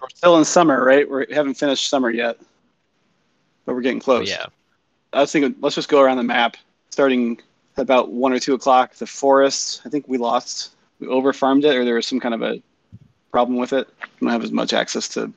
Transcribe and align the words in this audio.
We're 0.00 0.08
still 0.10 0.36
in 0.38 0.44
summer, 0.44 0.84
right? 0.84 1.08
We're, 1.08 1.26
we 1.28 1.34
haven't 1.34 1.54
finished 1.54 1.88
summer 1.88 2.10
yet, 2.10 2.38
but 3.64 3.74
we're 3.74 3.80
getting 3.80 3.98
Oh, 4.00 4.04
close. 4.04 4.28
yeah. 4.28 4.46
I 5.12 5.20
was 5.20 5.32
thinking, 5.32 5.54
let's 5.60 5.74
just 5.74 5.88
go 5.88 6.00
around 6.00 6.18
the 6.18 6.22
map, 6.22 6.56
starting 6.90 7.40
about 7.76 8.10
one 8.10 8.32
or 8.32 8.38
two 8.38 8.54
o'clock. 8.54 8.94
The 8.94 9.06
forest, 9.06 9.82
I 9.86 9.88
think 9.88 10.06
we 10.08 10.18
lost, 10.18 10.74
we 11.00 11.06
over 11.06 11.32
farmed 11.32 11.64
it, 11.64 11.74
or 11.74 11.84
there 11.84 11.94
was 11.94 12.06
some 12.06 12.20
kind 12.20 12.34
of 12.34 12.42
a 12.42 12.60
problem 13.30 13.58
with 13.58 13.72
it. 13.72 13.88
We 14.20 14.26
don't 14.26 14.32
have 14.32 14.44
as 14.44 14.52
much 14.52 14.72
access 14.72 15.08
to 15.08 15.32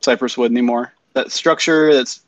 cypress 0.00 0.36
wood 0.36 0.50
anymore. 0.50 0.92
That 1.12 1.30
structure, 1.30 1.92
that's 1.94 2.22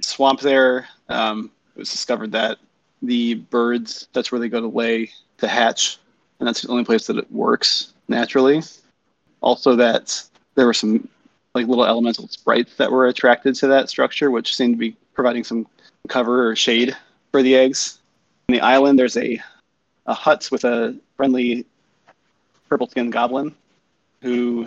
swamp 0.00 0.40
there. 0.40 0.88
Um, 1.08 1.50
it 1.76 1.80
was 1.80 1.90
discovered 1.90 2.32
that 2.32 2.58
the 3.02 3.34
birds, 3.34 4.08
that's 4.12 4.32
where 4.32 4.40
they 4.40 4.48
go 4.48 4.60
to 4.60 4.66
lay 4.68 5.10
to 5.38 5.48
hatch, 5.48 5.98
and 6.38 6.46
that's 6.46 6.62
the 6.62 6.68
only 6.68 6.84
place 6.84 7.06
that 7.06 7.16
it 7.18 7.30
works 7.30 7.92
naturally. 8.08 8.62
Also, 9.40 9.76
that 9.76 10.22
there 10.54 10.66
were 10.66 10.74
some 10.74 11.08
like 11.54 11.66
little 11.66 11.84
elemental 11.84 12.28
sprites 12.28 12.76
that 12.76 12.90
were 12.90 13.06
attracted 13.06 13.54
to 13.56 13.66
that 13.68 13.88
structure, 13.88 14.30
which 14.30 14.56
seemed 14.56 14.74
to 14.74 14.78
be 14.78 14.96
providing 15.14 15.44
some 15.44 15.66
cover 16.08 16.48
or 16.48 16.56
shade 16.56 16.96
for 17.30 17.42
the 17.42 17.54
eggs. 17.54 17.98
On 18.48 18.54
the 18.54 18.60
island, 18.60 18.98
there's 18.98 19.16
a, 19.16 19.40
a 20.06 20.14
hut 20.14 20.48
with 20.50 20.64
a 20.64 20.96
friendly 21.16 21.66
purple 22.68 22.88
skinned 22.88 23.12
goblin 23.12 23.54
who 24.22 24.66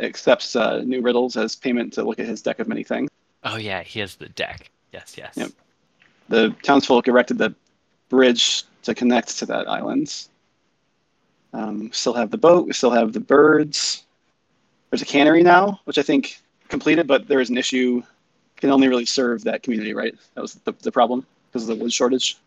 accepts 0.00 0.54
uh, 0.54 0.82
new 0.84 1.00
riddles 1.00 1.36
as 1.36 1.56
payment 1.56 1.92
to 1.94 2.04
look 2.04 2.18
at 2.18 2.26
his 2.26 2.42
deck 2.42 2.58
of 2.58 2.68
many 2.68 2.84
things. 2.84 3.10
Oh 3.42 3.56
yeah, 3.56 3.82
he 3.82 4.00
has 4.00 4.16
the 4.16 4.28
deck. 4.30 4.70
Yes, 4.92 5.16
yes. 5.18 5.34
Yep. 5.36 5.50
The 6.28 6.54
townsfolk 6.62 7.08
erected 7.08 7.38
the 7.38 7.54
bridge 8.08 8.64
to 8.84 8.94
connect 8.94 9.38
to 9.38 9.46
that 9.46 9.68
island. 9.68 10.26
Um, 11.52 11.90
still 11.92 12.14
have 12.14 12.30
the 12.30 12.38
boat, 12.38 12.66
we 12.66 12.72
still 12.72 12.90
have 12.90 13.12
the 13.12 13.20
birds. 13.20 14.03
There's 14.94 15.02
a 15.02 15.06
cannery 15.06 15.42
now, 15.42 15.80
which 15.86 15.98
I 15.98 16.02
think 16.02 16.40
completed, 16.68 17.08
but 17.08 17.26
there 17.26 17.40
is 17.40 17.50
an 17.50 17.58
issue. 17.58 18.00
Can 18.54 18.70
only 18.70 18.86
really 18.86 19.06
serve 19.06 19.42
that 19.42 19.64
community, 19.64 19.92
right? 19.92 20.14
That 20.34 20.40
was 20.40 20.54
the, 20.54 20.70
the 20.70 20.92
problem 20.92 21.26
because 21.50 21.68
of 21.68 21.76
the 21.76 21.82
wood 21.82 21.92
shortage. 21.92 22.38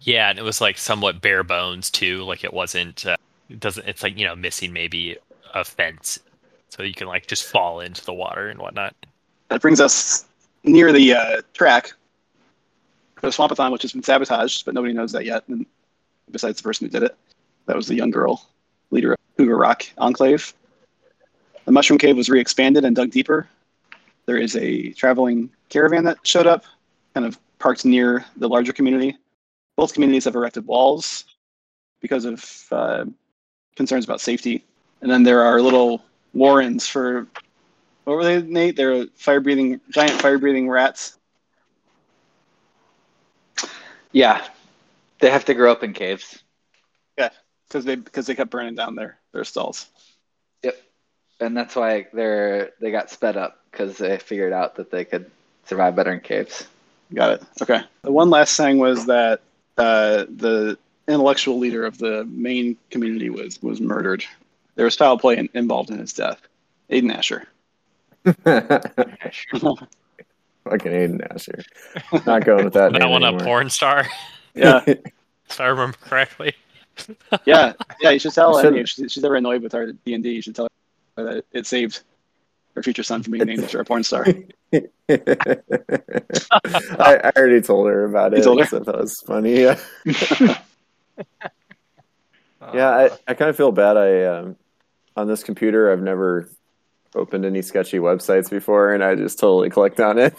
Yeah, 0.00 0.30
and 0.30 0.38
it 0.38 0.42
was 0.42 0.62
like 0.62 0.78
somewhat 0.78 1.20
bare 1.20 1.42
bones 1.42 1.90
too. 1.90 2.22
Like 2.22 2.42
it 2.42 2.54
wasn't. 2.54 3.04
Uh, 3.04 3.18
it 3.50 3.60
doesn't. 3.60 3.86
It's 3.86 4.02
like 4.02 4.18
you 4.18 4.24
know 4.24 4.34
missing 4.34 4.72
maybe 4.72 5.18
a 5.52 5.62
fence, 5.62 6.20
so 6.70 6.82
you 6.82 6.94
can 6.94 7.06
like 7.06 7.26
just 7.26 7.44
fall 7.44 7.80
into 7.80 8.02
the 8.02 8.14
water 8.14 8.48
and 8.48 8.58
whatnot. 8.58 8.96
That 9.50 9.60
brings 9.60 9.82
us 9.82 10.24
near 10.62 10.90
the 10.90 11.12
uh, 11.12 11.42
track 11.52 11.92
for 13.16 13.26
the 13.26 13.36
Swampathon, 13.36 13.72
which 13.72 13.82
has 13.82 13.92
been 13.92 14.02
sabotaged, 14.02 14.64
but 14.64 14.72
nobody 14.72 14.94
knows 14.94 15.12
that 15.12 15.26
yet. 15.26 15.46
And 15.48 15.66
besides 16.30 16.56
the 16.56 16.62
person 16.62 16.86
who 16.86 16.90
did 16.90 17.02
it, 17.02 17.14
that 17.66 17.76
was 17.76 17.88
the 17.88 17.94
young 17.94 18.10
girl, 18.10 18.48
leader 18.90 19.12
of 19.12 19.18
Cougar 19.36 19.58
Rock 19.58 19.84
Enclave. 19.98 20.54
The 21.64 21.72
Mushroom 21.72 21.98
Cave 21.98 22.16
was 22.16 22.28
re-expanded 22.28 22.84
and 22.84 22.94
dug 22.94 23.10
deeper. 23.10 23.48
There 24.26 24.36
is 24.36 24.56
a 24.56 24.92
traveling 24.92 25.50
caravan 25.68 26.04
that 26.04 26.18
showed 26.22 26.46
up, 26.46 26.64
kind 27.14 27.26
of 27.26 27.38
parked 27.58 27.84
near 27.84 28.24
the 28.36 28.48
larger 28.48 28.72
community. 28.72 29.16
Both 29.76 29.94
communities 29.94 30.24
have 30.24 30.34
erected 30.34 30.66
walls 30.66 31.24
because 32.00 32.24
of 32.24 32.64
uh, 32.70 33.04
concerns 33.76 34.04
about 34.04 34.20
safety. 34.20 34.64
And 35.00 35.10
then 35.10 35.22
there 35.22 35.42
are 35.42 35.60
little 35.60 36.02
warrens 36.32 36.86
for 36.86 37.26
what 38.04 38.16
were 38.16 38.24
they, 38.24 38.42
Nate? 38.42 38.76
They're 38.76 39.06
fire 39.14 39.40
breathing, 39.40 39.80
giant 39.90 40.20
fire 40.20 40.38
breathing 40.38 40.68
rats. 40.68 41.18
Yeah, 44.12 44.46
they 45.20 45.30
have 45.30 45.46
to 45.46 45.54
grow 45.54 45.72
up 45.72 45.82
in 45.82 45.92
caves. 45.94 46.42
Yeah, 47.18 47.30
because 47.66 47.84
they 47.84 47.96
because 47.96 48.26
they 48.26 48.34
kept 48.34 48.50
burning 48.50 48.74
down 48.74 48.94
their 48.94 49.18
their 49.32 49.44
stalls. 49.44 49.86
Yep, 51.40 51.46
and 51.46 51.56
that's 51.56 51.76
why 51.76 52.06
they're 52.12 52.70
they 52.80 52.90
got 52.90 53.10
sped 53.10 53.36
up 53.36 53.60
because 53.70 53.98
they 53.98 54.18
figured 54.18 54.52
out 54.52 54.76
that 54.76 54.90
they 54.90 55.04
could 55.04 55.30
survive 55.66 55.96
better 55.96 56.12
in 56.12 56.20
caves. 56.20 56.66
Got 57.12 57.30
it. 57.32 57.42
Okay. 57.62 57.80
The 58.02 58.12
one 58.12 58.30
last 58.30 58.56
thing 58.56 58.78
was 58.78 59.06
that 59.06 59.40
uh, 59.78 60.24
the 60.28 60.78
intellectual 61.06 61.58
leader 61.58 61.84
of 61.84 61.98
the 61.98 62.24
main 62.24 62.76
community 62.90 63.30
was 63.30 63.62
was 63.62 63.80
murdered. 63.80 64.24
There 64.76 64.84
was 64.84 64.96
foul 64.96 65.18
play 65.18 65.36
in, 65.36 65.48
involved 65.54 65.90
in 65.90 65.98
his 65.98 66.12
death. 66.12 66.40
Aiden 66.90 67.14
Asher. 67.14 67.46
Fucking 70.64 70.92
Aiden 70.92 71.34
Asher. 71.34 71.62
Not 72.26 72.44
going 72.44 72.64
with 72.64 72.74
that. 72.74 72.92
that 72.94 72.98
name 73.02 73.10
one 73.10 73.22
a 73.22 73.36
porn 73.38 73.68
star, 73.70 74.06
Yeah, 74.54 74.80
if 74.86 75.60
I 75.60 75.66
remember 75.66 75.96
correctly. 76.00 76.54
yeah, 77.44 77.72
yeah. 78.00 78.10
You 78.10 78.18
should 78.18 78.32
tell 78.34 78.54
You 78.56 78.60
should- 78.62 78.66
Emmy 78.72 78.80
if 78.80 78.88
she's, 78.88 79.12
she's 79.12 79.24
ever 79.24 79.36
annoyed 79.36 79.62
with 79.62 79.74
our 79.74 79.92
D 79.92 80.14
and 80.14 80.22
D. 80.24 80.30
You 80.32 80.42
should 80.42 80.54
tell 80.54 80.68
her 81.16 81.24
that 81.24 81.44
it 81.52 81.66
saved 81.66 82.02
her 82.74 82.82
future 82.82 83.02
son 83.02 83.22
from 83.22 83.32
being 83.32 83.44
named 83.44 83.62
after 83.64 83.80
a 83.80 83.84
porn 83.84 84.02
star. 84.02 84.26
I, 84.72 84.80
I 86.98 87.32
already 87.36 87.60
told 87.60 87.86
her 87.88 88.04
about 88.04 88.32
You 88.32 88.38
it. 88.38 88.44
told 88.44 88.60
her? 88.60 88.66
So 88.66 88.80
that 88.80 88.98
was 88.98 89.20
funny. 89.26 89.60
Yeah, 89.62 89.78
yeah. 92.74 92.88
I, 92.90 93.10
I 93.28 93.34
kind 93.34 93.50
of 93.50 93.56
feel 93.56 93.72
bad. 93.72 93.96
I 93.96 94.24
um, 94.24 94.56
on 95.16 95.28
this 95.28 95.44
computer, 95.44 95.92
I've 95.92 96.02
never 96.02 96.48
opened 97.14 97.44
any 97.44 97.62
sketchy 97.62 97.98
websites 97.98 98.50
before, 98.50 98.92
and 98.92 99.04
I 99.04 99.14
just 99.14 99.38
totally 99.38 99.70
clicked 99.70 100.00
on 100.00 100.18
it. 100.18 100.34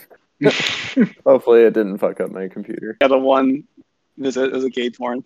Hopefully, 1.26 1.62
it 1.62 1.74
didn't 1.74 2.00
fuck 2.00 2.20
up 2.20 2.32
my 2.32 2.50
computer. 2.50 2.98
Yeah, 3.02 3.08
the 3.08 3.18
one 3.18 3.64
visit 4.18 4.52
was 4.52 4.66
a 4.66 4.70
gay 4.70 4.90
porn. 4.90 5.24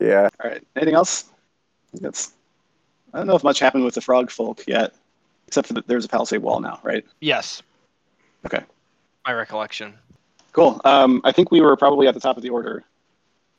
Yeah. 0.00 0.28
All 0.42 0.50
right. 0.50 0.66
Anything 0.74 0.96
else? 0.96 1.26
That's. 1.92 2.32
I 3.14 3.18
don't 3.18 3.26
know 3.28 3.36
if 3.36 3.44
much 3.44 3.60
happened 3.60 3.84
with 3.84 3.94
the 3.94 4.00
frog 4.00 4.30
folk 4.30 4.64
yet, 4.66 4.92
except 5.46 5.68
for 5.68 5.74
that 5.74 5.86
there's 5.86 6.04
a 6.04 6.08
palisade 6.08 6.42
wall 6.42 6.60
now, 6.60 6.80
right? 6.82 7.04
Yes. 7.20 7.62
Okay. 8.44 8.62
My 9.24 9.32
recollection. 9.32 9.94
Cool. 10.52 10.80
Um, 10.84 11.20
I 11.24 11.32
think 11.32 11.50
we 11.50 11.60
were 11.60 11.76
probably 11.76 12.06
at 12.08 12.14
the 12.14 12.20
top 12.20 12.36
of 12.36 12.42
the 12.42 12.50
order 12.50 12.84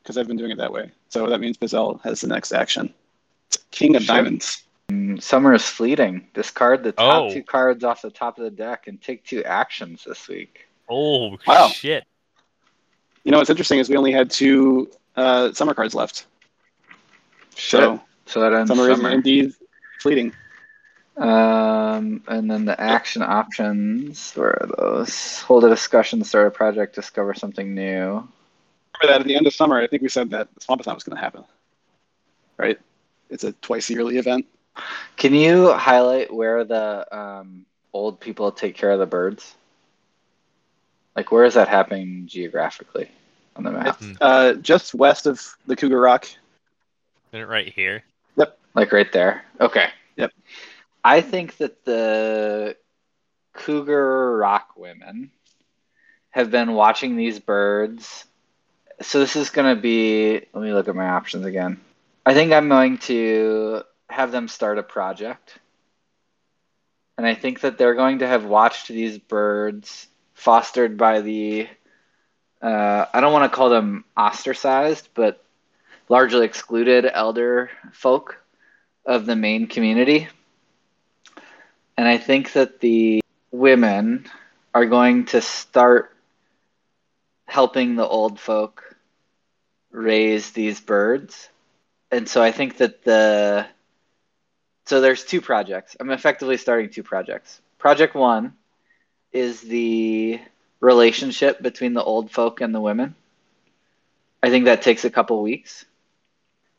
because 0.03 0.17
I've 0.17 0.27
been 0.27 0.37
doing 0.37 0.51
it 0.51 0.57
that 0.57 0.71
way. 0.71 0.91
So 1.09 1.27
that 1.29 1.39
means 1.39 1.57
Bizel 1.57 2.01
has 2.03 2.21
the 2.21 2.27
next 2.27 2.51
action. 2.51 2.93
King 3.71 3.95
of 3.95 4.03
Sure. 4.03 4.15
Diamonds. 4.15 4.63
Mm, 4.89 5.21
Summer 5.21 5.53
is 5.53 5.63
fleeting. 5.65 6.27
Discard 6.33 6.83
the 6.83 6.91
top 6.91 7.23
Oh. 7.23 7.33
two 7.33 7.41
cards 7.41 7.83
off 7.83 8.01
the 8.01 8.11
top 8.11 8.37
of 8.37 8.43
the 8.43 8.51
deck 8.51 8.87
and 8.87 9.01
take 9.01 9.23
two 9.25 9.43
actions 9.45 10.03
this 10.05 10.27
week. 10.27 10.67
Oh 10.89 11.37
Wow. 11.47 11.69
shit! 11.69 12.03
You 13.23 13.31
know 13.31 13.39
what's 13.39 13.49
interesting 13.49 13.79
is 13.79 13.89
we 13.89 13.97
only 13.97 14.11
had 14.11 14.29
two 14.29 14.91
uh, 15.15 15.51
summer 15.53 15.73
cards 15.73 15.95
left. 15.95 16.27
So 17.55 17.99
So 18.25 18.41
that 18.41 18.53
ends 18.53 18.69
summer, 18.69 18.93
summer. 18.93 19.09
is 19.09 19.15
indeed 19.15 19.53
fleeting. 20.01 20.33
Um, 21.17 22.23
and 22.27 22.51
then 22.51 22.65
the 22.65 22.79
action 22.79 23.21
options. 23.21 24.33
Where 24.33 24.61
are 24.61 24.69
those? 24.77 25.41
Hold 25.41 25.63
a 25.63 25.69
discussion, 25.69 26.23
start 26.23 26.47
a 26.47 26.51
project, 26.51 26.95
discover 26.95 27.33
something 27.33 27.73
new. 27.73 27.81
Remember 27.81 28.27
that 29.03 29.21
at 29.21 29.27
the 29.27 29.35
end 29.35 29.47
of 29.47 29.53
summer, 29.53 29.79
I 29.79 29.87
think 29.87 30.01
we 30.01 30.09
said 30.09 30.29
that 30.31 30.53
Swampathon 30.59 30.95
was 30.95 31.03
going 31.03 31.15
to 31.15 31.21
happen. 31.21 31.43
Right? 32.57 32.79
It's 33.29 33.43
a 33.43 33.53
twice 33.53 33.89
yearly 33.89 34.17
event. 34.17 34.45
Can 35.15 35.33
you 35.33 35.71
highlight 35.71 36.33
where 36.33 36.63
the 36.63 37.07
um, 37.15 37.65
old 37.93 38.19
people 38.19 38.51
take 38.51 38.75
care 38.75 38.91
of 38.91 38.99
the 38.99 39.05
birds? 39.05 39.55
Like, 41.15 41.31
where 41.31 41.45
is 41.45 41.53
that 41.53 41.69
happening 41.69 42.27
geographically 42.27 43.09
on 43.55 43.63
the 43.63 43.71
map? 43.71 43.97
It's 44.01 44.17
uh, 44.19 44.53
just 44.55 44.93
west 44.93 45.27
of 45.27 45.41
the 45.65 45.77
Cougar 45.77 45.99
Rock. 45.99 46.27
Isn't 47.31 47.41
it 47.41 47.47
right 47.47 47.71
here? 47.71 48.03
Like 48.75 48.91
right 48.91 49.11
there. 49.11 49.43
Okay. 49.59 49.87
Yep. 50.17 50.31
I 51.03 51.21
think 51.21 51.57
that 51.57 51.85
the 51.85 52.75
Cougar 53.53 54.37
Rock 54.37 54.71
women 54.75 55.31
have 56.31 56.51
been 56.51 56.73
watching 56.73 57.15
these 57.15 57.39
birds. 57.39 58.25
So 59.01 59.19
this 59.19 59.37
is 59.37 59.49
going 59.49 59.73
to 59.73 59.81
be. 59.81 60.41
Let 60.53 60.63
me 60.63 60.73
look 60.73 60.89
at 60.89 60.95
my 60.95 61.07
options 61.07 61.45
again. 61.45 61.79
I 62.25 62.33
think 62.33 62.51
I'm 62.51 62.67
going 62.67 62.97
to 62.99 63.83
have 64.09 64.31
them 64.31 64.47
start 64.47 64.77
a 64.77 64.83
project. 64.83 65.57
And 67.17 67.25
I 67.25 67.33
think 67.33 67.61
that 67.61 67.77
they're 67.77 67.95
going 67.95 68.19
to 68.19 68.27
have 68.27 68.43
watched 68.43 68.89
these 68.89 69.17
birds 69.17 70.07
fostered 70.33 70.97
by 70.97 71.21
the. 71.21 71.69
Uh, 72.61 73.05
I 73.13 73.21
don't 73.21 73.31
want 73.31 73.49
to 73.49 73.55
call 73.55 73.69
them 73.69 74.03
ostracized, 74.17 75.09
but 75.13 75.41
largely 76.09 76.45
excluded 76.45 77.05
elder 77.11 77.69
folk 77.91 78.41
of 79.05 79.25
the 79.25 79.35
main 79.35 79.67
community. 79.67 80.27
And 81.97 82.07
I 82.07 82.17
think 82.17 82.53
that 82.53 82.79
the 82.79 83.21
women 83.51 84.25
are 84.73 84.85
going 84.85 85.25
to 85.27 85.41
start 85.41 86.11
helping 87.45 87.95
the 87.95 88.07
old 88.07 88.39
folk 88.39 88.95
raise 89.91 90.51
these 90.51 90.81
birds. 90.81 91.49
And 92.11 92.27
so 92.27 92.41
I 92.41 92.51
think 92.51 92.77
that 92.77 93.03
the 93.03 93.65
so 94.85 95.01
there's 95.01 95.23
two 95.23 95.41
projects. 95.41 95.95
I'm 95.99 96.11
effectively 96.11 96.57
starting 96.57 96.89
two 96.89 97.01
projects. 97.01 97.59
Project 97.79 98.13
1 98.13 98.53
is 99.31 99.61
the 99.61 100.39
relationship 100.79 101.61
between 101.61 101.93
the 101.93 102.03
old 102.03 102.29
folk 102.31 102.61
and 102.61 102.73
the 102.73 102.81
women. 102.81 103.15
I 104.43 104.49
think 104.49 104.65
that 104.65 104.83
takes 104.83 105.03
a 105.03 105.09
couple 105.09 105.41
weeks. 105.41 105.85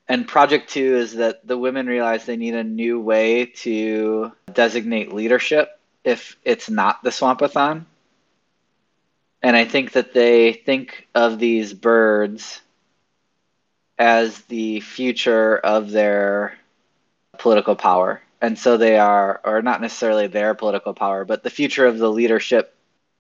And 0.09 0.27
project 0.27 0.71
two 0.71 0.97
is 0.97 1.15
that 1.15 1.47
the 1.47 1.59
women 1.59 1.87
realize 1.87 2.25
they 2.25 2.37
need 2.37 2.55
a 2.55 2.65
new 2.65 3.01
way 3.01 3.47
to 3.47 4.33
designate 4.53 5.13
leadership 5.13 5.81
if 6.05 6.37
it's 6.45 6.71
not 6.71 7.03
the 7.03 7.11
swampathon. 7.11 7.85
And 9.43 9.57
i 9.57 9.65
think 9.65 9.93
that 9.93 10.15
they 10.15 10.53
think 10.53 11.09
of 11.15 11.39
these 11.39 11.73
birds 11.73 12.61
as 13.99 14.41
the 14.43 14.81
future 14.81 15.57
of 15.57 15.91
their 15.91 16.57
political 17.39 17.77
power. 17.77 18.21
And 18.41 18.59
so 18.59 18.77
they 18.77 18.99
are 18.99 19.41
or 19.45 19.63
not 19.63 19.81
necessarily 19.81 20.27
their 20.27 20.55
political 20.55 20.95
power 20.95 21.25
but 21.25 21.43
the 21.43 21.51
future 21.51 21.87
of 21.87 21.99
the 21.99 22.11
leadership 22.11 22.75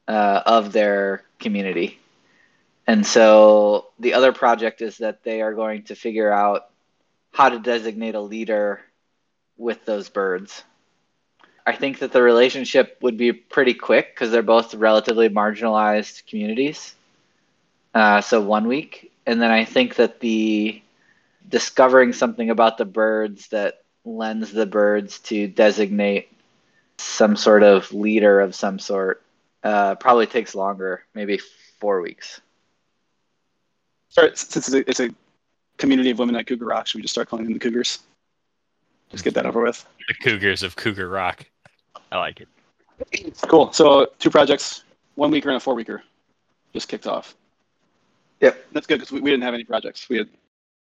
uh, 0.07 0.43
of 0.47 0.73
their 0.73 1.25
community. 1.41 1.99
And 2.87 3.05
so 3.05 3.89
the 3.99 4.15
other 4.15 4.33
project 4.33 4.81
is 4.81 4.99
that 4.99 5.25
they 5.25 5.43
are 5.43 5.53
going 5.53 5.85
to 5.85 5.97
figure 5.97 6.31
out 6.31 6.71
how 7.37 7.51
to 7.51 7.59
designate 7.59 8.15
a 8.15 8.21
leader 8.21 8.81
with 9.59 9.85
those 9.85 10.09
birds. 10.09 10.65
I 11.67 11.77
think 11.77 11.99
that 11.99 12.11
the 12.11 12.23
relationship 12.23 12.97
would 13.03 13.19
be 13.19 13.33
pretty 13.33 13.75
quick 13.75 14.15
because 14.15 14.31
they're 14.31 14.43
both 14.43 14.75
relatively 14.75 15.29
marginalized 15.29 16.27
communities. 16.27 16.95
Uh, 17.93 18.23
so 18.23 18.41
one 18.41 18.67
week. 18.69 19.13
And 19.27 19.43
then 19.43 19.51
I 19.51 19.67
think 19.67 19.97
that 19.97 20.21
the 20.21 20.81
discovering 21.47 22.15
something 22.15 22.49
about 22.49 22.79
the 22.79 22.87
birds 22.87 23.49
that 23.49 23.83
lends 24.07 24.51
the 24.51 24.67
birds 24.67 25.19
to 25.19 25.47
designate 25.47 26.33
some 26.97 27.37
sort 27.37 27.63
of 27.63 27.93
leader 27.93 28.41
of 28.41 28.55
some 28.55 28.79
sort 28.79 29.23
uh, 29.63 29.97
probably 29.97 30.27
takes 30.27 30.55
longer, 30.55 31.05
maybe 31.13 31.39
four 31.81 32.01
weeks. 32.01 32.41
Sorry, 34.09 34.31
since 34.35 34.69
it's 34.69 34.73
a, 34.73 34.89
it's 34.89 35.01
a 35.01 35.11
community 35.77 36.11
of 36.11 36.19
women 36.19 36.37
at 36.37 36.47
Cougar 36.47 36.65
Rock, 36.65 36.87
should 36.87 36.99
we 36.99 37.03
just 37.03 37.15
start 37.15 37.29
calling 37.29 37.45
them 37.45 37.55
the 37.55 37.59
Cougars? 37.59 38.01
Just 39.11 39.25
get 39.25 39.35
that 39.35 39.47
over 39.47 39.63
with. 39.63 39.87
The 40.09 40.15
Cougars 40.15 40.63
of 40.63 40.77
Cougar 40.77 41.09
Rock. 41.09 41.47
I 42.11 42.19
like 42.19 42.41
it. 42.41 42.49
Cool. 43.43 43.73
So 43.73 44.07
two 44.19 44.31
projects, 44.31 44.85
one 45.15 45.31
weeker 45.31 45.49
and 45.49 45.57
a 45.57 45.61
four 45.61 45.75
weeker, 45.75 46.03
just 46.73 46.89
kicked 46.89 47.07
off. 47.07 47.35
Yep. 48.41 48.67
That's 48.73 48.87
good 48.87 48.97
because 48.97 49.13
we, 49.13 49.21
we 49.21 49.31
didn't 49.31 49.45
have 49.45 49.55
any 49.55 49.65
projects. 49.65 50.09
We 50.09 50.19
had 50.19 50.29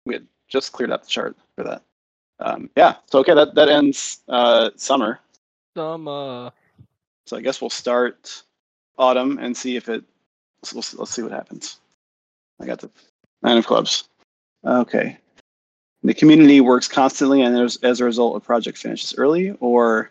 we 0.05 0.13
had 0.13 0.27
just 0.47 0.71
cleared 0.71 0.91
up 0.91 1.03
the 1.03 1.09
chart 1.09 1.35
for 1.55 1.63
that. 1.63 1.81
Um, 2.39 2.69
yeah. 2.75 2.95
So 3.07 3.19
okay, 3.19 3.33
that 3.33 3.55
that 3.55 3.69
ends 3.69 4.21
uh, 4.27 4.69
summer. 4.75 5.19
Summer. 5.75 6.51
So 7.25 7.35
I 7.37 7.41
guess 7.41 7.61
we'll 7.61 7.69
start 7.69 8.43
autumn 8.97 9.37
and 9.39 9.55
see 9.55 9.75
if 9.75 9.89
it. 9.89 10.03
Let's, 10.73 10.93
let's 10.95 11.11
see 11.11 11.21
what 11.21 11.31
happens. 11.31 11.79
I 12.59 12.65
got 12.65 12.79
the 12.79 12.89
nine 13.43 13.57
of 13.57 13.67
clubs. 13.67 14.09
Okay. 14.65 15.17
The 16.03 16.13
community 16.13 16.61
works 16.61 16.87
constantly, 16.87 17.41
and 17.41 17.57
as, 17.57 17.77
as 17.83 17.99
a 17.99 18.05
result, 18.05 18.37
a 18.37 18.39
project 18.39 18.77
finishes 18.77 19.15
early, 19.17 19.51
or 19.59 20.09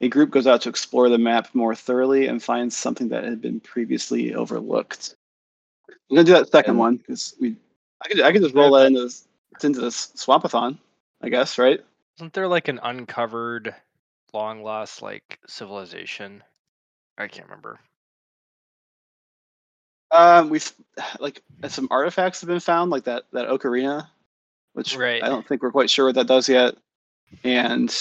a 0.00 0.08
group 0.08 0.30
goes 0.30 0.46
out 0.46 0.60
to 0.62 0.68
explore 0.68 1.08
the 1.08 1.18
map 1.18 1.48
more 1.54 1.74
thoroughly 1.74 2.26
and 2.26 2.42
finds 2.42 2.76
something 2.76 3.08
that 3.08 3.24
had 3.24 3.40
been 3.40 3.60
previously 3.60 4.34
overlooked. 4.34 5.14
I'm 5.88 6.16
gonna 6.16 6.24
do 6.24 6.32
that 6.32 6.50
second 6.50 6.72
And- 6.72 6.78
one 6.78 6.96
because 6.96 7.34
we. 7.40 7.56
I 8.04 8.08
could 8.08 8.20
I 8.20 8.32
could 8.32 8.42
just 8.42 8.54
roll 8.54 8.72
that 8.72 8.86
into 8.86 9.02
this 9.02 9.26
into 9.62 9.80
this 9.80 10.08
swampathon, 10.16 10.78
I 11.22 11.28
guess, 11.28 11.58
right? 11.58 11.80
Isn't 12.18 12.32
there 12.32 12.48
like 12.48 12.68
an 12.68 12.80
uncovered, 12.82 13.74
long 14.32 14.62
lost 14.62 15.00
like 15.00 15.38
civilization? 15.46 16.42
I 17.18 17.28
can't 17.28 17.46
remember. 17.46 17.78
Um, 20.14 20.48
we've 20.48 20.72
like 21.20 21.42
some 21.68 21.88
artifacts 21.90 22.40
have 22.40 22.48
been 22.48 22.60
found, 22.60 22.90
like 22.90 23.04
that 23.04 23.24
that 23.32 23.48
ocarina, 23.48 24.06
which 24.72 24.96
Right. 24.96 25.22
I 25.22 25.28
don't 25.28 25.46
think 25.46 25.62
we're 25.62 25.72
quite 25.72 25.90
sure 25.90 26.06
what 26.06 26.14
that 26.14 26.26
does 26.26 26.48
yet, 26.48 26.76
and 27.42 27.94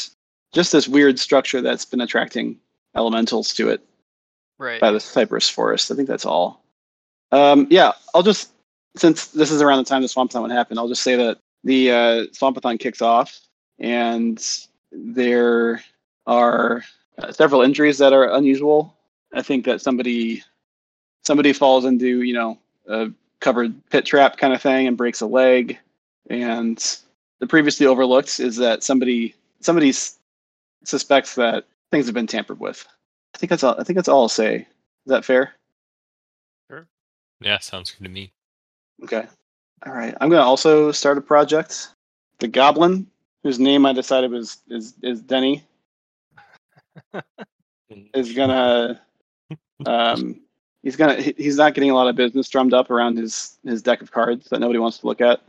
just 0.54 0.72
this 0.72 0.88
weird 0.88 1.20
structure 1.20 1.62
that's 1.62 1.86
been 1.86 2.02
attracting 2.02 2.58
elementals 2.96 3.54
to 3.56 3.70
it 3.70 3.82
Right. 4.60 4.80
by 4.80 4.92
the 4.92 5.00
cypress 5.00 5.50
forest. 5.50 5.92
I 5.92 5.96
think 5.96 6.08
that's 6.08 6.26
all. 6.26 6.64
Um, 7.32 7.68
yeah, 7.70 7.94
I'll 8.14 8.24
just 8.24 8.52
since 8.96 9.28
this 9.28 9.52
is 9.52 9.62
around 9.62 9.80
the 9.80 9.90
time 9.90 10.04
the 10.04 10.08
swampathon 10.08 10.44
would 10.44 10.52
happen, 10.52 10.78
I'll 10.78 10.88
just 10.88 11.02
say 11.02 11.16
that 11.16 11.40
the 11.64 11.92
uh, 11.92 11.96
swampathon 12.28 12.80
kicks 12.80 13.02
off, 13.02 13.40
and 13.80 14.46
there 14.92 15.84
are 16.28 16.84
uh, 17.18 17.32
several 17.32 17.64
injuries 17.64 17.98
that 17.98 18.14
are 18.14 18.32
unusual. 18.36 18.96
I 19.34 19.42
think 19.42 19.66
that 19.66 19.82
somebody 19.82 20.44
somebody 21.24 21.54
falls 21.54 21.86
into 21.86 22.22
you 22.22 22.34
know 22.34 22.58
a 22.88 23.10
covered 23.40 23.74
pit 23.90 24.06
trap 24.06 24.38
kind 24.38 24.54
of 24.54 24.62
thing 24.62 24.88
and 24.88 24.98
breaks 24.98 25.22
a 25.22 25.26
leg, 25.26 25.78
and 26.30 26.98
the 27.40 27.48
previously 27.48 27.86
overlooked 27.86 28.40
is 28.40 28.58
that 28.58 28.84
somebody 28.84 29.36
somebody 29.60 29.90
s- 29.90 30.20
suspects 30.84 31.36
that 31.36 31.66
things 31.92 32.06
have 32.06 32.16
been 32.16 32.28
tampered 32.28 32.60
with. 32.60 32.86
I 33.36 33.38
think 33.38 33.50
that's 33.50 33.64
all. 33.64 33.80
I 33.80 33.84
think 33.84 33.96
that's 33.96 34.08
all 34.08 34.22
I'll 34.24 34.30
say. 34.30 34.56
Is 34.58 34.66
that 35.08 35.26
fair? 35.26 35.54
Sure. 36.70 36.88
Yeah, 37.42 37.60
sounds 37.60 37.92
good 37.92 38.06
to 38.06 38.10
me. 38.10 38.32
Okay. 39.04 39.28
All 39.86 39.94
right. 39.94 40.16
I'm 40.22 40.30
gonna 40.30 40.42
also 40.44 40.92
start 40.92 41.18
a 41.18 41.22
project. 41.22 41.90
The 42.40 42.48
Goblin, 42.48 43.08
whose 43.44 43.60
name 43.60 43.86
I 43.86 43.94
decided 43.94 44.32
was 44.32 44.58
is 44.70 44.94
is 45.02 45.22
Denny, 45.22 45.64
is 48.14 48.34
gonna 48.34 49.02
um 49.86 50.40
he's 50.84 50.96
gonna 50.96 51.16
he's 51.16 51.58
not 51.58 51.74
getting 51.74 51.90
a 51.90 51.96
lot 51.96 52.08
of 52.08 52.16
business 52.16 52.48
drummed 52.50 52.74
up 52.74 52.92
around 52.92 53.18
his 53.18 53.58
his 53.64 53.82
deck 53.82 54.02
of 54.02 54.12
cards 54.12 54.50
that 54.50 54.60
nobody 54.60 54.80
wants 54.80 55.00
to 55.00 55.08
look 55.08 55.22
at 55.22 55.42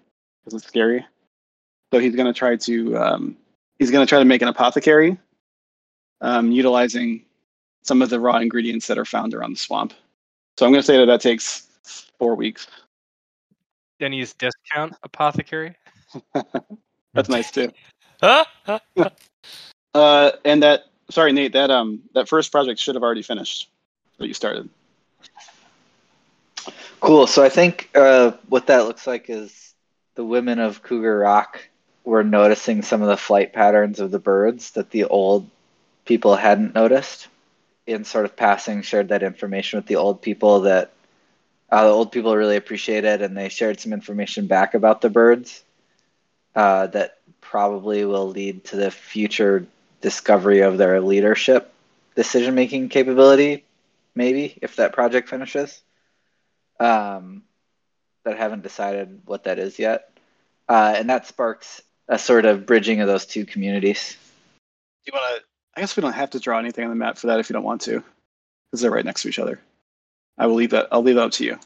because 0.45 0.61
it's 0.61 0.69
scary. 0.69 1.05
So 1.93 1.99
he's 1.99 2.17
gonna 2.17 2.33
try 2.33 2.57
to 2.57 2.97
um 2.97 3.37
he's 3.79 3.91
gonna 3.91 4.07
try 4.07 4.21
to 4.21 4.25
make 4.25 4.41
an 4.41 4.49
apothecary, 4.49 5.19
um, 6.21 6.51
utilizing 6.51 7.25
some 7.83 8.01
of 8.01 8.09
the 8.09 8.19
raw 8.19 8.39
ingredients 8.39 8.87
that 8.87 8.97
are 8.97 9.05
found 9.05 9.35
around 9.35 9.53
the 9.53 9.59
swamp. 9.59 9.93
So 10.57 10.65
I'm 10.65 10.73
gonna 10.73 10.83
say 10.83 10.97
that 10.97 11.07
that 11.07 11.21
takes 11.21 11.69
four 12.19 12.35
weeks. 12.35 12.67
Denny's 14.01 14.33
discount 14.35 14.95
apothecary. 15.03 15.75
That's 17.15 17.29
nice 17.29 17.51
too. 17.51 17.71
Uh, 19.95 20.33
and 20.45 20.61
that 20.61 20.87
sorry, 21.09 21.33
Nate, 21.33 21.53
that 21.53 21.71
um 21.71 22.03
that 22.15 22.29
first 22.29 22.51
project 22.51 22.81
should 22.81 22.97
have 22.97 23.05
already 23.05 23.23
finished 23.23 23.71
that 24.19 24.27
you 24.27 24.35
started. 24.35 24.69
Cool. 27.01 27.27
So 27.27 27.45
I 27.45 27.49
think 27.49 27.91
uh, 27.95 28.33
what 28.49 28.69
that 28.69 28.87
looks 28.87 29.07
like 29.07 29.29
is 29.29 29.75
the 30.15 30.25
women 30.25 30.59
of 30.59 30.83
Cougar 30.83 31.19
Rock 31.19 31.61
were 32.05 32.25
noticing 32.25 32.83
some 32.83 33.03
of 33.03 33.09
the 33.09 33.17
flight 33.17 33.53
patterns 33.53 34.01
of 34.01 34.11
the 34.11 34.19
birds 34.19 34.73
that 34.73 34.91
the 34.91 35.05
old 35.05 35.49
people 36.05 36.37
hadn't 36.37 36.75
noticed. 36.75 37.29
In 37.87 38.05
sort 38.05 38.25
of 38.25 38.35
passing, 38.35 38.81
shared 38.81 39.09
that 39.09 39.23
information 39.23 39.77
with 39.79 39.87
the 39.87 39.97
old 39.97 40.23
people 40.23 40.61
that 40.61 40.93
uh, 41.71 41.85
the 41.85 41.91
old 41.91 42.13
people 42.13 42.35
really 42.35 42.57
appreciated, 42.57 43.21
and 43.21 43.37
they 43.37 43.51
shared 43.51 43.79
some 43.79 43.93
information 43.93 44.47
back 44.47 44.73
about 44.73 45.03
the 45.03 45.11
birds 45.11 45.63
uh, 46.55 46.87
that 46.87 47.19
probably 47.43 48.07
will 48.07 48.29
lead 48.29 48.65
to 48.65 48.77
the 48.77 48.91
future 48.91 49.67
discovery 50.01 50.61
of 50.61 50.79
their 50.79 51.01
leadership 51.01 51.73
decision 52.15 52.55
making 52.55 52.89
capability, 52.89 53.65
maybe 54.15 54.59
if 54.63 54.77
that 54.77 54.93
project 54.93 55.29
finishes 55.29 55.83
um, 56.81 57.43
but 58.25 58.37
haven't 58.37 58.63
decided 58.63 59.23
what 59.27 59.45
that 59.45 59.59
is 59.59 59.79
yet. 59.79 60.11
Uh, 60.69 60.95
and 60.97 61.11
that 61.11 61.27
sparks 61.27 61.83
a 62.09 62.19
sort 62.19 62.45
of 62.45 62.67
bridging 62.67 63.01
of 63.01 63.07
those 63.07 63.27
two 63.27 63.45
communities. 63.45 64.17
Do 65.05 65.13
you 65.13 65.19
want 65.19 65.37
to? 65.37 65.45
I 65.77 65.81
guess 65.81 65.97
we 65.97 66.01
don't 66.01 66.13
have 66.13 66.31
to 66.31 66.41
draw 66.41 66.59
anything 66.59 66.85
on 66.85 66.91
the 66.91 66.97
map 66.97 67.19
for 67.19 67.27
that 67.29 67.41
if 67.41 67.51
you 67.51 67.55
don't 67.55 67.65
want 67.65 67.83
to, 67.83 68.03
because 68.71 68.81
they're 68.81 68.91
right 68.91 69.05
next 69.05 69.23
to 69.23 69.29
each 69.29 69.39
other. 69.39 69.61
I 70.39 70.47
will 70.47 70.55
leave 70.55 70.71
that. 70.71 70.89
I'll 70.93 71.03
leave 71.03 71.17
that 71.17 71.25
up 71.25 71.33
to 71.33 71.45
you. 71.45 71.59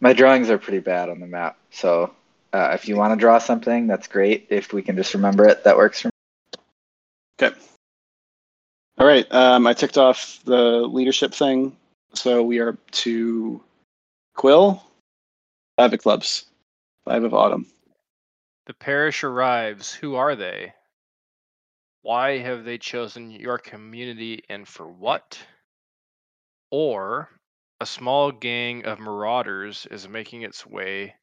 My 0.00 0.12
drawings 0.12 0.50
are 0.50 0.58
pretty 0.58 0.80
bad 0.80 1.08
on 1.08 1.20
the 1.20 1.26
map, 1.26 1.56
so 1.70 2.14
uh, 2.52 2.70
if 2.74 2.88
you 2.88 2.96
want 2.96 3.12
to 3.12 3.20
draw 3.20 3.38
something, 3.38 3.86
that's 3.86 4.08
great. 4.08 4.48
If 4.50 4.72
we 4.72 4.82
can 4.82 4.96
just 4.96 5.14
remember 5.14 5.46
it, 5.46 5.64
that 5.64 5.76
works 5.76 6.02
for 6.02 6.08
me. 6.08 6.60
Okay. 7.40 7.56
All 9.00 9.06
right. 9.06 9.26
Um, 9.32 9.66
I 9.66 9.72
ticked 9.72 9.96
off 9.96 10.40
the 10.44 10.82
leadership 10.82 11.32
thing, 11.32 11.74
so 12.12 12.42
we 12.42 12.58
are 12.58 12.76
to 12.90 13.62
Quill. 14.34 14.82
Five 15.78 15.94
of 15.94 16.00
clubs. 16.00 16.44
Five 17.06 17.24
of 17.24 17.32
autumn. 17.32 17.64
The 18.66 18.74
parish 18.74 19.24
arrives. 19.24 19.90
Who 19.94 20.16
are 20.16 20.36
they? 20.36 20.74
Why 22.02 22.40
have 22.40 22.66
they 22.66 22.76
chosen 22.76 23.30
your 23.30 23.56
community 23.56 24.44
and 24.50 24.68
for 24.68 24.86
what? 24.86 25.38
Or 26.70 27.30
a 27.80 27.86
small 27.86 28.30
gang 28.30 28.84
of 28.84 28.98
marauders 28.98 29.86
is 29.90 30.06
making 30.08 30.42
its 30.42 30.66
way 30.66 31.14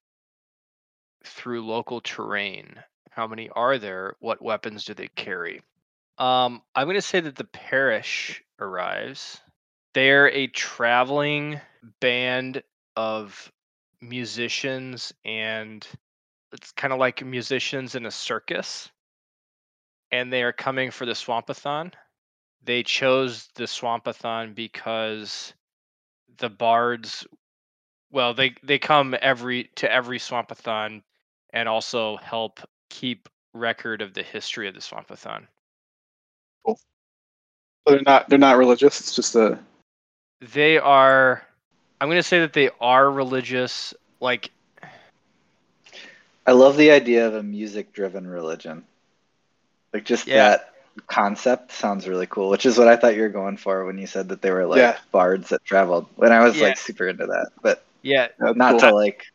through 1.23 1.63
local 1.63 2.01
terrain. 2.01 2.81
How 3.11 3.27
many 3.27 3.49
are 3.49 3.77
there? 3.77 4.15
What 4.19 4.41
weapons 4.41 4.83
do 4.83 4.95
they 4.95 5.09
carry? 5.09 5.61
Um, 6.17 6.61
I'm 6.73 6.85
going 6.85 6.95
to 6.95 7.01
say 7.01 7.19
that 7.19 7.35
the 7.35 7.43
parish 7.43 8.43
arrives. 8.59 9.39
They're 9.93 10.29
a 10.31 10.47
traveling 10.47 11.61
band 11.99 12.63
of 12.95 13.51
musicians 14.01 15.13
and 15.25 15.85
it's 16.53 16.71
kind 16.71 16.93
of 16.93 16.99
like 16.99 17.25
musicians 17.25 17.95
in 17.95 18.05
a 18.05 18.11
circus, 18.11 18.89
and 20.11 20.31
they 20.31 20.43
are 20.43 20.53
coming 20.53 20.91
for 20.91 21.05
the 21.05 21.13
Swampathon. 21.13 21.93
They 22.63 22.83
chose 22.83 23.49
the 23.55 23.65
Swampathon 23.65 24.55
because 24.55 25.53
the 26.37 26.49
bards, 26.49 27.27
well, 28.11 28.33
they 28.33 28.55
they 28.63 28.79
come 28.79 29.15
every 29.21 29.69
to 29.75 29.91
every 29.91 30.19
Swampathon, 30.19 31.03
and 31.51 31.69
also 31.69 32.17
help 32.17 32.59
keep 32.89 33.29
record 33.53 34.01
of 34.01 34.13
the 34.13 34.23
history 34.23 34.67
of 34.67 34.73
the 34.73 34.81
Swampathon. 34.81 35.47
They're 37.85 38.01
not 38.01 38.29
they're 38.29 38.37
not 38.37 38.57
religious. 38.57 38.99
It's 38.99 39.15
just 39.15 39.35
a 39.35 39.59
They 40.41 40.77
are. 40.77 41.41
I'm 41.99 42.09
gonna 42.09 42.23
say 42.23 42.39
that 42.41 42.53
they 42.53 42.69
are 42.79 43.09
religious. 43.09 43.93
Like 44.19 44.51
I 46.45 46.51
love 46.51 46.77
the 46.77 46.91
idea 46.91 47.27
of 47.27 47.33
a 47.35 47.43
music 47.43 47.93
driven 47.93 48.27
religion. 48.27 48.85
Like 49.93 50.05
just 50.05 50.27
Yeah. 50.27 50.35
that 50.35 50.73
concept 51.07 51.71
sounds 51.71 52.07
really 52.07 52.27
cool, 52.27 52.49
which 52.49 52.65
is 52.65 52.77
what 52.77 52.87
I 52.87 52.95
thought 52.95 53.15
you 53.15 53.21
were 53.21 53.29
going 53.29 53.57
for 53.57 53.85
when 53.85 53.97
you 53.97 54.07
said 54.07 54.29
that 54.29 54.41
they 54.41 54.51
were 54.51 54.65
like 54.65 54.79
Yeah. 54.79 54.97
bards 55.11 55.49
that 55.49 55.63
traveled. 55.65 56.07
When 56.15 56.31
I 56.31 56.41
was 56.43 56.59
Yeah. 56.59 56.67
like 56.67 56.77
super 56.77 57.07
into 57.07 57.25
that, 57.27 57.49
but 57.61 57.83
yeah, 58.01 58.27
that's 58.39 58.57
not 58.57 58.69
cool. 58.69 58.79
to 58.79 58.93
like. 58.93 59.25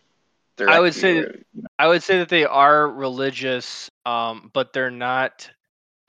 I 0.67 0.79
would 0.81 0.95
say 0.95 1.19
or, 1.19 1.35
you 1.53 1.63
know. 1.63 1.69
I 1.79 1.89
would 1.89 2.03
say 2.03 2.19
that 2.19 2.29
they 2.29 2.45
are 2.45 2.89
religious, 2.89 3.91
um, 4.05 4.51
but 4.53 4.73
they're 4.73 4.91
not. 4.91 5.51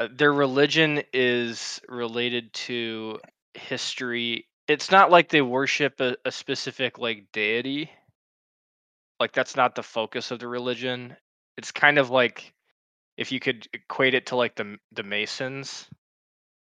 Uh, 0.03 0.07
their 0.12 0.33
religion 0.33 1.01
is 1.13 1.79
related 1.88 2.51
to 2.53 3.19
history. 3.53 4.48
It's 4.67 4.91
not 4.91 5.12
like 5.12 5.29
they 5.29 5.41
worship 5.41 6.01
a, 6.01 6.17
a 6.25 6.31
specific 6.31 7.00
like 7.00 7.31
deity. 7.31 7.89
Like 9.19 9.31
that's 9.31 9.55
not 9.55 9.75
the 9.75 9.83
focus 9.83 10.31
of 10.31 10.39
the 10.39 10.48
religion. 10.48 11.15
It's 11.57 11.72
kind 11.72 11.98
of 11.98 12.10
like 12.10 12.53
if 13.17 13.31
you 13.31 13.39
could 13.39 13.67
equate 13.74 14.13
it 14.13 14.27
to 14.27 14.36
like 14.36 14.55
the 14.55 14.77
the 14.91 15.03
Masons. 15.03 15.88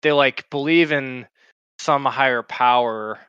They 0.02 0.12
like 0.12 0.50
believe 0.50 0.92
in 0.92 1.26
some 1.78 2.04
higher 2.06 2.44
power, 2.44 3.20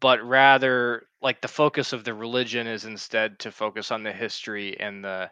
but 0.00 0.24
rather 0.24 1.06
like 1.22 1.40
the 1.40 1.48
focus 1.48 1.92
of 1.92 2.02
the 2.02 2.14
religion 2.14 2.66
is 2.66 2.84
instead 2.84 3.38
to 3.40 3.52
focus 3.52 3.92
on 3.92 4.02
the 4.02 4.12
history 4.12 4.78
and 4.80 5.04
the 5.04 5.30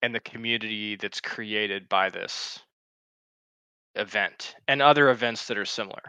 and 0.00 0.14
the 0.14 0.20
community 0.20 0.96
that's 0.96 1.20
created 1.20 1.88
by 1.88 2.08
this 2.08 2.58
event 3.94 4.54
and 4.68 4.80
other 4.82 5.10
events 5.10 5.46
that 5.46 5.58
are 5.58 5.64
similar. 5.64 6.02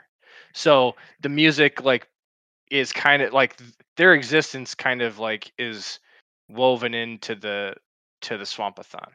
So 0.53 0.95
the 1.21 1.29
music 1.29 1.83
like 1.83 2.07
is 2.71 2.91
kind 2.93 3.21
of 3.21 3.33
like 3.33 3.57
their 3.97 4.13
existence 4.13 4.73
kind 4.75 5.01
of 5.01 5.19
like 5.19 5.51
is 5.57 5.99
woven 6.49 6.93
into 6.93 7.35
the 7.35 7.75
to 8.21 8.37
the 8.37 8.43
swampathon, 8.45 9.09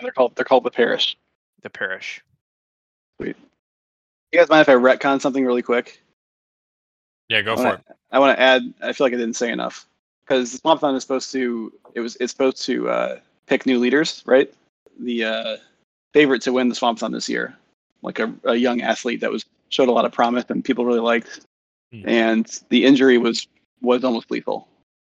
They're 0.00 0.10
called 0.12 0.36
they're 0.36 0.44
called 0.44 0.64
the 0.64 0.70
parish. 0.70 1.16
the 1.62 1.70
parish. 1.70 2.22
Sweet. 3.20 3.36
You 4.32 4.38
guys 4.38 4.48
mind 4.48 4.62
if 4.62 4.68
I 4.68 4.74
retcon 4.74 5.20
something 5.20 5.44
really 5.46 5.62
quick? 5.62 6.02
Yeah, 7.28 7.42
go 7.42 7.52
I 7.54 7.56
for 7.56 7.62
wanna- 7.64 7.74
it. 7.88 7.96
I 8.10 8.18
want 8.18 8.36
to 8.36 8.42
add. 8.42 8.74
I 8.82 8.92
feel 8.92 9.06
like 9.06 9.14
I 9.14 9.16
didn't 9.16 9.36
say 9.36 9.50
enough 9.50 9.86
because 10.24 10.52
the 10.52 10.58
Swampathon 10.58 10.94
is 10.96 11.02
supposed 11.02 11.32
to. 11.32 11.72
It 11.94 12.00
was. 12.00 12.16
It's 12.20 12.30
supposed 12.32 12.62
to 12.66 12.90
uh, 12.90 13.20
pick 13.46 13.64
new 13.64 13.78
leaders, 13.78 14.22
right? 14.26 14.52
The 15.00 15.24
uh, 15.24 15.56
favorite 16.12 16.42
to 16.42 16.52
win 16.52 16.68
the 16.68 16.74
Swampathon 16.74 17.12
this 17.12 17.28
year, 17.30 17.56
like 18.02 18.18
a, 18.18 18.32
a 18.44 18.54
young 18.54 18.82
athlete 18.82 19.20
that 19.20 19.30
was 19.30 19.44
showed 19.68 19.88
a 19.88 19.92
lot 19.92 20.04
of 20.04 20.12
promise 20.12 20.44
and 20.48 20.64
people 20.64 20.84
really 20.84 21.00
liked, 21.00 21.40
Hmm. 21.92 22.08
and 22.08 22.60
the 22.70 22.84
injury 22.84 23.18
was 23.18 23.46
was 23.80 24.02
almost 24.04 24.30
lethal. 24.30 24.68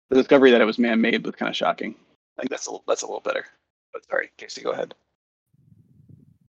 The 0.09 0.15
discovery 0.15 0.51
that 0.51 0.61
it 0.61 0.65
was 0.65 0.79
man 0.79 0.99
made 1.01 1.25
was 1.25 1.35
kind 1.35 1.49
of 1.49 1.55
shocking. 1.55 1.95
I 2.37 2.41
think 2.41 2.49
that's 2.51 2.67
a, 2.67 2.77
that's 2.87 3.01
a 3.03 3.05
little 3.05 3.19
better. 3.21 3.45
But 3.93 4.05
sorry, 4.09 4.31
Casey, 4.37 4.61
go 4.61 4.71
ahead. 4.71 4.93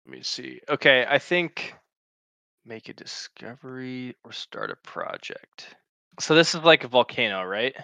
Let 0.06 0.16
me 0.16 0.22
see. 0.22 0.60
Okay, 0.68 1.06
I 1.08 1.18
think 1.18 1.74
make 2.64 2.88
a 2.88 2.92
discovery 2.92 4.14
or 4.24 4.32
start 4.32 4.70
a 4.70 4.76
project. 4.76 5.74
So 6.20 6.34
this 6.34 6.54
is 6.54 6.62
like 6.62 6.84
a 6.84 6.88
volcano, 6.88 7.42
right? 7.42 7.74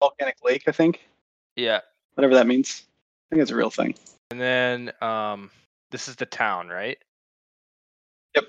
Volcanic 0.00 0.36
Lake, 0.44 0.64
I 0.66 0.72
think, 0.72 1.00
Yeah. 1.54 1.80
whatever 2.14 2.34
that 2.34 2.46
means. 2.46 2.82
I 3.30 3.34
think 3.34 3.42
it's 3.42 3.50
a 3.50 3.56
real 3.56 3.70
thing. 3.70 3.94
And 4.30 4.40
then 4.40 4.92
um 5.00 5.50
this 5.90 6.08
is 6.08 6.16
the 6.16 6.26
town, 6.26 6.68
right? 6.68 6.98
Yep. 8.34 8.44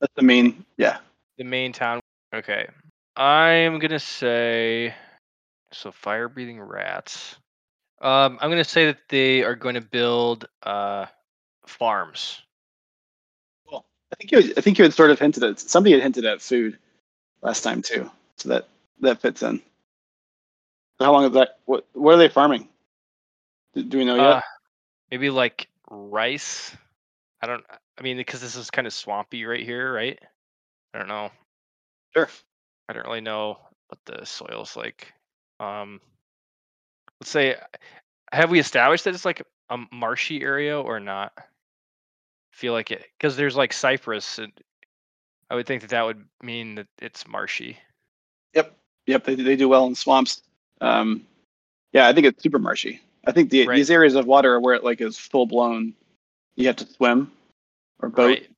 That's 0.00 0.14
the 0.14 0.22
main. 0.22 0.64
Yeah, 0.76 0.98
The 1.38 1.44
main 1.44 1.72
town. 1.72 2.00
Okay. 2.34 2.66
I'm 3.16 3.78
gonna 3.78 3.98
say 3.98 4.94
so 5.72 5.92
fire 5.92 6.28
breathing 6.28 6.60
rats. 6.60 7.36
Um 8.00 8.38
I'm 8.40 8.50
gonna 8.50 8.64
say 8.64 8.86
that 8.86 8.98
they 9.08 9.42
are 9.42 9.54
going 9.54 9.74
to 9.74 9.80
build 9.80 10.46
uh 10.62 11.06
farms. 11.66 12.40
Cool. 13.68 13.84
I 14.12 14.16
think 14.16 14.32
you. 14.32 14.54
I 14.56 14.60
think 14.60 14.78
you 14.78 14.84
had 14.84 14.94
sort 14.94 15.10
of 15.10 15.18
hinted 15.18 15.42
at 15.44 15.60
somebody 15.60 15.92
had 15.92 16.02
hinted 16.02 16.24
at 16.24 16.40
food 16.40 16.78
last 17.42 17.62
time 17.62 17.82
too, 17.82 18.10
so 18.38 18.48
that 18.48 18.68
that 19.00 19.20
fits 19.20 19.42
in. 19.42 19.58
So 20.98 21.04
how 21.04 21.12
long 21.12 21.24
is 21.26 21.32
that? 21.32 21.58
What 21.66 21.86
What 21.92 22.14
are 22.14 22.18
they 22.18 22.28
farming? 22.28 22.68
Do, 23.74 23.82
do 23.82 23.98
we 23.98 24.04
know 24.04 24.18
Uh, 24.18 24.34
yet? 24.36 24.44
maybe 25.10 25.30
like 25.30 25.68
rice. 25.92 26.74
I 27.42 27.46
don't 27.46 27.64
I 27.98 28.02
mean 28.02 28.16
because 28.16 28.40
this 28.40 28.56
is 28.56 28.70
kind 28.70 28.86
of 28.86 28.92
swampy 28.92 29.44
right 29.44 29.64
here, 29.64 29.92
right? 29.92 30.18
I 30.94 30.98
don't 30.98 31.08
know. 31.08 31.30
Sure. 32.14 32.28
I 32.88 32.92
don't 32.92 33.06
really 33.06 33.20
know 33.20 33.58
what 33.88 33.98
the 34.06 34.24
soil's 34.24 34.76
like. 34.76 35.12
Um, 35.60 36.00
let's 37.20 37.30
say, 37.30 37.56
have 38.32 38.50
we 38.50 38.58
established 38.58 39.04
that 39.04 39.14
it's 39.14 39.24
like 39.24 39.42
a 39.70 39.78
marshy 39.92 40.42
area 40.42 40.80
or 40.80 41.00
not? 41.00 41.32
Feel 42.50 42.72
like 42.72 42.90
it 42.90 43.04
because 43.18 43.36
there's 43.36 43.56
like 43.56 43.72
cypress, 43.72 44.38
and 44.38 44.52
I 45.50 45.54
would 45.54 45.66
think 45.66 45.82
that 45.82 45.90
that 45.90 46.04
would 46.04 46.24
mean 46.42 46.74
that 46.74 46.86
it's 47.00 47.26
marshy. 47.26 47.78
Yep. 48.54 48.76
Yep. 49.06 49.24
They 49.24 49.34
they 49.36 49.56
do 49.56 49.68
well 49.68 49.86
in 49.86 49.94
swamps. 49.94 50.42
Um, 50.80 51.26
yeah, 51.92 52.08
I 52.08 52.12
think 52.12 52.26
it's 52.26 52.42
super 52.42 52.58
marshy. 52.58 53.00
I 53.26 53.32
think 53.32 53.50
the, 53.50 53.66
Right. 53.66 53.76
these 53.76 53.90
areas 53.90 54.14
of 54.14 54.26
water 54.26 54.54
are 54.54 54.60
where 54.60 54.74
it 54.74 54.84
like 54.84 55.00
is 55.00 55.18
full 55.18 55.46
blown, 55.46 55.94
you 56.56 56.66
have 56.66 56.76
to 56.76 56.86
swim 56.86 57.30
or 58.00 58.08
boat, 58.08 58.26
Right. 58.26 58.50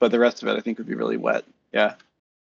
but 0.00 0.10
the 0.10 0.18
rest 0.18 0.42
of 0.42 0.48
it 0.48 0.56
I 0.56 0.60
think 0.60 0.78
would 0.78 0.86
be 0.88 0.94
really 0.94 1.16
wet. 1.16 1.44
Yeah. 1.72 1.94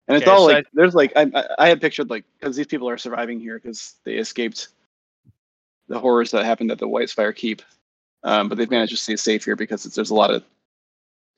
And 0.06 0.16
it's 0.16 0.22
Okay, 0.26 0.30
all 0.30 0.46
so 0.46 0.52
like 0.54 0.66
there's 0.72 0.94
like 0.94 1.12
I 1.16 1.30
I- 1.34 1.54
I 1.64 1.68
had 1.68 1.80
pictured 1.80 2.08
like 2.10 2.24
because 2.38 2.56
these 2.56 2.66
people 2.66 2.88
are 2.88 2.96
surviving 2.96 3.40
here 3.40 3.58
because 3.58 3.96
they 4.04 4.14
escaped 4.14 4.68
the 5.88 5.98
horrors 5.98 6.30
that 6.30 6.44
happened 6.44 6.70
at 6.70 6.78
the 6.78 6.88
White 6.88 7.10
Spire 7.10 7.32
Keep, 7.32 7.62
um, 8.22 8.48
but 8.48 8.56
they've 8.58 8.70
managed 8.70 8.92
to 8.92 8.96
stay 8.96 9.16
safe 9.16 9.44
here 9.44 9.56
because 9.56 9.84
it's, 9.86 9.94
there's 9.96 10.10
a 10.10 10.14
lot 10.14 10.30
of 10.30 10.44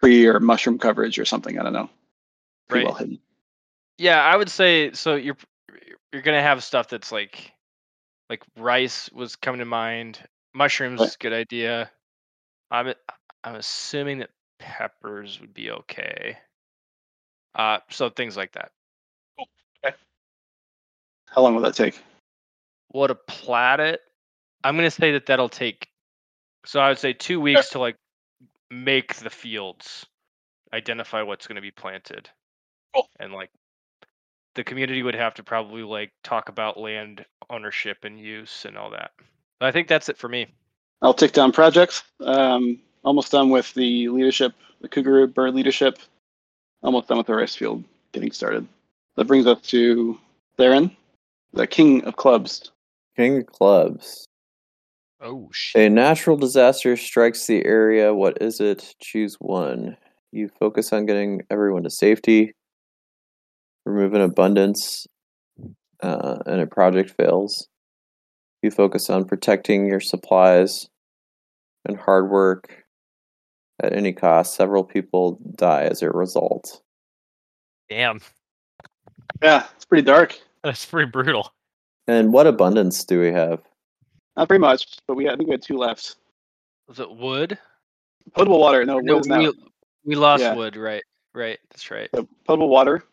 tree 0.02 0.26
or 0.26 0.38
mushroom 0.40 0.78
coverage 0.78 1.18
or 1.18 1.24
something. 1.24 1.58
I 1.58 1.62
don't 1.62 1.72
know. 1.72 1.88
Pretty 2.68 2.84
Right. 2.84 2.90
well 2.90 2.98
hidden. 2.98 3.18
Yeah, 3.98 4.22
I 4.22 4.36
would 4.36 4.48
say 4.50 4.92
so. 4.92 5.14
You're 5.16 5.36
you're 6.12 6.22
gonna 6.22 6.42
have 6.42 6.62
stuff 6.64 6.88
that's 6.88 7.10
like 7.12 7.52
like 8.30 8.44
rice 8.56 9.10
was 9.12 9.36
coming 9.36 9.58
to 9.58 9.64
mind. 9.66 10.20
Mushrooms, 10.54 11.00
Right. 11.00 11.16
good 11.18 11.32
idea. 11.32 11.90
I'm 12.70 12.94
I'm 13.42 13.56
assuming 13.56 14.20
that 14.20 14.30
peppers 14.58 15.40
would 15.40 15.52
be 15.52 15.70
okay. 15.72 16.38
Uh, 17.54 17.78
so 17.90 18.08
things 18.08 18.36
like 18.36 18.52
that. 18.52 18.70
Okay. 19.84 19.96
How 21.26 21.42
long 21.42 21.56
will 21.56 21.62
that 21.62 21.74
take? 21.74 22.00
What 22.88 23.08
to 23.08 23.16
plat 23.16 23.80
it? 23.80 24.00
I'm 24.62 24.76
gonna 24.76 24.90
say 24.90 25.12
that 25.12 25.26
that'll 25.26 25.48
take. 25.48 25.88
So 26.64 26.78
I 26.78 26.88
would 26.88 26.98
say 26.98 27.12
two 27.12 27.40
weeks 27.40 27.70
to 27.70 27.80
like 27.80 27.96
make 28.70 29.16
the 29.16 29.30
fields, 29.30 30.06
identify 30.72 31.22
what's 31.22 31.48
gonna 31.48 31.60
be 31.60 31.72
planted, 31.72 32.30
Cool. 32.94 33.08
and 33.18 33.32
like 33.32 33.50
the 34.54 34.62
community 34.62 35.02
would 35.02 35.14
have 35.14 35.34
to 35.34 35.42
probably 35.42 35.82
like 35.82 36.12
talk 36.22 36.48
about 36.48 36.78
land 36.78 37.24
ownership 37.50 37.98
and 38.04 38.18
use 38.18 38.64
and 38.66 38.78
all 38.78 38.90
that. 38.90 39.10
But 39.58 39.66
I 39.66 39.72
think 39.72 39.88
that's 39.88 40.08
it 40.08 40.16
for 40.16 40.28
me. 40.28 40.46
I'll 41.02 41.14
tick 41.14 41.32
down 41.32 41.52
projects. 41.52 42.02
Um, 42.20 42.78
almost 43.04 43.32
done 43.32 43.50
with 43.50 43.72
the 43.74 44.08
leadership, 44.08 44.54
the 44.80 44.88
Cougar 44.88 45.26
Bird 45.28 45.54
leadership. 45.54 45.98
Almost 46.82 47.08
done 47.08 47.18
with 47.18 47.26
the 47.26 47.34
rice 47.34 47.54
field 47.54 47.84
getting 48.12 48.32
started. 48.32 48.66
That 49.16 49.26
brings 49.26 49.46
us 49.46 49.60
to 49.62 50.18
Theron, 50.56 50.96
the 51.52 51.66
king 51.66 52.04
of 52.04 52.16
clubs. 52.16 52.70
King 53.16 53.38
of 53.38 53.46
Clubs. 53.46 54.26
Oh 55.20 55.50
shit. 55.52 55.82
A 55.82 55.90
natural 55.90 56.36
disaster 56.36 56.96
strikes 56.96 57.46
the 57.46 57.64
area. 57.66 58.14
What 58.14 58.40
is 58.40 58.60
it? 58.60 58.94
Choose 59.00 59.36
one. 59.38 59.96
You 60.32 60.48
focus 60.48 60.92
on 60.92 61.06
getting 61.06 61.42
everyone 61.50 61.82
to 61.82 61.90
safety, 61.90 62.54
remove 63.84 64.14
an 64.14 64.22
abundance, 64.22 65.06
uh, 66.02 66.38
and 66.46 66.60
a 66.60 66.66
project 66.66 67.10
fails. 67.10 67.68
You 68.62 68.70
focus 68.70 69.08
on 69.10 69.24
protecting 69.24 69.86
your 69.86 70.00
supplies 70.00 70.88
and 71.86 71.96
hard 71.98 72.30
work 72.30 72.84
at 73.82 73.92
any 73.94 74.12
cost. 74.12 74.54
Several 74.54 74.84
people 74.84 75.38
die 75.56 75.84
as 75.84 76.02
a 76.02 76.10
result. 76.10 76.82
Damn. 77.88 78.20
Yeah, 79.42 79.64
it's 79.76 79.84
pretty 79.86 80.02
dark. 80.04 80.38
That's 80.62 80.84
pretty 80.84 81.10
brutal. 81.10 81.52
And 82.06 82.32
what 82.32 82.46
abundance 82.46 83.04
do 83.04 83.20
we 83.20 83.32
have? 83.32 83.62
Not 84.36 84.48
very 84.48 84.58
much, 84.60 84.98
but 85.06 85.14
we 85.16 85.28
I 85.28 85.36
think 85.36 85.48
we 85.48 85.52
had 85.54 85.62
two 85.62 85.78
left. 85.78 86.16
Was 86.88 87.00
it 87.00 87.10
wood? 87.10 87.56
Potable 88.34 88.60
water. 88.60 88.84
No, 88.84 88.98
No, 88.98 89.14
wood 89.14 89.20
is 89.22 89.26
now. 89.26 89.38
we, 89.38 89.52
we 90.04 90.14
lost 90.16 90.42
Yeah. 90.42 90.54
wood. 90.54 90.76
Right. 90.76 91.02
Right. 91.34 91.58
That's 91.70 91.90
right. 91.90 92.08
So 92.14 92.28
potable 92.46 92.68
water 92.68 93.04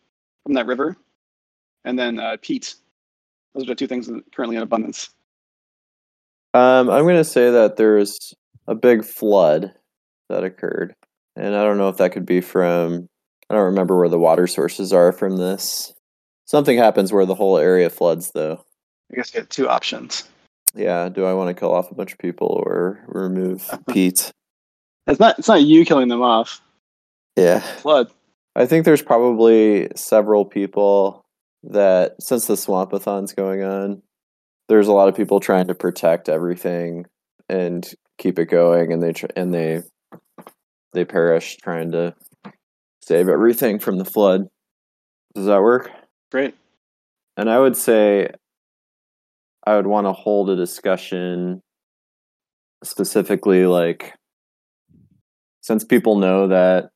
from 0.44 0.54
that 0.54 0.66
river, 0.66 0.96
and 1.84 1.98
then 1.98 2.18
uh, 2.18 2.36
peat. 2.40 2.74
Those 3.54 3.64
are 3.64 3.68
the 3.68 3.74
two 3.74 3.86
things 3.86 4.10
currently 4.34 4.56
in 4.56 4.62
abundance. 4.62 5.10
Um, 6.54 6.90
I'm 6.90 7.04
going 7.04 7.16
to 7.16 7.24
say 7.24 7.50
that 7.50 7.76
there's 7.76 8.34
a 8.66 8.74
big 8.74 9.04
flood 9.04 9.72
that 10.28 10.44
occurred, 10.44 10.94
and 11.36 11.54
I 11.54 11.62
don't 11.64 11.78
know 11.78 11.88
if 11.88 11.96
that 11.98 12.12
could 12.12 12.26
be 12.26 12.40
from. 12.40 13.08
I 13.50 13.54
don't 13.54 13.64
remember 13.64 13.98
where 13.98 14.08
the 14.08 14.18
water 14.18 14.46
sources 14.46 14.92
are 14.92 15.12
from 15.12 15.36
this. 15.36 15.92
Something 16.44 16.78
happens 16.78 17.12
where 17.12 17.26
the 17.26 17.34
whole 17.34 17.58
area 17.58 17.90
floods, 17.90 18.30
though. 18.32 18.64
I 19.12 19.16
guess 19.16 19.32
you 19.32 19.40
had 19.40 19.50
two 19.50 19.68
options. 19.68 20.28
Yeah, 20.74 21.08
do 21.08 21.24
I 21.24 21.32
want 21.32 21.48
to 21.48 21.58
kill 21.58 21.74
off 21.74 21.90
a 21.90 21.94
bunch 21.94 22.12
of 22.12 22.18
people 22.18 22.62
or 22.64 23.00
remove 23.06 23.68
Pete? 23.90 24.30
It's 25.06 25.20
not. 25.20 25.38
It's 25.38 25.48
not 25.48 25.62
you 25.62 25.84
killing 25.84 26.08
them 26.08 26.22
off. 26.22 26.60
Yeah. 27.36 27.60
Flood. 27.60 28.10
I 28.56 28.66
think 28.66 28.84
there's 28.84 29.02
probably 29.02 29.88
several 29.94 30.44
people 30.44 31.24
that 31.64 32.14
since 32.20 32.46
the 32.46 32.54
swampathon's 32.54 33.32
going 33.32 33.62
on, 33.62 34.02
there's 34.68 34.88
a 34.88 34.92
lot 34.92 35.08
of 35.08 35.16
people 35.16 35.40
trying 35.40 35.68
to 35.68 35.74
protect 35.74 36.28
everything 36.28 37.06
and 37.48 37.88
keep 38.18 38.38
it 38.38 38.46
going, 38.46 38.92
and 38.92 39.02
they 39.02 39.12
tr- 39.12 39.26
and 39.36 39.52
they 39.52 39.82
they 40.92 41.04
perish 41.04 41.56
trying 41.56 41.92
to 41.92 42.14
save 43.02 43.28
everything 43.28 43.78
from 43.78 43.98
the 43.98 44.04
flood. 44.04 44.48
Does 45.34 45.46
that 45.46 45.62
work? 45.62 45.90
Great. 46.30 46.54
And 47.36 47.48
I 47.48 47.58
would 47.58 47.76
say 47.76 48.28
I 49.66 49.76
would 49.76 49.86
want 49.86 50.06
to 50.06 50.12
hold 50.12 50.50
a 50.50 50.56
discussion 50.56 51.62
specifically 52.84 53.66
like 53.66 54.14
since 55.60 55.84
people 55.84 56.16
know 56.16 56.48
that 56.48 56.90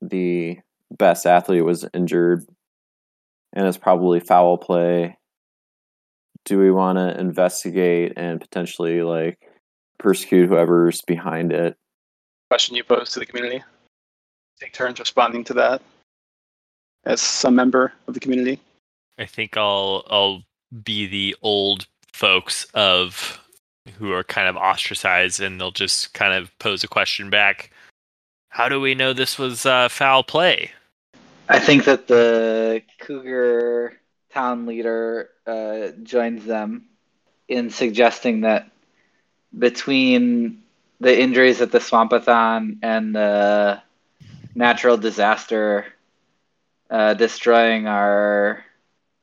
the 0.00 0.58
best 0.90 1.26
athlete 1.26 1.64
was 1.64 1.86
injured 1.92 2.44
and 3.58 3.66
it's 3.66 3.76
probably 3.76 4.20
foul 4.20 4.56
play 4.56 5.18
do 6.44 6.58
we 6.58 6.70
want 6.70 6.96
to 6.96 7.20
investigate 7.20 8.14
and 8.16 8.40
potentially 8.40 9.02
like 9.02 9.38
persecute 9.98 10.48
whoever's 10.48 11.02
behind 11.02 11.52
it 11.52 11.76
Question 12.50 12.76
you 12.76 12.84
pose 12.84 13.10
to 13.10 13.18
the 13.18 13.26
community. 13.26 13.62
Take 14.58 14.72
turns 14.72 14.98
responding 14.98 15.44
to 15.44 15.54
that 15.54 15.82
as 17.04 17.20
some 17.20 17.54
member 17.54 17.92
of 18.06 18.14
the 18.14 18.20
community. 18.20 18.58
I 19.18 19.26
think 19.26 19.56
I'll 19.56 20.04
I'll 20.08 20.42
be 20.82 21.06
the 21.06 21.36
old 21.42 21.86
folks 22.12 22.64
of 22.72 23.38
who 23.98 24.12
are 24.12 24.24
kind 24.24 24.48
of 24.48 24.56
ostracized, 24.56 25.40
and 25.40 25.60
they'll 25.60 25.70
just 25.70 26.14
kind 26.14 26.32
of 26.32 26.50
pose 26.58 26.82
a 26.82 26.88
question 26.88 27.28
back. 27.28 27.70
How 28.48 28.68
do 28.68 28.80
we 28.80 28.94
know 28.94 29.12
this 29.12 29.38
was 29.38 29.66
uh, 29.66 29.88
foul 29.88 30.22
play? 30.22 30.70
I 31.48 31.58
think 31.60 31.84
that 31.84 32.06
the 32.08 32.82
Cougar 33.00 33.98
town 34.32 34.66
leader 34.66 35.30
uh, 35.46 35.88
joins 36.02 36.44
them 36.44 36.86
in 37.48 37.70
suggesting 37.70 38.42
that 38.42 38.70
between 39.56 40.62
the 41.00 41.18
injuries 41.18 41.60
at 41.60 41.72
the 41.72 41.78
Swampathon 41.78 42.78
and 42.82 43.14
the 43.14 43.80
natural 44.54 44.96
disaster 44.96 45.86
uh, 46.90 47.14
destroying 47.14 47.86
our 47.86 48.64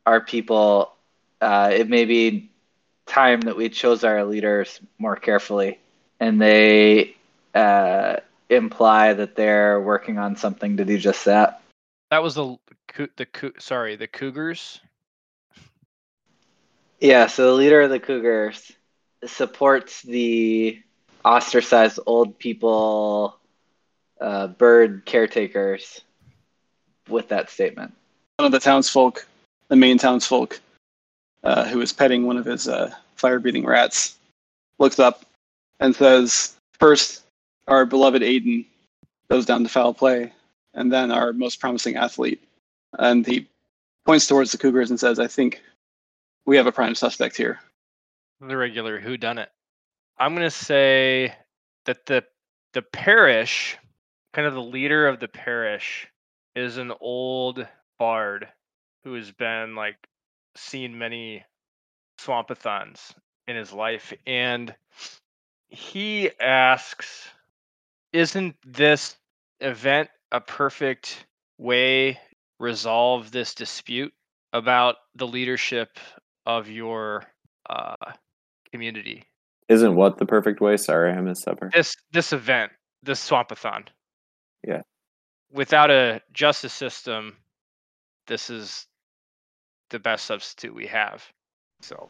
our 0.05 0.21
people, 0.21 0.93
uh, 1.41 1.71
it 1.73 1.89
may 1.89 2.05
be 2.05 2.49
time 3.05 3.41
that 3.41 3.57
we 3.57 3.69
chose 3.69 4.03
our 4.03 4.23
leaders 4.25 4.79
more 4.99 5.15
carefully, 5.15 5.79
and 6.19 6.41
they 6.41 7.15
uh, 7.55 8.17
imply 8.49 9.13
that 9.13 9.35
they're 9.35 9.79
working 9.81 10.17
on 10.19 10.35
something 10.35 10.77
to 10.77 10.85
do 10.85 10.97
just 10.97 11.25
that. 11.25 11.61
That 12.11 12.23
was 12.23 12.35
the 12.35 12.57
cou- 12.87 13.09
the 13.17 13.25
cou- 13.25 13.53
sorry 13.59 13.95
the 13.95 14.07
Cougars. 14.07 14.79
Yeah, 16.99 17.27
so 17.27 17.47
the 17.47 17.53
leader 17.53 17.81
of 17.81 17.89
the 17.89 17.99
Cougars 17.99 18.71
supports 19.25 20.01
the 20.01 20.81
ostracized 21.23 21.99
old 22.05 22.37
people, 22.39 23.37
uh, 24.21 24.47
bird 24.47 25.03
caretakers 25.05 26.01
with 27.09 27.29
that 27.29 27.49
statement. 27.49 27.93
One 28.37 28.45
of 28.45 28.51
the 28.51 28.59
townsfolk, 28.59 29.27
the 29.67 29.75
main 29.75 29.97
townsfolk, 29.97 30.59
uh, 31.43 31.65
who 31.65 31.81
is 31.81 31.91
petting 31.91 32.25
one 32.25 32.37
of 32.37 32.45
his 32.45 32.67
uh, 32.67 32.93
fire-breathing 33.15 33.65
rats, 33.65 34.17
looks 34.79 34.99
up 34.99 35.25
and 35.79 35.95
says, 35.95 36.55
First, 36.79 37.23
our 37.67 37.85
beloved 37.85 38.21
Aiden 38.21 38.65
goes 39.29 39.45
down 39.45 39.63
to 39.63 39.69
foul 39.69 39.93
play, 39.93 40.31
and 40.75 40.91
then 40.91 41.11
our 41.11 41.33
most 41.33 41.59
promising 41.59 41.95
athlete. 41.95 42.43
And 42.99 43.25
he 43.25 43.47
points 44.05 44.27
towards 44.27 44.51
the 44.51 44.57
Cougars 44.57 44.89
and 44.89 44.99
says, 44.99 45.19
I 45.19 45.27
think 45.27 45.61
we 46.45 46.57
have 46.57 46.67
a 46.67 46.71
prime 46.71 46.95
suspect 46.95 47.35
here. 47.35 47.59
the 48.39 48.55
regular 48.55 48.99
who 48.99 49.17
done 49.17 49.39
it. 49.39 49.49
I'm 50.19 50.35
gonna 50.35 50.51
say 50.51 51.33
that 51.85 52.05
the 52.05 52.23
the 52.73 52.81
parish, 52.81 53.77
kind 54.33 54.47
of 54.47 54.53
the 54.53 54.61
leader 54.61 55.07
of 55.07 55.19
the 55.19 55.27
parish, 55.27 56.07
is 56.55 56.77
an 56.77 56.91
old 56.99 57.65
bard 57.97 58.47
who 59.03 59.13
has 59.13 59.31
been 59.31 59.75
like 59.75 59.95
seen 60.55 60.97
many 60.97 61.43
swampathons 62.19 63.13
in 63.47 63.55
his 63.55 63.73
life, 63.73 64.13
and 64.27 64.75
he 65.67 66.29
asks, 66.39 67.29
"Isn't 68.13 68.55
this 68.65 69.17
event 69.61 70.09
a 70.35 70.41
perfect 70.41 71.25
way 71.57 72.19
resolve 72.59 73.31
this 73.31 73.55
dispute 73.55 74.13
about 74.51 74.95
the 75.15 75.25
leadership 75.25 75.97
of 76.45 76.69
your 76.69 77.23
uh, 77.69 77.95
community. 78.71 79.23
isn't 79.69 79.95
what 79.95 80.17
the 80.17 80.25
perfect 80.25 80.59
way 80.59 80.75
sorry 80.75 81.11
i 81.13 81.21
missed 81.21 81.45
that 81.45 81.57
part 81.57 81.71
This 81.73 81.95
this 82.11 82.33
event, 82.33 82.71
this 83.01 83.29
swampathon. 83.29 83.87
Yeah. 84.67 84.81
Without 85.53 85.89
a 85.89 86.21
justice 86.33 86.73
system, 86.73 87.37
this 88.27 88.49
is 88.49 88.87
the 89.89 89.99
best 89.99 90.25
substitute 90.25 90.75
we 90.75 90.87
have. 90.87 91.23
So 91.81 92.09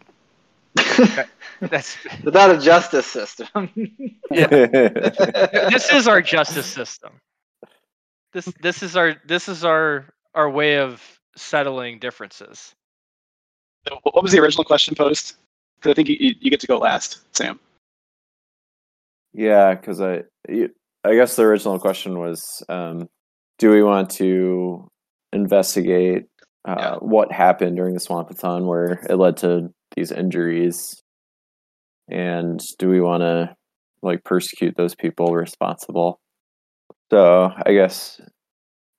that's 1.62 1.96
Without 2.24 2.50
a 2.56 2.58
justice 2.58 3.06
system. 3.06 3.70
this 4.32 5.94
is 5.94 6.08
our 6.08 6.22
justice 6.22 6.66
system. 6.66 7.12
This 8.36 8.52
this 8.62 8.84
is 8.84 8.98
our 8.98 9.16
this 9.26 9.48
is 9.48 9.64
our 9.64 10.14
our 10.34 10.50
way 10.50 10.78
of 10.78 11.02
settling 11.38 12.00
differences. 12.00 12.76
What 14.04 14.22
was 14.22 14.34
the 14.34 14.40
original 14.42 14.66
question 14.66 14.94
posed? 14.94 15.36
Because 15.78 15.92
I 15.92 15.94
think 15.94 16.10
you, 16.10 16.36
you 16.42 16.52
get 16.52 16.60
to 16.60 16.68
go 16.68 16.78
last, 16.78 17.20
Sam. 17.34 17.62
Yeah, 19.34 19.76
because 19.76 20.02
I, 20.02 20.24
I 20.50 21.16
guess 21.16 21.38
the 21.38 21.44
original 21.44 21.80
question 21.80 22.20
was, 22.20 22.62
um, 22.68 23.08
do 23.58 23.72
we 23.72 23.82
want 23.84 24.10
to 24.12 24.86
investigate 25.32 26.26
uh, 26.68 26.76
Yeah. 26.78 26.96
what 26.96 27.32
happened 27.32 27.78
during 27.78 27.94
the 27.94 28.02
swampathon 28.02 28.66
where 28.66 29.06
it 29.10 29.16
led 29.16 29.38
to 29.38 29.70
these 29.96 30.12
injuries, 30.12 31.02
and 32.10 32.60
do 32.80 32.90
we 32.90 33.00
want 33.00 33.22
to 33.22 33.56
like 34.02 34.26
persecute 34.26 34.76
those 34.76 34.94
people 34.94 35.34
responsible? 35.34 36.20
So 37.12 37.52
I 37.66 37.74
guess 37.74 38.20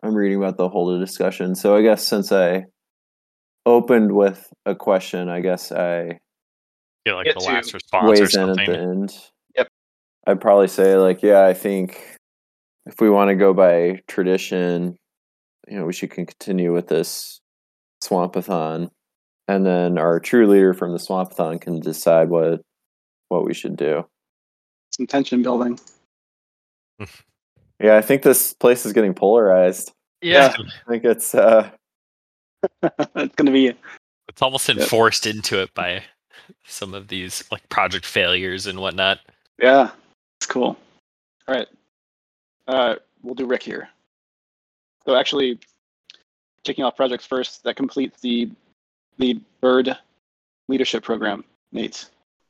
I'm 0.02 0.14
reading 0.14 0.38
about 0.38 0.56
the 0.56 0.68
whole 0.68 0.98
discussion. 0.98 1.54
So 1.54 1.76
I 1.76 1.82
guess 1.82 2.06
since 2.06 2.32
I 2.32 2.64
opened 3.64 4.12
with 4.12 4.48
a 4.64 4.74
question, 4.74 5.28
I 5.28 5.40
guess 5.40 5.72
I 5.72 6.18
Yeah, 7.04 7.14
like 7.14 7.26
Get 7.26 7.38
the 7.38 7.44
last 7.44 7.74
response 7.74 8.04
or 8.04 8.08
weighs 8.10 8.34
in 8.34 8.42
at 8.42 8.46
something. 8.56 8.70
the 8.70 8.78
end. 8.78 9.14
Yep. 9.56 9.68
I'd 10.26 10.40
probably 10.40 10.68
say 10.68 10.96
like, 10.96 11.22
yeah, 11.22 11.44
I 11.44 11.54
think 11.54 12.00
if 12.86 13.00
we 13.00 13.10
want 13.10 13.28
to 13.30 13.34
go 13.34 13.52
by 13.52 14.00
tradition, 14.06 14.96
you 15.66 15.78
know, 15.78 15.84
we 15.84 15.92
should 15.92 16.10
continue 16.12 16.72
with 16.72 16.86
this 16.86 17.40
swampathon, 18.04 18.90
and 19.48 19.66
then 19.66 19.98
our 19.98 20.20
true 20.20 20.46
leader 20.46 20.72
from 20.72 20.92
the 20.92 20.98
swampathon 20.98 21.60
can 21.60 21.80
decide 21.80 22.28
what 22.28 22.60
what 23.28 23.44
we 23.44 23.52
should 23.52 23.76
do. 23.76 24.04
Some 24.92 25.08
tension 25.08 25.42
building. 25.42 25.80
Yeah, 27.80 27.96
I 27.96 28.02
think 28.02 28.22
this 28.22 28.52
place 28.54 28.86
is 28.86 28.92
getting 28.92 29.14
polarized. 29.14 29.92
Yeah. 30.22 30.54
I 30.86 30.90
think 30.90 31.04
it's 31.04 31.34
uh 31.34 31.70
it's 32.82 33.34
going 33.34 33.46
to 33.46 33.52
be 33.52 33.72
It's 34.28 34.42
almost 34.42 34.68
Yep. 34.68 34.78
enforced 34.78 35.26
into 35.26 35.60
it 35.62 35.72
by 35.74 36.02
some 36.64 36.94
of 36.94 37.08
these 37.08 37.44
like 37.52 37.68
project 37.68 38.06
failures 38.06 38.66
and 38.66 38.78
whatnot. 38.80 39.20
Yeah, 39.60 39.90
it's 40.40 40.46
cool. 40.46 40.76
All 41.48 41.54
right, 41.54 41.68
uh, 42.66 42.96
we'll 43.22 43.34
do 43.34 43.46
Wrick 43.46 43.62
here. 43.62 43.88
So 45.06 45.14
actually, 45.14 45.58
checking 46.64 46.84
off 46.84 46.96
projects 46.96 47.24
first. 47.26 47.62
That 47.64 47.76
completes 47.76 48.20
the 48.20 48.50
the 49.18 49.40
bird 49.60 49.96
leadership 50.68 51.04
program, 51.04 51.44
Nate. 51.72 52.06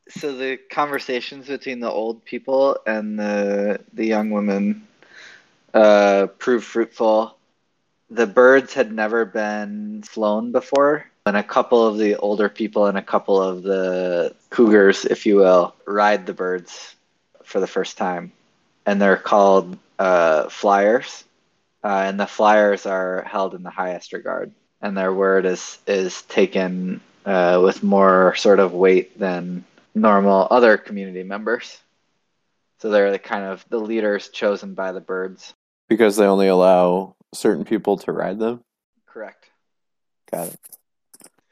so 0.09 0.35
the 0.35 0.57
conversations 0.71 1.47
between 1.49 1.81
the 1.81 1.91
old 1.91 2.25
people 2.25 2.79
and 2.87 3.19
the 3.19 3.81
the 3.93 4.07
young 4.07 4.31
women 4.31 4.87
uh, 5.77 6.27
proved 6.39 6.65
fruitful. 6.65 7.37
The 8.09 8.27
birds 8.27 8.73
had 8.73 8.91
never 8.93 9.27
been 9.27 10.03
flown 10.03 10.51
before, 10.51 11.05
and 11.27 11.37
a 11.37 11.43
couple 11.43 11.87
of 11.87 11.99
the 11.99 12.17
older 12.17 12.49
people 12.49 12.87
and 12.87 12.97
a 12.97 13.03
couple 13.03 13.43
of 13.43 13.63
the 13.63 14.35
cougars, 14.49 15.05
if 15.05 15.27
you 15.27 15.37
will, 15.37 15.75
ride 15.87 16.25
the 16.25 16.33
birds 16.33 16.97
for 17.45 17.61
the 17.61 17.67
first 17.67 17.99
time, 17.99 18.33
and 18.87 19.03
they're 19.03 19.19
called 19.19 19.79
uh, 19.99 20.49
flyers. 20.49 21.25
Uh, 21.85 22.05
and 22.07 22.19
the 22.19 22.27
flyers 22.27 22.87
are 22.87 23.23
held 23.23 23.55
in 23.55 23.63
the 23.63 23.71
highest 23.71 24.15
regard, 24.15 24.51
and 24.81 24.97
their 24.97 25.13
word 25.13 25.45
is 25.45 25.79
is 25.87 26.23
taken 26.23 27.03
uh, 27.27 27.61
with 27.63 27.83
more 27.83 28.35
sort 28.37 28.61
of 28.61 28.73
weight 28.73 29.19
than 29.19 29.63
normal 29.95 30.49
other 30.51 30.79
community 30.79 31.23
members. 31.23 31.79
So 32.79 32.91
they're 32.91 33.13
the 33.13 33.19
kind 33.19 33.45
of 33.45 33.65
the 33.69 33.79
leaders 33.79 34.29
chosen 34.31 34.75
by 34.75 34.93
the 34.93 35.01
birds. 35.01 35.55
Because 35.89 36.17
they 36.17 36.27
only 36.27 36.49
allow 36.49 37.15
certain 37.35 37.65
people 37.65 37.97
to 37.99 38.13
ride 38.13 38.39
them. 38.39 38.63
Correct. 39.07 39.51
Got 40.31 40.49
it. 40.49 40.59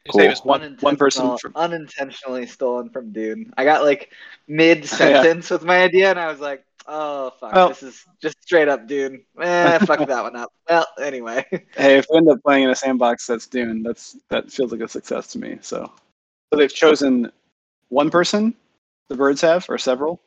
His 0.04 0.16
name 0.16 0.30
is 0.30 0.40
one, 0.44 0.76
one 0.80 0.96
person 0.96 1.38
from 1.38 1.52
unintentionally 1.56 2.46
stolen 2.46 2.90
from 2.90 3.12
Dune. 3.12 3.54
I 3.56 3.64
got 3.64 3.84
like 3.84 4.12
mid 4.46 4.84
sentence 4.88 5.50
with 5.50 5.64
my 5.64 5.82
idea, 5.82 6.10
and 6.10 6.20
I 6.20 6.26
was 6.26 6.40
like, 6.40 6.62
"Oh 6.86 7.30
fuck, 7.40 7.54
Well- 7.54 7.68
this 7.70 7.82
is 7.82 8.04
just 8.20 8.36
straight 8.42 8.68
up 8.68 8.86
Dune." 8.86 9.24
Eh, 9.40 9.78
fuck 9.78 10.06
that 10.06 10.22
one 10.22 10.36
up. 10.36 10.52
Well, 10.68 10.86
anyway, 10.98 11.44
Hey, 11.76 11.98
if 11.98 12.06
we 12.10 12.16
end 12.18 12.28
up 12.28 12.42
playing 12.42 12.64
in 12.64 12.70
a 12.70 12.74
sandbox 12.74 13.26
that's 13.26 13.46
Dune, 13.46 13.82
that's 13.82 14.16
that 14.30 14.50
feels 14.50 14.72
like 14.72 14.80
a 14.80 14.88
success 14.88 15.26
to 15.28 15.38
me. 15.38 15.58
So, 15.62 15.90
so 16.52 16.58
they've 16.58 16.72
chosen 16.72 17.30
one 17.88 18.10
person. 18.10 18.54
The 19.08 19.16
birds 19.16 19.40
have, 19.42 19.66
or 19.68 19.76
several. 19.78 20.20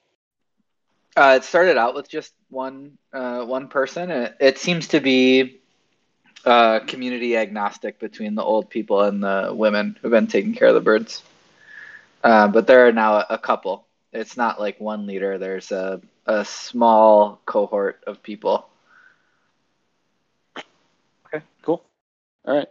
Uh, 1.17 1.33
it 1.37 1.43
started 1.43 1.77
out 1.77 1.95
with 1.95 2.07
just 2.07 2.33
one 2.49 2.97
uh, 3.11 3.43
one 3.43 3.67
person. 3.67 4.11
It, 4.11 4.37
it 4.39 4.57
seems 4.59 4.89
to 4.89 4.99
be 4.99 5.59
uh, 6.45 6.79
community 6.81 7.35
agnostic 7.35 7.99
between 7.99 8.35
the 8.35 8.43
old 8.43 8.69
people 8.69 9.01
and 9.01 9.23
the 9.23 9.51
women 9.51 9.97
who've 9.99 10.11
been 10.11 10.27
taking 10.27 10.53
care 10.53 10.67
of 10.67 10.75
the 10.75 10.79
birds. 10.81 11.23
Uh, 12.23 12.47
but 12.47 12.67
there 12.67 12.87
are 12.87 12.91
now 12.91 13.25
a 13.29 13.37
couple. 13.37 13.85
It's 14.13 14.37
not 14.37 14.59
like 14.59 14.79
one 14.79 15.07
leader. 15.07 15.37
There's 15.39 15.71
a 15.71 16.01
a 16.27 16.45
small 16.45 17.41
cohort 17.45 18.03
of 18.05 18.21
people. 18.21 18.67
Okay, 21.25 21.43
cool. 21.63 21.83
All 22.45 22.55
right. 22.55 22.69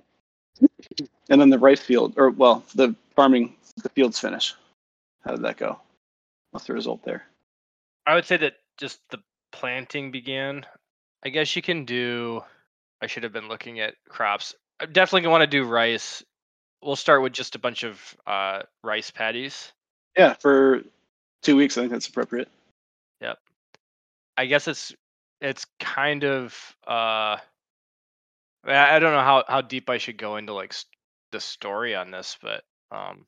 And 1.28 1.40
then 1.40 1.50
the 1.50 1.58
rice 1.58 1.80
field, 1.80 2.14
or 2.16 2.30
well, 2.30 2.62
the 2.76 2.94
farming, 3.16 3.56
the 3.82 3.88
fields 3.88 4.20
finish. 4.20 4.54
How 5.24 5.32
did 5.32 5.42
that 5.42 5.56
go? 5.56 5.80
What's 6.52 6.66
the 6.66 6.74
result 6.74 7.02
there? 7.02 7.26
I 8.06 8.14
would 8.14 8.24
say 8.24 8.36
that 8.38 8.54
just 8.78 9.00
the 9.10 9.18
planting 9.52 10.10
began. 10.10 10.64
I 11.24 11.28
guess 11.28 11.56
you 11.56 11.62
can 11.62 11.84
do. 11.84 12.42
I 13.02 13.06
should 13.06 13.24
have 13.24 13.32
been 13.32 13.48
looking 13.48 13.80
at 13.80 13.94
crops. 14.08 14.54
I'm 14.80 14.92
definitely 14.92 15.22
gonna 15.22 15.32
want 15.32 15.42
to 15.42 15.46
do 15.46 15.64
rice. 15.64 16.22
We'll 16.82 16.96
start 16.96 17.22
with 17.22 17.32
just 17.32 17.54
a 17.54 17.58
bunch 17.58 17.82
of 17.82 18.16
uh, 18.26 18.62
rice 18.84 19.10
patties. 19.10 19.72
Yeah, 20.16 20.34
for 20.34 20.82
two 21.42 21.56
weeks, 21.56 21.76
I 21.76 21.82
think 21.82 21.92
that's 21.92 22.08
appropriate. 22.08 22.48
Yep. 23.20 23.38
I 24.36 24.46
guess 24.46 24.68
it's 24.68 24.94
it's 25.40 25.66
kind 25.80 26.24
of. 26.24 26.54
Uh, 26.86 27.38
I 28.64 28.98
don't 28.98 29.12
know 29.12 29.20
how 29.22 29.44
how 29.48 29.60
deep 29.60 29.90
I 29.90 29.98
should 29.98 30.16
go 30.16 30.36
into 30.36 30.52
like 30.52 30.74
the 31.32 31.40
story 31.40 31.94
on 31.94 32.10
this, 32.10 32.36
but 32.40 32.64
um, 32.90 33.26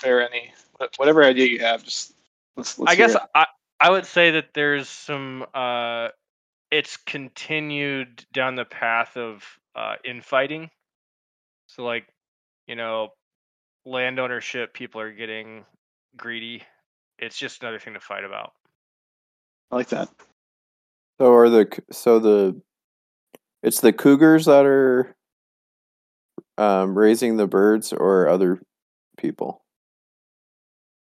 Fair, 0.00 0.28
any 0.28 0.52
whatever 0.96 1.24
idea 1.24 1.46
you 1.46 1.58
have, 1.60 1.84
just 1.84 2.14
let's. 2.56 2.78
let's 2.78 2.92
I 2.92 2.94
guess 2.94 3.14
it. 3.14 3.22
I 3.34 3.46
I 3.80 3.90
would 3.90 4.06
say 4.06 4.32
that 4.32 4.54
there's 4.54 4.88
some 4.88 5.46
uh 5.54 6.08
it's 6.70 6.96
continued 6.96 8.24
down 8.32 8.56
the 8.56 8.64
path 8.64 9.16
of 9.16 9.44
uh 9.74 9.94
infighting. 10.04 10.70
So 11.66 11.84
like, 11.84 12.06
you 12.66 12.76
know, 12.76 13.10
land 13.84 14.18
ownership, 14.18 14.74
people 14.74 15.00
are 15.00 15.12
getting 15.12 15.64
greedy. 16.16 16.62
It's 17.18 17.38
just 17.38 17.62
another 17.62 17.78
thing 17.78 17.94
to 17.94 18.00
fight 18.00 18.24
about. 18.24 18.52
I 19.70 19.76
like 19.76 19.88
that. 19.88 20.08
So 21.20 21.32
are 21.32 21.50
the 21.50 21.82
so 21.90 22.18
the 22.18 22.60
it's 23.62 23.80
the 23.80 23.92
cougars 23.92 24.46
that 24.46 24.64
are 24.64 25.16
um, 26.56 26.96
raising 26.96 27.36
the 27.36 27.46
birds 27.46 27.92
or 27.92 28.28
other 28.28 28.60
people? 29.16 29.62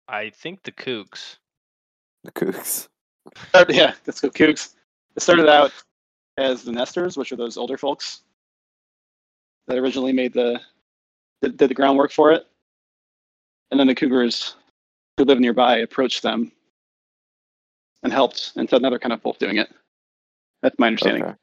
I 0.08 0.30
think 0.30 0.62
the 0.62 0.72
kooks. 0.72 1.36
The 2.26 2.32
cougs. 2.32 2.88
Start- 3.48 3.72
yeah, 3.72 3.94
let's 4.06 4.20
go 4.20 4.28
Cougs. 4.30 4.74
It 5.14 5.22
started 5.22 5.48
out 5.48 5.72
as 6.36 6.64
the 6.64 6.72
Nesters, 6.72 7.16
which 7.16 7.30
are 7.32 7.36
those 7.36 7.56
older 7.56 7.78
folks 7.78 8.22
that 9.68 9.78
originally 9.78 10.12
made 10.12 10.32
the 10.32 10.60
did, 11.40 11.56
did 11.56 11.70
the 11.70 11.74
groundwork 11.74 12.10
for 12.10 12.32
it, 12.32 12.46
and 13.70 13.78
then 13.78 13.86
the 13.86 13.94
Cougars 13.94 14.56
who 15.16 15.24
live 15.24 15.38
nearby 15.38 15.78
approached 15.78 16.22
them 16.22 16.50
and 18.02 18.12
helped, 18.12 18.52
and 18.56 18.68
so 18.68 18.78
now 18.78 18.90
they're 18.90 18.98
kind 18.98 19.12
of 19.12 19.22
both 19.22 19.38
doing 19.38 19.56
it. 19.58 19.72
That's 20.62 20.78
my 20.78 20.88
understanding. 20.88 21.22
Okay. 21.22 21.32
Does 21.32 21.36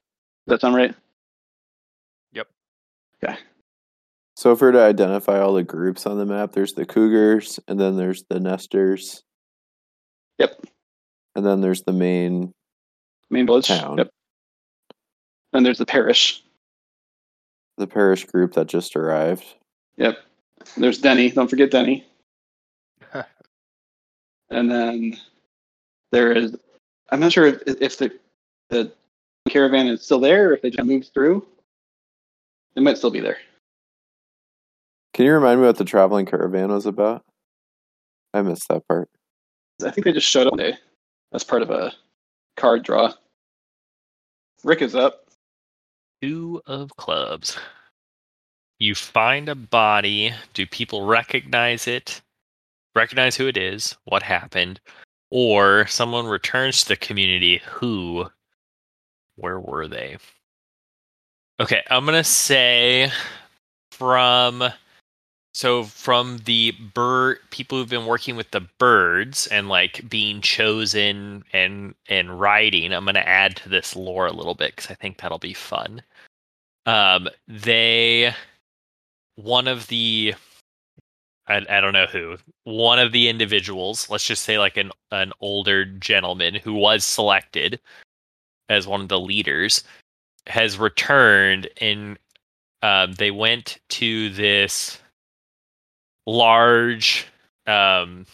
that 0.47 0.61
sound 0.61 0.75
right? 0.75 0.93
Yep. 2.33 2.47
Okay. 3.23 3.37
So 4.35 4.51
if 4.51 4.59
we're 4.61 4.71
to 4.73 4.81
identify 4.81 5.39
all 5.39 5.53
the 5.53 5.63
groups 5.63 6.05
on 6.05 6.17
the 6.17 6.25
map, 6.25 6.51
there's 6.51 6.73
the 6.73 6.85
cougars, 6.85 7.59
and 7.67 7.79
then 7.79 7.95
there's 7.95 8.23
the 8.29 8.39
nesters, 8.39 9.23
Yep. 10.39 10.65
And 11.35 11.45
then 11.45 11.61
there's 11.61 11.83
the 11.83 11.93
main. 11.93 12.53
Main 13.29 13.45
village. 13.45 13.67
Town. 13.67 13.97
Yep. 13.97 14.09
Then 15.51 15.63
there's 15.63 15.77
the 15.77 15.85
parish. 15.85 16.43
The 17.77 17.87
parish 17.87 18.25
group 18.25 18.53
that 18.53 18.67
just 18.67 18.95
arrived. 18.95 19.45
Yep. 19.97 20.17
There's 20.77 20.99
Denny. 20.99 21.29
Don't 21.31 21.49
forget 21.49 21.71
Denny. 21.71 22.05
and 24.49 24.71
then 24.71 25.17
there 26.11 26.31
is. 26.31 26.55
I'm 27.11 27.19
not 27.19 27.33
sure 27.33 27.47
if, 27.47 27.61
if 27.65 27.97
the 27.97 28.11
the 28.69 28.91
caravan 29.49 29.87
is 29.87 30.01
still 30.01 30.19
there 30.19 30.49
or 30.49 30.53
if 30.53 30.61
they 30.61 30.69
just 30.69 30.87
moved 30.87 31.11
through. 31.13 31.45
It 32.75 32.81
might 32.81 32.97
still 32.97 33.11
be 33.11 33.19
there. 33.19 33.37
Can 35.13 35.25
you 35.25 35.33
remind 35.33 35.59
me 35.59 35.67
what 35.67 35.77
the 35.77 35.85
traveling 35.85 36.25
caravan 36.25 36.69
was 36.69 36.87
about? 36.87 37.23
I 38.33 38.41
missed 38.41 38.67
that 38.69 38.87
part. 38.87 39.09
I 39.85 39.91
think 39.91 40.05
they 40.05 40.11
just 40.11 40.27
showed 40.27 40.47
up 40.47 40.53
one 40.53 40.59
day 40.59 40.77
as 41.33 41.43
part 41.43 41.61
of 41.61 41.69
a 41.69 41.91
card 42.55 42.83
draw. 42.83 43.13
Wrick 44.63 44.81
is 44.81 44.95
up. 44.95 45.27
Two 46.21 46.61
of 46.65 46.95
clubs. 46.95 47.57
You 48.79 48.95
find 48.95 49.49
a 49.49 49.55
body. 49.55 50.33
Do 50.53 50.65
people 50.65 51.05
recognize 51.05 51.87
it? 51.87 52.21
Recognize 52.95 53.35
who 53.35 53.47
it 53.47 53.57
is? 53.57 53.97
What 54.05 54.23
happened? 54.23 54.79
Or 55.31 55.87
someone 55.87 56.27
returns 56.27 56.81
to 56.81 56.89
the 56.89 56.95
community. 56.95 57.61
Who? 57.65 58.27
Where 59.35 59.59
were 59.59 59.87
they? 59.87 60.17
Okay, 61.59 61.81
I'm 61.89 62.05
gonna 62.05 62.23
say 62.23 63.11
from 63.91 64.63
so 65.53 65.83
from 65.83 66.39
the 66.45 66.71
bird 66.93 67.37
people 67.51 67.77
who've 67.77 67.89
been 67.89 68.07
working 68.07 68.35
with 68.35 68.49
the 68.51 68.61
birds 68.79 69.47
and 69.47 69.69
like 69.69 70.07
being 70.09 70.41
chosen 70.41 71.43
and 71.53 71.93
and 72.09 72.39
riding 72.39 72.93
i'm 72.93 73.05
going 73.05 73.15
to 73.15 73.27
add 73.27 73.55
to 73.55 73.69
this 73.69 73.95
lore 73.95 74.27
a 74.27 74.33
little 74.33 74.55
bit 74.55 74.75
because 74.75 74.89
i 74.91 74.95
think 74.95 75.17
that'll 75.17 75.39
be 75.39 75.53
fun. 75.53 76.01
Um 76.85 77.29
they 77.47 78.33
one 79.35 79.67
of 79.67 79.87
the 79.87 80.33
I, 81.47 81.57
I 81.69 81.81
don't 81.81 81.93
know 81.93 82.07
who 82.07 82.37
one 82.63 82.99
of 82.99 83.11
the 83.11 83.29
individuals 83.29 84.09
let's 84.09 84.27
just 84.27 84.43
say 84.43 84.57
like 84.57 84.77
an 84.77 84.91
an 85.11 85.33
older 85.39 85.85
gentleman 85.85 86.55
who 86.55 86.73
was 86.73 87.05
selected 87.05 87.79
as 88.69 88.87
one 88.87 89.01
of 89.01 89.09
the 89.09 89.19
leaders 89.19 89.83
has 90.47 90.77
returned 90.77 91.69
and 91.77 92.17
um, 92.81 93.13
they 93.13 93.31
went 93.31 93.79
to 93.89 94.29
this 94.31 94.99
large 96.25 97.27
um 97.67 98.25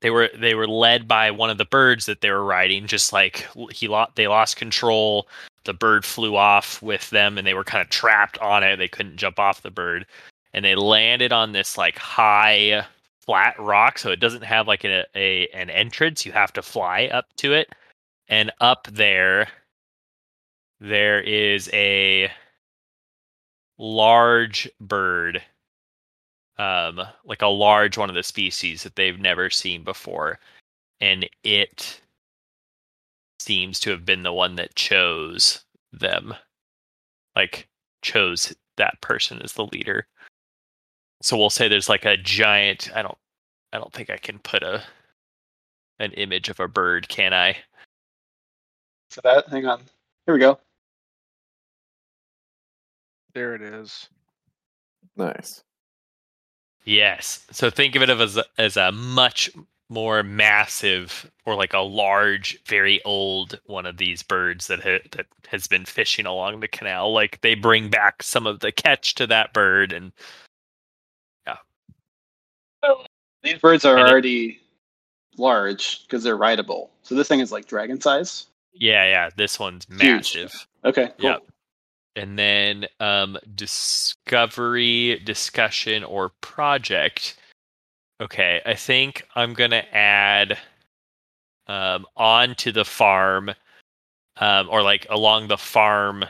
they 0.00 0.10
were 0.10 0.30
they 0.38 0.54
were 0.54 0.68
led 0.68 1.08
by 1.08 1.30
one 1.30 1.50
of 1.50 1.58
the 1.58 1.64
birds 1.64 2.06
that 2.06 2.20
they 2.20 2.30
were 2.30 2.44
riding 2.44 2.86
just 2.86 3.12
like 3.12 3.48
he 3.72 3.88
lost 3.88 4.14
they 4.14 4.28
lost 4.28 4.56
control. 4.56 5.28
The 5.64 5.74
bird 5.74 6.04
flew 6.04 6.36
off 6.36 6.80
with 6.82 7.10
them 7.10 7.36
and 7.36 7.46
they 7.46 7.54
were 7.54 7.64
kind 7.64 7.82
of 7.82 7.90
trapped 7.90 8.38
on 8.38 8.62
it. 8.62 8.76
They 8.76 8.88
couldn't 8.88 9.16
jump 9.16 9.38
off 9.38 9.62
the 9.62 9.70
bird. 9.70 10.06
And 10.54 10.64
they 10.64 10.76
landed 10.76 11.32
on 11.32 11.52
this 11.52 11.76
like 11.76 11.98
high 11.98 12.86
flat 13.20 13.58
rock 13.58 13.98
so 13.98 14.10
it 14.10 14.20
doesn't 14.20 14.44
have 14.44 14.68
like 14.68 14.84
a, 14.84 15.04
a 15.16 15.48
an 15.48 15.68
entrance. 15.70 16.24
You 16.24 16.32
have 16.32 16.52
to 16.54 16.62
fly 16.62 17.06
up 17.12 17.26
to 17.38 17.52
it. 17.52 17.74
And 18.28 18.52
up 18.60 18.86
there 18.92 19.48
there 20.80 21.20
is 21.20 21.68
a 21.72 22.30
large 23.78 24.70
bird 24.80 25.42
um, 26.58 27.00
like 27.24 27.42
a 27.42 27.46
large 27.46 27.96
one 27.96 28.08
of 28.08 28.14
the 28.14 28.22
species 28.22 28.82
that 28.82 28.96
they've 28.96 29.18
never 29.18 29.50
seen 29.50 29.84
before, 29.84 30.38
and 31.00 31.28
it 31.44 32.00
seems 33.40 33.80
to 33.80 33.90
have 33.90 34.04
been 34.04 34.22
the 34.22 34.32
one 34.32 34.56
that 34.56 34.74
chose 34.74 35.64
them, 35.92 36.34
like 37.36 37.68
chose 38.02 38.54
that 38.76 39.00
person 39.00 39.40
as 39.42 39.52
the 39.52 39.66
leader. 39.66 40.06
So 41.22 41.36
we'll 41.36 41.50
say 41.50 41.68
there's 41.68 41.88
like 41.88 42.04
a 42.04 42.16
giant. 42.16 42.90
I 42.94 43.02
don't. 43.02 43.18
I 43.72 43.78
don't 43.78 43.92
think 43.92 44.10
I 44.10 44.16
can 44.16 44.38
put 44.38 44.62
a 44.62 44.82
an 45.98 46.12
image 46.12 46.48
of 46.48 46.60
a 46.60 46.68
bird, 46.68 47.08
can 47.08 47.34
I? 47.34 47.56
For 49.10 49.20
that, 49.22 49.48
hang 49.48 49.66
on. 49.66 49.82
Here 50.26 50.34
we 50.34 50.40
go. 50.40 50.58
There 53.34 53.54
it 53.54 53.62
is. 53.62 54.08
Nice. 55.16 55.64
Yes. 56.88 57.44
So 57.50 57.68
think 57.70 57.94
of 57.96 58.02
it 58.02 58.08
as 58.08 58.36
a, 58.38 58.44
as 58.56 58.76
a 58.78 58.90
much 58.92 59.50
more 59.90 60.22
massive 60.22 61.30
or 61.44 61.54
like 61.54 61.74
a 61.74 61.78
large, 61.80 62.62
very 62.64 63.02
old 63.04 63.60
one 63.66 63.84
of 63.86 63.98
these 63.98 64.22
birds 64.22 64.66
that 64.68 64.80
ha- 64.82 65.06
that 65.12 65.26
has 65.48 65.66
been 65.66 65.84
fishing 65.84 66.24
along 66.26 66.60
the 66.60 66.68
canal. 66.68 67.12
Like 67.12 67.40
they 67.42 67.54
bring 67.54 67.90
back 67.90 68.22
some 68.22 68.46
of 68.46 68.60
the 68.60 68.72
catch 68.72 69.14
to 69.16 69.26
that 69.26 69.52
bird, 69.52 69.92
and 69.92 70.12
Yeah. 71.46 71.56
These 73.42 73.58
birds 73.58 73.84
are 73.84 73.96
And 73.98 74.06
it- 74.08 74.10
already 74.10 74.60
large 75.36 76.02
because 76.04 76.24
they're 76.24 76.36
rideable. 76.36 76.90
So 77.02 77.14
this 77.14 77.28
thing 77.28 77.40
is 77.40 77.52
like 77.52 77.66
dragon 77.66 78.00
size. 78.00 78.46
yeah, 78.72 79.04
yeah, 79.04 79.30
this 79.36 79.58
one's 79.58 79.86
Huge. 79.90 80.00
massive. 80.36 80.66
Okay, 80.84 81.12
cool. 81.18 81.30
Yep. 81.30 81.42
And 82.16 82.38
then 82.38 82.86
um, 83.00 83.38
discovery, 83.54 85.20
discussion, 85.24 86.02
or 86.02 86.30
project. 86.40 87.36
Okay, 88.20 88.60
I 88.66 88.74
think 88.74 89.26
I'm 89.36 89.54
gonna 89.54 89.84
add 89.92 90.58
um, 91.68 92.06
onto 92.16 92.72
the 92.72 92.84
farm, 92.84 93.50
um, 94.38 94.68
or 94.70 94.82
like 94.82 95.06
along 95.10 95.48
the 95.48 95.58
farm 95.58 96.24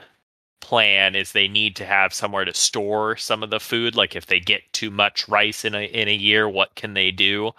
plan 0.60 1.14
is 1.14 1.32
they 1.32 1.48
need 1.48 1.76
to 1.76 1.86
have 1.86 2.12
somewhere 2.12 2.44
to 2.44 2.52
store 2.52 3.16
some 3.16 3.42
of 3.42 3.50
the 3.50 3.60
food. 3.60 3.94
Like 3.96 4.14
if 4.14 4.26
they 4.26 4.40
get 4.40 4.70
too 4.72 4.90
much 4.90 5.28
rice 5.28 5.64
in 5.64 5.74
a 5.74 5.84
in 5.86 6.08
a 6.08 6.14
year, 6.14 6.48
what 6.48 6.74
can 6.74 6.94
they 6.94 7.10
do 7.10 7.52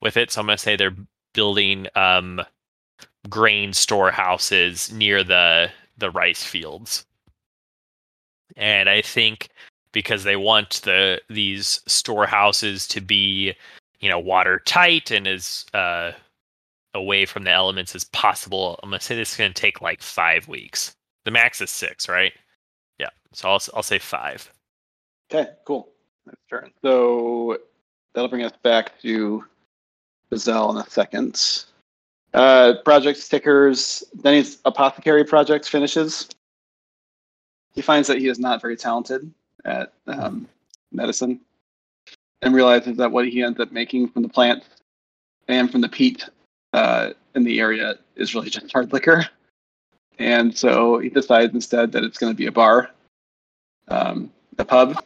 with 0.00 0.16
it? 0.16 0.30
So 0.30 0.40
I'm 0.40 0.46
gonna 0.46 0.58
say 0.58 0.76
they're 0.76 0.96
building 1.34 1.86
um, 1.94 2.40
grain 3.28 3.72
storehouses 3.72 4.90
near 4.92 5.22
the 5.22 5.70
the 5.98 6.10
rice 6.10 6.42
fields. 6.42 7.04
And 8.56 8.88
I 8.88 9.02
think 9.02 9.48
because 9.92 10.24
they 10.24 10.36
want 10.36 10.80
the 10.84 11.20
these 11.28 11.80
storehouses 11.86 12.86
to 12.88 13.00
be, 13.00 13.54
you 14.00 14.08
know, 14.08 14.18
watertight 14.18 15.10
and 15.10 15.26
as 15.26 15.64
uh, 15.74 16.12
away 16.94 17.26
from 17.26 17.44
the 17.44 17.50
elements 17.50 17.94
as 17.94 18.04
possible, 18.04 18.78
I'm 18.82 18.90
gonna 18.90 19.00
say 19.00 19.16
this 19.16 19.32
is 19.32 19.36
gonna 19.36 19.52
take 19.52 19.80
like 19.80 20.02
five 20.02 20.48
weeks. 20.48 20.92
The 21.24 21.30
max 21.30 21.60
is 21.60 21.70
six, 21.70 22.08
right? 22.08 22.32
Yeah. 22.98 23.10
So 23.32 23.48
I'll 23.48 23.60
I'll 23.74 23.82
say 23.82 23.98
five. 23.98 24.50
Okay, 25.30 25.50
cool. 25.64 25.90
Next 26.26 26.48
turn. 26.48 26.70
So 26.82 27.58
that'll 28.14 28.28
bring 28.28 28.44
us 28.44 28.52
back 28.62 29.00
to 29.02 29.44
Bazell 30.30 30.70
in 30.70 30.76
a 30.78 30.88
second. 30.88 31.64
Uh, 32.34 32.74
project 32.84 33.18
stickers. 33.18 34.04
Denny's 34.20 34.58
apothecary 34.64 35.24
project 35.24 35.68
finishes. 35.68 36.28
He 37.78 37.82
finds 37.82 38.08
that 38.08 38.18
he 38.18 38.26
is 38.26 38.40
not 38.40 38.60
very 38.60 38.76
talented 38.76 39.32
at 39.64 39.92
um, 40.08 40.48
medicine 40.90 41.38
and 42.42 42.52
realizes 42.52 42.96
that 42.96 43.12
what 43.12 43.28
he 43.28 43.40
ends 43.40 43.60
up 43.60 43.70
making 43.70 44.08
from 44.08 44.22
the 44.22 44.28
plant 44.28 44.64
and 45.46 45.70
from 45.70 45.80
the 45.80 45.88
peat 45.88 46.28
uh, 46.72 47.10
in 47.36 47.44
the 47.44 47.60
area 47.60 47.94
is 48.16 48.34
really 48.34 48.50
just 48.50 48.72
hard 48.72 48.92
liquor. 48.92 49.24
And 50.18 50.58
so 50.58 50.98
he 50.98 51.08
decides 51.08 51.54
instead 51.54 51.92
that 51.92 52.02
it's 52.02 52.18
going 52.18 52.32
to 52.32 52.36
be 52.36 52.46
a 52.46 52.50
bar, 52.50 52.90
um, 53.86 54.32
a 54.58 54.64
pub, 54.64 55.00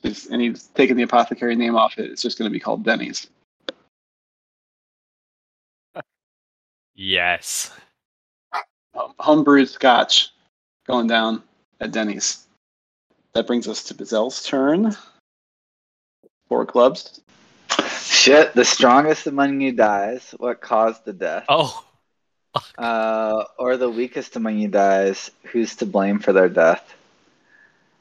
He's- 0.00 0.28
and 0.28 0.40
he's 0.40 0.68
taken 0.68 0.96
the 0.96 1.02
apothecary 1.02 1.54
name 1.54 1.76
off 1.76 1.98
it. 1.98 2.10
It's 2.10 2.22
just 2.22 2.38
going 2.38 2.50
to 2.50 2.52
be 2.52 2.60
called 2.60 2.82
Denny's. 2.82 3.26
Yes. 6.94 7.78
Homebrewed 9.20 9.68
scotch 9.68 10.30
going 10.92 11.06
down 11.06 11.42
at 11.80 11.90
Denny's. 11.90 12.46
That 13.32 13.46
brings 13.46 13.66
us 13.66 13.84
to 13.84 13.94
Bazell's 13.94 14.44
turn. 14.44 14.94
Four 16.48 16.66
clubs. 16.66 17.22
Shit, 18.02 18.52
the 18.52 18.66
strongest 18.66 19.26
among 19.26 19.62
you 19.62 19.72
dies. 19.72 20.34
What 20.36 20.60
caused 20.60 21.06
the 21.06 21.14
death? 21.14 21.46
Oh. 21.48 21.82
Uh, 22.76 23.44
or 23.58 23.78
the 23.78 23.88
weakest 23.88 24.36
among 24.36 24.58
you 24.58 24.68
dies. 24.68 25.30
Who's 25.44 25.76
to 25.76 25.86
blame 25.86 26.18
for 26.18 26.34
their 26.34 26.50
death? 26.50 26.94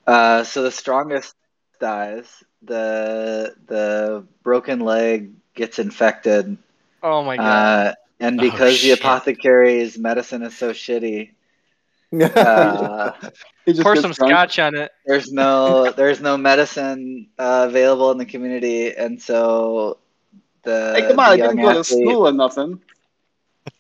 Uh, 0.06 0.43
so 0.43 0.62
the 0.62 0.71
strongest 0.71 1.34
dies. 1.80 2.43
The 2.62 3.56
the 3.67 4.25
broken 4.43 4.82
leg 4.82 5.32
gets 5.56 5.80
infected. 5.80 6.58
Oh 7.01 7.23
my 7.23 7.38
god. 7.38 7.45
Uh, 7.45 7.93
and 8.19 8.38
Oh, 8.38 8.43
because 8.43 8.82
the 8.82 8.91
apothecary's 8.91 9.97
medicine 9.97 10.43
is 10.43 10.58
so 10.58 10.71
shitty, 10.71 11.30
uh, 12.13 13.12
Pour 13.82 13.95
some 13.95 14.12
drunk. 14.12 14.32
scotch 14.32 14.60
on 14.60 14.76
it. 14.76 14.91
there's 15.06 15.32
no 15.32 15.91
there's 15.97 16.21
no 16.21 16.38
medicine 16.38 17.30
uh, 17.38 17.65
available 17.69 18.12
in 18.12 18.17
the 18.17 18.26
community, 18.26 18.95
and 18.95 19.21
so 19.21 19.97
the 20.63 20.93
Hey, 20.95 21.08
come 21.08 21.19
on! 21.19 21.32
I 21.32 21.38
didn't 21.38 21.58
young 21.58 21.58
go 21.58 21.71
to 21.74 21.84
school 21.84 22.28
or 22.28 22.32
nothing. 22.34 22.82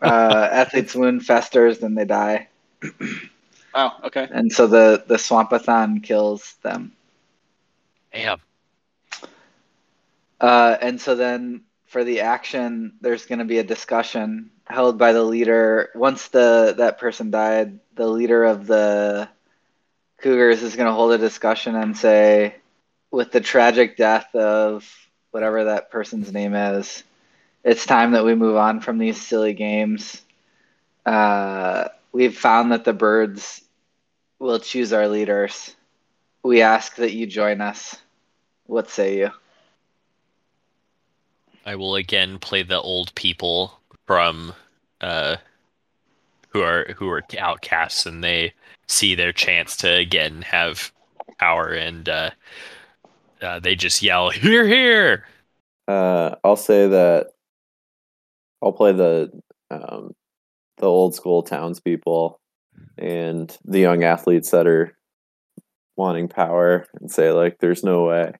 uh, 0.01 0.49
athlete's 0.51 0.95
wound 0.95 1.25
festers, 1.25 1.81
and 1.83 1.97
they 1.97 2.05
die, 2.05 2.47
Wow. 3.73 3.97
Okay. 4.05 4.27
and 4.31 4.51
so 4.51 4.67
the 4.67 5.03
the 5.07 5.15
swampathon 5.15 6.03
kills 6.03 6.53
them. 6.63 6.91
Damn. 8.13 8.39
Uh, 10.39 10.77
and 10.81 10.99
so 10.99 11.15
then 11.15 11.61
for 11.85 12.03
the 12.03 12.21
action, 12.21 12.93
there's 13.01 13.25
going 13.25 13.39
to 13.39 13.45
be 13.45 13.59
a 13.59 13.63
discussion 13.63 14.49
held 14.71 14.97
by 14.97 15.13
the 15.13 15.23
leader. 15.23 15.89
Once 15.95 16.29
the 16.29 16.75
that 16.77 16.99
person 16.99 17.31
died, 17.31 17.79
the 17.95 18.07
leader 18.07 18.43
of 18.45 18.67
the 18.67 19.29
Cougars 20.21 20.63
is 20.63 20.75
going 20.75 20.87
to 20.87 20.93
hold 20.93 21.11
a 21.11 21.17
discussion 21.17 21.75
and 21.75 21.95
say, 21.95 22.55
with 23.11 23.31
the 23.31 23.41
tragic 23.41 23.97
death 23.97 24.33
of 24.35 24.87
whatever 25.31 25.65
that 25.65 25.91
person's 25.91 26.31
name 26.31 26.53
is, 26.53 27.03
it's 27.63 27.85
time 27.85 28.11
that 28.11 28.25
we 28.25 28.35
move 28.35 28.55
on 28.55 28.79
from 28.81 28.97
these 28.97 29.21
silly 29.21 29.53
games. 29.53 30.21
Uh, 31.05 31.89
we've 32.11 32.37
found 32.37 32.71
that 32.71 32.85
the 32.85 32.93
birds 32.93 33.61
will 34.39 34.59
choose 34.59 34.93
our 34.93 35.07
leaders. 35.07 35.75
We 36.43 36.61
ask 36.61 36.95
that 36.95 37.13
you 37.13 37.27
join 37.27 37.61
us. 37.61 37.95
What 38.65 38.89
say 38.89 39.17
you? 39.17 39.31
I 41.65 41.75
will 41.75 41.95
again 41.95 42.39
play 42.39 42.63
the 42.63 42.81
old 42.81 43.13
people 43.15 43.79
from 44.07 44.53
uh 45.01 45.35
who 46.49 46.61
are 46.61 46.93
who 46.97 47.09
are 47.09 47.23
outcasts 47.39 48.05
and 48.05 48.23
they 48.23 48.53
see 48.87 49.15
their 49.15 49.31
chance 49.31 49.77
to 49.77 49.91
again 49.93 50.41
have 50.41 50.91
power 51.39 51.69
and 51.69 52.09
uh, 52.09 52.29
uh 53.41 53.59
they 53.59 53.75
just 53.75 54.01
yell 54.01 54.29
hear 54.29 54.67
hear 54.67 55.25
Uh, 55.87 56.35
I'll 56.43 56.55
say 56.55 56.87
that 56.87 57.31
I'll 58.61 58.71
play 58.71 58.91
the 58.91 59.31
um, 59.69 60.13
the 60.77 60.85
old 60.85 61.15
school 61.15 61.43
townspeople 61.43 62.39
and 62.97 63.55
the 63.65 63.79
young 63.79 64.03
athletes 64.03 64.51
that 64.51 64.67
are 64.67 64.95
wanting 65.95 66.27
power 66.27 66.85
and 66.99 67.09
say 67.11 67.31
like, 67.31 67.57
"There's 67.59 67.83
no 67.83 68.05
way 68.05 68.33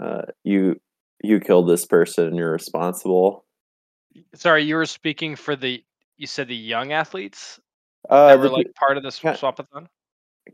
uh, 0.00 0.22
you 0.44 0.80
you 1.22 1.40
killed 1.40 1.68
this 1.68 1.86
person. 1.86 2.34
You're 2.34 2.52
responsible." 2.52 3.44
Sorry, 4.34 4.64
you 4.64 4.76
were 4.76 4.86
speaking 4.86 5.36
for 5.36 5.56
the. 5.56 5.82
You 6.18 6.26
said 6.26 6.48
the 6.48 6.54
young 6.56 6.92
athletes 6.92 7.58
Uh, 8.08 8.28
that 8.28 8.34
the 8.36 8.38
were 8.42 8.48
pe- 8.48 8.54
like 8.54 8.74
part 8.74 8.96
of 8.96 9.02
this 9.02 9.18
ca- 9.18 9.34
swapathon. 9.34 9.86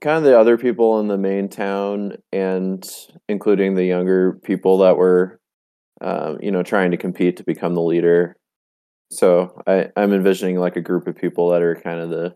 kind 0.01 0.19
of 0.19 0.23
the 0.25 0.39
other 0.39 0.57
people 0.57 1.01
in 1.01 1.09
the 1.09 1.19
main 1.19 1.49
town 1.49 2.17
and 2.33 2.89
including 3.29 3.75
the 3.75 3.85
younger 3.85 4.35
people 4.45 4.79
that 4.79 4.97
were 4.97 5.39
um, 6.01 6.39
you 6.41 6.51
know 6.51 6.63
trying 6.63 6.91
to 6.93 6.97
compete 6.97 7.37
to 7.39 7.45
become 7.45 7.75
the 7.75 7.83
leader 7.83 8.37
so 9.11 9.61
I, 9.67 9.91
i'm 9.97 10.13
envisioning 10.13 10.59
like 10.59 10.77
a 10.77 10.81
group 10.83 11.07
of 11.09 11.17
people 11.17 11.51
that 11.51 11.63
are 11.63 11.75
kind 11.75 11.99
of 12.01 12.11
the 12.11 12.35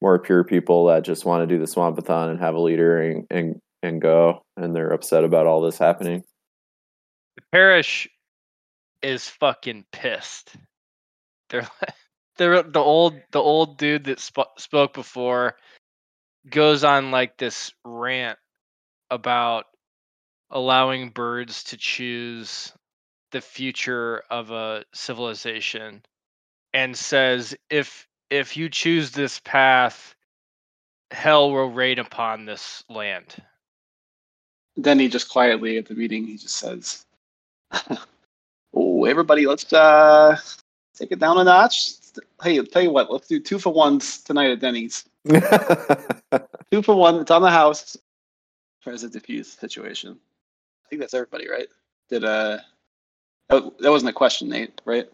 more 0.00 0.18
pure 0.18 0.44
people 0.44 0.86
that 0.86 1.02
just 1.02 1.24
want 1.24 1.42
to 1.42 1.52
do 1.52 1.58
the 1.58 1.70
swampathon 1.70 2.30
and 2.30 2.38
have 2.40 2.54
a 2.54 2.60
leader 2.60 3.00
and, 3.02 3.26
and 3.30 3.60
and 3.82 4.00
go 4.00 4.42
and 4.56 4.76
they're 4.76 4.92
upset 4.92 5.24
about 5.24 5.46
all 5.46 5.60
this 5.62 5.78
happening 5.78 6.22
The 7.36 7.42
parish 7.52 8.08
is 9.02 9.28
fucking 9.28 9.84
pissed. 9.92 10.54
They're 11.50 11.68
they're 12.38 12.62
the 12.62 12.80
old 12.80 13.14
the 13.32 13.40
old 13.40 13.78
dude 13.78 14.04
that 14.04 14.20
sp- 14.22 14.56
spoke 14.58 14.94
before 14.94 15.56
goes 16.48 16.84
on 16.84 17.10
like 17.10 17.36
this 17.38 17.72
rant 17.84 18.38
about 19.10 19.66
allowing 20.50 21.10
birds 21.10 21.64
to 21.64 21.76
choose 21.76 22.72
the 23.32 23.40
future 23.40 24.22
of 24.30 24.50
a 24.50 24.84
civilization 24.94 26.02
and 26.72 26.96
says 26.96 27.54
if 27.70 28.08
if 28.30 28.56
you 28.56 28.68
choose 28.68 29.12
this 29.12 29.40
path 29.40 30.14
hell 31.12 31.52
will 31.52 31.70
rain 31.70 31.98
upon 31.98 32.44
this 32.46 32.84
land 32.88 33.36
Then 34.76 34.98
he 34.98 35.08
just 35.08 35.30
quietly 35.30 35.78
at 35.78 35.86
the 35.86 35.94
meeting 35.94 36.26
he 36.26 36.36
just 36.36 36.56
says, 36.56 37.06
"Oh, 38.74 39.04
everybody, 39.04 39.46
let's 39.46 39.72
uh 39.72 40.36
take 40.94 41.12
it 41.12 41.18
down 41.18 41.38
a 41.38 41.44
notch. 41.44 41.94
Hey, 42.42 42.58
I'll 42.58 42.66
tell 42.66 42.82
you 42.82 42.90
what, 42.90 43.12
let's 43.12 43.28
do 43.28 43.40
two 43.40 43.58
for 43.58 43.72
ones 43.72 44.22
tonight 44.22 44.50
at 44.50 44.60
Denny's. 44.60 45.04
Two 46.72 46.82
for 46.82 46.94
one. 46.94 47.16
It's 47.16 47.30
on 47.30 47.42
the 47.42 47.50
house. 47.50 47.96
Tries 48.82 49.02
to 49.02 49.08
diffuse 49.08 49.52
situation. 49.52 50.18
I 50.84 50.88
think 50.88 51.00
that's 51.00 51.14
everybody, 51.14 51.48
right? 51.48 51.68
Did 52.08 52.24
uh, 52.24 52.58
oh, 53.50 53.74
that 53.80 53.90
wasn't 53.90 54.10
a 54.10 54.14
question, 54.14 54.48
Nate, 54.48 54.80
right? 54.84 55.08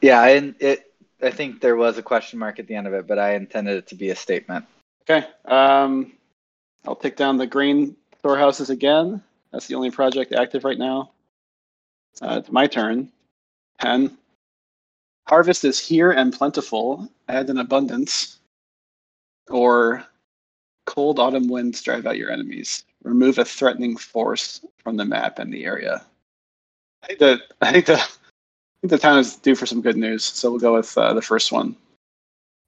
Yeah, 0.00 0.24
and 0.24 0.54
it. 0.58 0.90
I 1.22 1.30
think 1.30 1.60
there 1.60 1.76
was 1.76 1.98
a 1.98 2.02
question 2.02 2.38
mark 2.38 2.58
at 2.58 2.66
the 2.66 2.74
end 2.74 2.86
of 2.86 2.94
it, 2.94 3.06
but 3.06 3.18
I 3.18 3.34
intended 3.34 3.76
it 3.76 3.86
to 3.88 3.94
be 3.94 4.10
a 4.10 4.16
statement. 4.16 4.64
Okay. 5.02 5.26
Um, 5.44 6.12
I'll 6.84 6.96
take 6.96 7.16
down 7.16 7.36
the 7.36 7.46
grain 7.46 7.96
storehouses 8.18 8.70
again. 8.70 9.22
That's 9.52 9.68
the 9.68 9.76
only 9.76 9.92
project 9.92 10.32
active 10.32 10.64
right 10.64 10.78
now. 10.78 11.11
Uh, 12.20 12.36
it's 12.38 12.52
my 12.52 12.66
turn. 12.66 13.10
Pen. 13.78 14.16
Harvest 15.26 15.64
is 15.64 15.78
here 15.78 16.10
and 16.10 16.32
plentiful. 16.32 17.08
Add 17.28 17.48
an 17.50 17.58
abundance. 17.58 18.40
Or 19.48 20.04
cold 20.86 21.18
autumn 21.18 21.48
winds 21.48 21.82
drive 21.82 22.06
out 22.06 22.18
your 22.18 22.30
enemies. 22.30 22.84
Remove 23.02 23.38
a 23.38 23.44
threatening 23.44 23.96
force 23.96 24.64
from 24.78 24.96
the 24.96 25.04
map 25.04 25.38
and 25.38 25.52
the 25.52 25.64
area. 25.64 26.02
I 27.02 27.06
think 27.08 27.18
that 27.20 27.40
I 27.60 27.72
think 27.72 27.86
the 27.86 27.94
I 27.94 27.98
think 28.80 28.90
the 28.90 28.98
town 28.98 29.18
is 29.18 29.36
due 29.36 29.54
for 29.54 29.66
some 29.66 29.80
good 29.80 29.96
news. 29.96 30.24
So 30.24 30.50
we'll 30.50 30.60
go 30.60 30.74
with 30.74 30.96
uh, 30.96 31.12
the 31.14 31.22
first 31.22 31.52
one. 31.52 31.76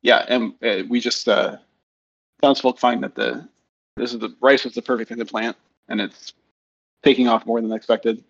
Yeah, 0.02 0.24
and 0.28 0.54
uh, 0.62 0.82
we 0.88 1.00
just 1.00 1.28
uh, 1.28 1.56
townsfolk 2.42 2.78
find 2.78 3.02
that 3.02 3.14
the 3.14 3.48
this 3.96 4.12
is 4.12 4.18
the 4.18 4.34
rice 4.40 4.64
was 4.64 4.74
the 4.74 4.82
perfect 4.82 5.08
thing 5.08 5.18
to 5.18 5.24
plant, 5.24 5.56
and 5.88 6.00
it's 6.00 6.34
taking 7.02 7.28
off 7.28 7.46
more 7.46 7.60
than 7.60 7.72
expected. 7.72 8.22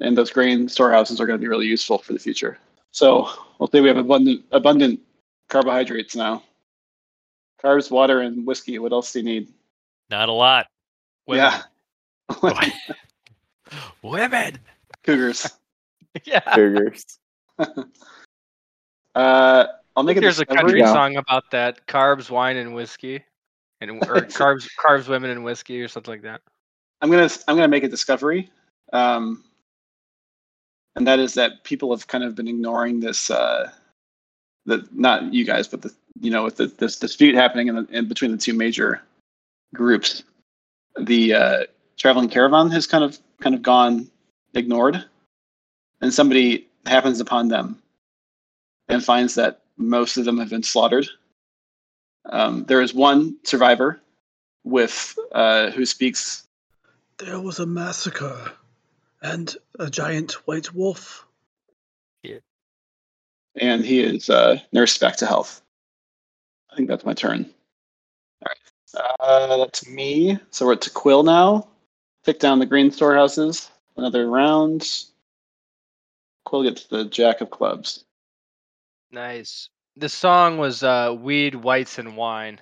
And 0.00 0.16
those 0.16 0.30
grain 0.30 0.68
storehouses 0.68 1.20
are 1.20 1.26
going 1.26 1.38
to 1.38 1.42
be 1.42 1.48
really 1.48 1.66
useful 1.66 1.98
for 1.98 2.12
the 2.12 2.18
future. 2.18 2.58
So 2.90 3.28
we'll 3.58 3.68
say 3.68 3.80
we 3.80 3.88
have 3.88 3.98
abundant 3.98 4.44
abundant 4.52 5.00
carbohydrates 5.48 6.16
now. 6.16 6.42
Carbs, 7.62 7.90
water, 7.90 8.20
and 8.20 8.46
whiskey. 8.46 8.78
What 8.78 8.92
else 8.92 9.12
do 9.12 9.18
you 9.20 9.24
need? 9.24 9.52
Not 10.08 10.28
a 10.28 10.32
lot. 10.32 10.66
Women. 11.26 11.52
Yeah, 12.40 12.70
Women. 14.02 14.58
cougars. 15.04 15.46
yeah 16.24 16.40
Cougars. 16.54 17.04
Uh, 19.16 19.66
I'll 19.96 20.04
make 20.04 20.16
it. 20.16 20.20
there's 20.20 20.38
a 20.38 20.46
country 20.46 20.78
Yeah. 20.78 20.92
song 20.92 21.16
about 21.16 21.50
that 21.50 21.84
carbs 21.88 22.30
wine 22.30 22.56
and 22.56 22.72
whiskey 22.74 23.24
and 23.80 23.90
or 23.90 24.22
carbs 24.26 24.68
carbs 24.82 25.08
women 25.08 25.30
and 25.30 25.42
whiskey 25.42 25.82
or 25.82 25.88
something 25.88 26.12
like 26.12 26.22
that 26.22 26.40
I'm 27.02 27.10
gonna 27.10 27.28
I'm 27.48 27.56
gonna 27.56 27.66
make 27.66 27.82
a 27.82 27.88
discovery, 27.88 28.50
um, 28.92 29.42
and 30.96 31.06
that 31.06 31.18
is 31.18 31.34
that 31.34 31.64
people 31.64 31.90
have 31.90 32.06
kind 32.06 32.24
of 32.24 32.34
been 32.34 32.48
ignoring 32.48 33.00
this. 33.00 33.30
Uh, 33.30 33.70
the 34.66 34.86
not 34.92 35.32
you 35.32 35.44
guys, 35.44 35.68
but 35.68 35.82
the 35.82 35.92
you 36.20 36.30
know 36.30 36.44
with 36.44 36.56
the, 36.56 36.66
this 36.66 36.98
dispute 36.98 37.34
happening 37.34 37.68
in, 37.68 37.76
the, 37.76 37.86
in 37.90 38.08
between 38.08 38.30
the 38.30 38.36
two 38.36 38.54
major 38.54 39.02
groups, 39.74 40.22
the 41.00 41.34
uh, 41.34 41.62
traveling 41.96 42.28
caravan 42.28 42.70
has 42.70 42.86
kind 42.86 43.04
of 43.04 43.18
kind 43.40 43.54
of 43.54 43.62
gone 43.62 44.10
ignored, 44.54 45.04
and 46.00 46.12
somebody 46.12 46.66
happens 46.86 47.20
upon 47.20 47.48
them 47.48 47.80
and 48.88 49.04
finds 49.04 49.34
that 49.36 49.60
most 49.76 50.16
of 50.16 50.24
them 50.24 50.38
have 50.38 50.50
been 50.50 50.62
slaughtered. 50.62 51.08
Um, 52.26 52.64
there 52.64 52.82
is 52.82 52.92
one 52.92 53.36
survivor 53.44 54.00
with 54.64 55.18
uh, 55.32 55.70
who 55.70 55.86
speaks 55.86 56.46
There 57.18 57.40
was 57.40 57.58
a 57.58 57.66
massacre 57.66 58.52
and 59.22 59.54
a 59.78 59.90
giant 59.90 60.32
white 60.46 60.72
wolf. 60.74 61.26
Yeah. 62.22 62.38
and 63.56 63.84
he 63.84 64.00
is 64.00 64.30
uh, 64.30 64.58
nursed 64.72 65.00
back 65.00 65.16
to 65.16 65.26
health. 65.26 65.62
I 66.70 66.76
think 66.76 66.88
that's 66.88 67.04
my 67.04 67.14
turn. 67.14 67.50
All 68.42 68.48
right, 68.48 69.20
uh, 69.20 69.56
that's 69.56 69.88
me. 69.88 70.38
So 70.50 70.66
we're 70.66 70.76
to 70.76 70.90
Quill 70.90 71.22
now. 71.22 71.66
Pick 72.24 72.38
down 72.38 72.58
the 72.58 72.66
green 72.66 72.90
storehouses. 72.90 73.70
Another 73.96 74.28
round. 74.28 74.86
Quill 76.44 76.62
gets 76.64 76.84
the 76.86 77.04
jack 77.04 77.40
of 77.40 77.50
clubs. 77.50 78.04
nice 79.12 79.68
the 79.96 80.08
song 80.08 80.56
was 80.58 80.82
uh 80.82 81.14
weed 81.18 81.54
whites 81.54 81.98
and 81.98 82.16
wine 82.16 82.60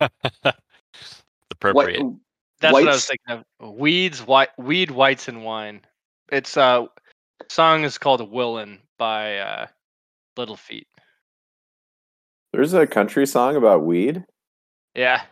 Appropriate. 1.50 2.02
What? 2.02 2.14
That's 2.62 2.72
what 2.72 2.88
i 2.88 2.92
was 2.92 3.06
thinking 3.06 3.44
of 3.60 3.74
weeds 3.74 4.26
white 4.26 4.48
weed 4.58 4.90
whites 4.90 5.28
and 5.28 5.44
wine 5.44 5.82
it's 6.30 6.56
uh 6.56 6.86
song 7.50 7.84
is 7.84 7.98
called 7.98 8.30
willin 8.30 8.78
by 8.98 9.38
uh 9.38 9.66
Little 10.36 10.56
Feat 10.56 10.86
There's 12.52 12.72
a 12.74 12.86
country 12.86 13.26
song 13.26 13.56
about 13.56 13.84
weed. 13.84 14.24
yeah 14.94 15.22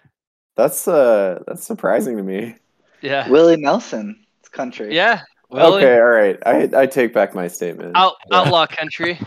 That's 0.56 0.86
uh 0.88 1.42
that's 1.46 1.64
surprising 1.64 2.16
to 2.18 2.22
me. 2.22 2.56
yeah 3.00 3.28
Willie 3.28 3.56
Nelson, 3.56 4.24
it's 4.40 4.48
country. 4.48 4.94
yeah 4.94 5.22
Willin, 5.50 5.82
Okay, 5.84 5.96
all 5.98 6.04
right. 6.10 6.38
I 6.46 6.68
I 6.82 6.86
take 6.86 7.12
back 7.12 7.34
my 7.34 7.48
statement. 7.48 7.96
Out, 7.96 8.14
Yeah. 8.30 8.36
outlaw 8.40 8.66
country 8.66 9.18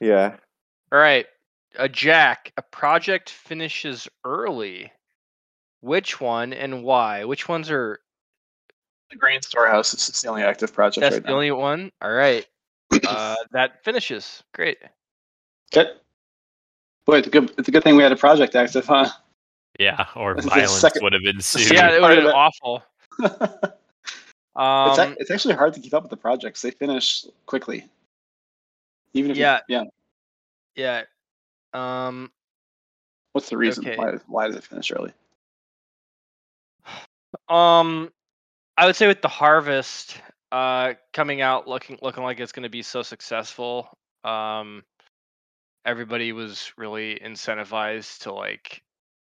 Yeah. 0.00 0.36
All 0.92 0.98
right. 0.98 1.26
A 1.78 1.88
Jack, 1.88 2.52
a 2.56 2.62
project 2.62 3.30
finishes 3.30 4.06
early. 4.24 4.92
Which 5.84 6.18
one 6.18 6.54
and 6.54 6.82
why? 6.82 7.24
Which 7.24 7.46
ones 7.46 7.70
are 7.70 8.00
The 9.10 9.16
green 9.16 9.42
storehouse 9.42 9.92
is 9.92 10.22
the 10.22 10.28
only 10.28 10.42
active 10.42 10.72
project 10.72 11.02
that's 11.02 11.16
right 11.16 11.22
the 11.22 11.28
now. 11.28 11.34
only 11.34 11.50
one? 11.50 11.92
All 12.00 12.10
right. 12.10 12.46
Uh 13.06 13.34
that 13.52 13.84
finishes. 13.84 14.42
Great. 14.54 14.78
Okay. 15.76 15.90
Boy, 17.04 17.18
it's 17.18 17.26
a 17.26 17.30
good. 17.30 17.52
It's 17.58 17.68
a 17.68 17.70
good 17.70 17.82
thing 17.84 17.96
we 17.96 18.02
had 18.02 18.12
a 18.12 18.16
project 18.16 18.54
active, 18.54 18.86
huh? 18.86 19.10
Yeah, 19.78 20.06
or 20.16 20.34
This 20.34 20.46
violence 20.46 20.72
second- 20.80 21.02
would 21.02 21.12
have 21.12 21.22
ensued. 21.24 21.70
Yeah, 21.72 21.90
it 21.90 22.00
would 22.00 22.10
have 22.12 22.18
been 22.20 22.28
it. 22.28 22.34
awful. 22.34 22.82
it's, 23.18 24.98
ac- 24.98 25.08
Um 25.10 25.16
it's 25.20 25.30
actually 25.30 25.54
hard 25.54 25.74
to 25.74 25.80
keep 25.80 25.92
up 25.92 26.02
with 26.02 26.10
the 26.10 26.16
projects. 26.16 26.62
They 26.62 26.70
finish 26.70 27.26
quickly. 27.44 27.84
Even 29.12 29.32
if 29.32 29.36
you- 29.36 29.42
Yeah. 29.42 29.60
yeah. 29.68 29.84
yeah. 30.76 31.02
Um 31.74 32.30
What's 33.32 33.50
the 33.50 33.58
reason? 33.58 33.84
Okay. 33.86 33.96
Why 33.98 34.12
why 34.28 34.46
does 34.46 34.56
it 34.56 34.64
finish 34.64 34.90
early? 34.90 35.12
Um 37.48 38.10
I 38.76 38.86
would 38.86 38.96
say 38.96 39.06
with 39.06 39.22
the 39.22 39.28
harvest 39.28 40.20
uh 40.52 40.94
coming 41.12 41.40
out 41.40 41.68
looking 41.68 41.98
looking 42.02 42.22
like 42.22 42.40
it's 42.40 42.52
going 42.52 42.64
to 42.64 42.68
be 42.68 42.82
so 42.82 43.02
successful 43.02 43.88
um 44.24 44.84
everybody 45.84 46.32
was 46.32 46.72
really 46.76 47.20
incentivized 47.24 48.20
to 48.20 48.32
like 48.32 48.82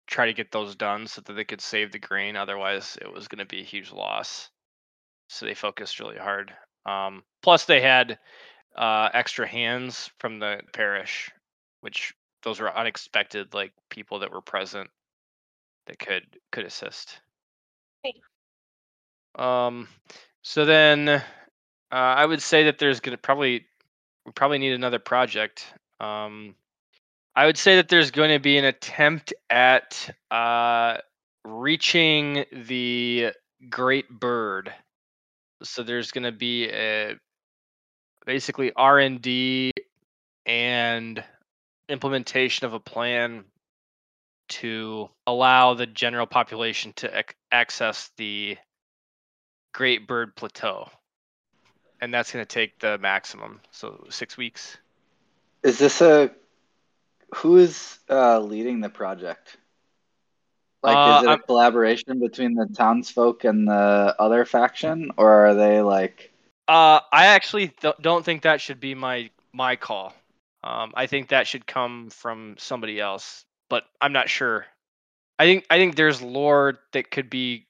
try 0.06 0.26
to 0.26 0.34
get 0.34 0.52
those 0.52 0.76
done 0.76 1.06
so 1.06 1.22
that 1.22 1.32
they 1.32 1.44
could 1.44 1.60
save 1.60 1.92
the 1.92 1.98
grain 1.98 2.36
otherwise 2.36 2.98
it 3.00 3.12
was 3.12 3.28
going 3.28 3.38
to 3.38 3.46
be 3.46 3.60
a 3.60 3.64
huge 3.64 3.90
loss. 3.92 4.50
So 5.28 5.46
they 5.46 5.54
focused 5.54 6.00
really 6.00 6.18
hard 6.18 6.52
um 6.86 7.22
plus 7.42 7.64
they 7.64 7.80
had 7.80 8.18
uh 8.76 9.08
extra 9.14 9.46
hands 9.46 10.10
from 10.18 10.38
the 10.38 10.60
parish 10.72 11.30
which 11.80 12.14
those 12.42 12.60
were 12.60 12.76
unexpected 12.76 13.54
like 13.54 13.72
people 13.88 14.18
that 14.20 14.32
were 14.32 14.42
present 14.42 14.90
that 15.86 15.98
could 15.98 16.24
could 16.52 16.64
assist 16.64 17.20
um, 19.36 19.88
so 20.42 20.64
then 20.64 21.08
uh, 21.08 21.20
I 21.90 22.24
would 22.24 22.42
say 22.42 22.64
that 22.64 22.78
there's 22.78 23.00
gonna 23.00 23.16
probably 23.16 23.66
we 24.26 24.32
probably 24.32 24.58
need 24.58 24.72
another 24.72 24.98
project. 24.98 25.72
Um, 26.00 26.54
I 27.36 27.46
would 27.46 27.58
say 27.58 27.76
that 27.76 27.88
there's 27.88 28.10
going 28.10 28.30
to 28.30 28.38
be 28.38 28.58
an 28.58 28.64
attempt 28.64 29.34
at 29.50 30.08
uh, 30.30 30.98
reaching 31.44 32.44
the 32.52 33.32
great 33.68 34.08
bird. 34.08 34.72
So 35.62 35.82
there's 35.82 36.12
going 36.12 36.24
to 36.24 36.32
be 36.32 36.68
a 36.68 37.16
basically 38.24 38.72
R 38.76 38.98
and 39.00 39.20
D 39.20 39.72
and 40.46 41.22
implementation 41.88 42.66
of 42.66 42.72
a 42.72 42.80
plan 42.80 43.44
to 44.48 45.08
allow 45.26 45.74
the 45.74 45.86
general 45.86 46.26
population 46.26 46.92
to 46.96 47.18
ac- 47.18 47.34
access 47.50 48.10
the 48.16 48.56
Great 49.72 50.06
Bird 50.06 50.36
Plateau. 50.36 50.88
And 52.00 52.12
that's 52.12 52.32
going 52.32 52.44
to 52.44 52.48
take 52.48 52.78
the 52.80 52.98
maximum, 52.98 53.60
so 53.70 54.06
six 54.10 54.36
weeks. 54.36 54.76
Is 55.62 55.78
this 55.78 56.00
a 56.02 56.30
who 57.36 57.56
is 57.56 57.98
uh, 58.10 58.38
leading 58.40 58.80
the 58.80 58.90
project? 58.90 59.56
Like, 60.82 60.96
Uh, 60.96 61.16
is 61.18 61.22
it 61.22 61.26
a 61.26 61.30
I'm- 61.30 61.42
collaboration 61.46 62.20
between 62.20 62.54
the 62.54 62.66
townsfolk 62.66 63.44
and 63.44 63.66
the 63.66 64.14
other 64.18 64.44
faction, 64.44 65.10
or 65.16 65.46
are 65.46 65.54
they 65.54 65.80
like? 65.80 66.30
Uh, 66.68 67.00
I 67.10 67.26
actually 67.26 67.68
th- 67.68 67.94
don't 68.00 68.24
think 68.24 68.42
that 68.42 68.60
should 68.60 68.80
be 68.80 68.94
my 68.94 69.30
my 69.52 69.76
call. 69.76 70.12
Um, 70.62 70.92
I 70.94 71.06
think 71.06 71.28
that 71.28 71.46
should 71.46 71.66
come 71.66 72.10
from 72.10 72.56
somebody 72.58 73.00
else, 73.00 73.44
but 73.68 73.84
I'm 74.00 74.12
not 74.12 74.28
sure. 74.28 74.66
I 75.38 75.44
think 75.44 75.66
I 75.70 75.76
think 75.76 75.96
there's 75.96 76.22
lore 76.22 76.78
that 76.92 77.10
could 77.10 77.30
be 77.30 77.66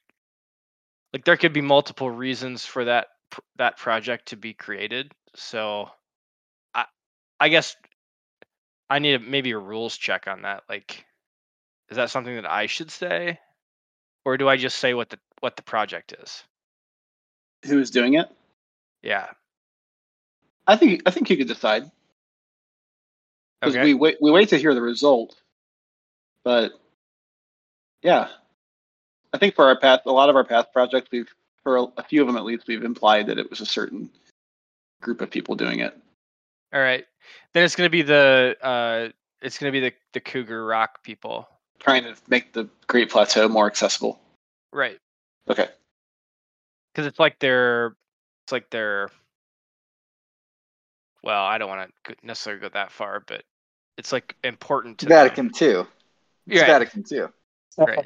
like 1.13 1.25
there 1.25 1.37
could 1.37 1.53
be 1.53 1.61
multiple 1.61 2.09
reasons 2.09 2.65
for 2.65 2.85
that 2.85 3.07
that 3.57 3.77
project 3.77 4.27
to 4.27 4.35
be 4.37 4.53
created. 4.53 5.11
So, 5.35 5.89
I 6.73 6.85
I 7.39 7.49
guess 7.49 7.75
I 8.89 8.99
need 8.99 9.15
a, 9.15 9.19
maybe 9.19 9.51
a 9.51 9.57
rules 9.57 9.97
check 9.97 10.27
on 10.27 10.43
that. 10.43 10.63
Like, 10.69 11.05
is 11.89 11.97
that 11.97 12.09
something 12.09 12.35
that 12.35 12.49
I 12.49 12.67
should 12.67 12.91
say, 12.91 13.39
or 14.25 14.37
do 14.37 14.47
I 14.47 14.57
just 14.57 14.77
say 14.77 14.93
what 14.93 15.09
the 15.09 15.19
what 15.39 15.55
the 15.55 15.63
project 15.63 16.13
is? 16.21 16.43
Who 17.65 17.79
is 17.79 17.91
doing 17.91 18.13
it? 18.15 18.27
Yeah. 19.01 19.27
I 20.67 20.75
think 20.75 21.03
I 21.05 21.11
think 21.11 21.29
you 21.29 21.37
could 21.37 21.47
decide 21.47 21.89
because 23.61 23.75
Okay. 23.75 23.83
we 23.83 23.93
wait 23.93 24.17
we 24.21 24.31
wait 24.31 24.49
to 24.49 24.57
hear 24.57 24.73
the 24.73 24.81
result. 24.81 25.35
But 26.45 26.79
yeah, 28.03 28.29
I 29.33 29.37
think 29.37 29.55
for 29.55 29.65
our 29.65 29.77
path, 29.77 30.01
a 30.05 30.11
lot 30.11 30.29
of 30.29 30.37
our 30.37 30.45
path 30.45 30.67
projects, 30.71 31.09
we've 31.11 31.29
for 31.63 31.77
a, 31.77 31.83
a 31.97 32.03
few 32.03 32.21
of 32.21 32.27
them 32.27 32.37
at 32.37 32.45
least, 32.45 32.67
we've 32.67 32.83
implied 32.83 33.27
that 33.27 33.39
it 33.39 33.49
was 33.49 33.59
a 33.59 33.65
certain 33.65 34.09
group 35.01 35.19
of 35.19 35.31
people 35.31 35.55
doing 35.55 35.79
it. 35.79 35.97
All 36.73 36.79
right. 36.79 37.03
Then 37.53 37.63
it's 37.63 37.75
gonna 37.75 37.89
be 37.89 38.03
the 38.03 38.55
uh 38.61 39.09
it's 39.41 39.57
gonna 39.57 39.71
be 39.71 39.79
the 39.79 39.93
the 40.13 40.21
Cougar 40.21 40.65
Rock 40.65 41.03
people. 41.03 41.49
trying 41.79 42.03
to 42.03 42.15
make 42.27 42.53
the 42.53 42.69
Great 42.87 43.09
Plateau 43.09 43.49
more 43.49 43.65
accessible. 43.65 44.19
Right. 44.71 44.99
Okay. 45.49 45.67
Because 46.93 47.07
it's 47.07 47.19
like 47.19 47.39
they're 47.39 47.95
it's 48.45 48.51
like 48.51 48.69
they're 48.69 49.09
well, 51.23 51.43
I 51.43 51.57
don't 51.57 51.69
want 51.69 51.91
to 52.03 52.15
necessarily 52.21 52.61
go 52.61 52.69
that 52.69 52.91
far, 52.91 53.23
but 53.25 53.43
it's 53.97 54.11
like 54.11 54.35
important 54.43 54.99
to 54.99 55.07
them. 55.07 55.17
Vatican 55.17 55.51
II. 55.59 55.85
It's 56.47 56.61
Right. 56.61 56.67
Vatican 56.67 57.03
II. 57.11 57.27
Right. 57.77 58.05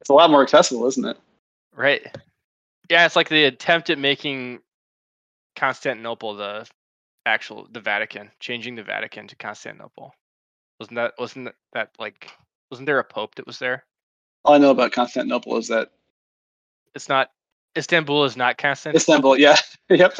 It's 0.00 0.10
a 0.10 0.14
lot 0.14 0.30
more 0.30 0.42
accessible, 0.42 0.86
isn't 0.86 1.04
it? 1.04 1.16
Right. 1.74 2.06
Yeah, 2.90 3.06
it's 3.06 3.16
like 3.16 3.28
the 3.28 3.44
attempt 3.44 3.90
at 3.90 3.98
making 3.98 4.60
Constantinople 5.56 6.34
the 6.34 6.68
actual 7.24 7.68
the 7.70 7.80
Vatican, 7.80 8.30
changing 8.40 8.74
the 8.74 8.82
Vatican 8.82 9.28
to 9.28 9.36
Constantinople. 9.36 10.14
Wasn't 10.80 10.96
that 10.96 11.14
wasn't 11.18 11.44
that, 11.46 11.54
that 11.72 11.90
like 11.98 12.30
wasn't 12.70 12.86
there 12.86 12.98
a 12.98 13.04
pope 13.04 13.36
that 13.36 13.46
was 13.46 13.58
there? 13.58 13.84
All 14.44 14.54
I 14.54 14.58
know 14.58 14.70
about 14.70 14.92
Constantinople 14.92 15.56
is 15.56 15.68
that 15.68 15.90
It's 16.94 17.08
not 17.08 17.30
Istanbul 17.76 18.24
is 18.24 18.36
not 18.36 18.58
Constantinople. 18.58 19.34
Istanbul. 19.34 19.38
Yeah. 19.38 19.56
yep. 19.88 20.14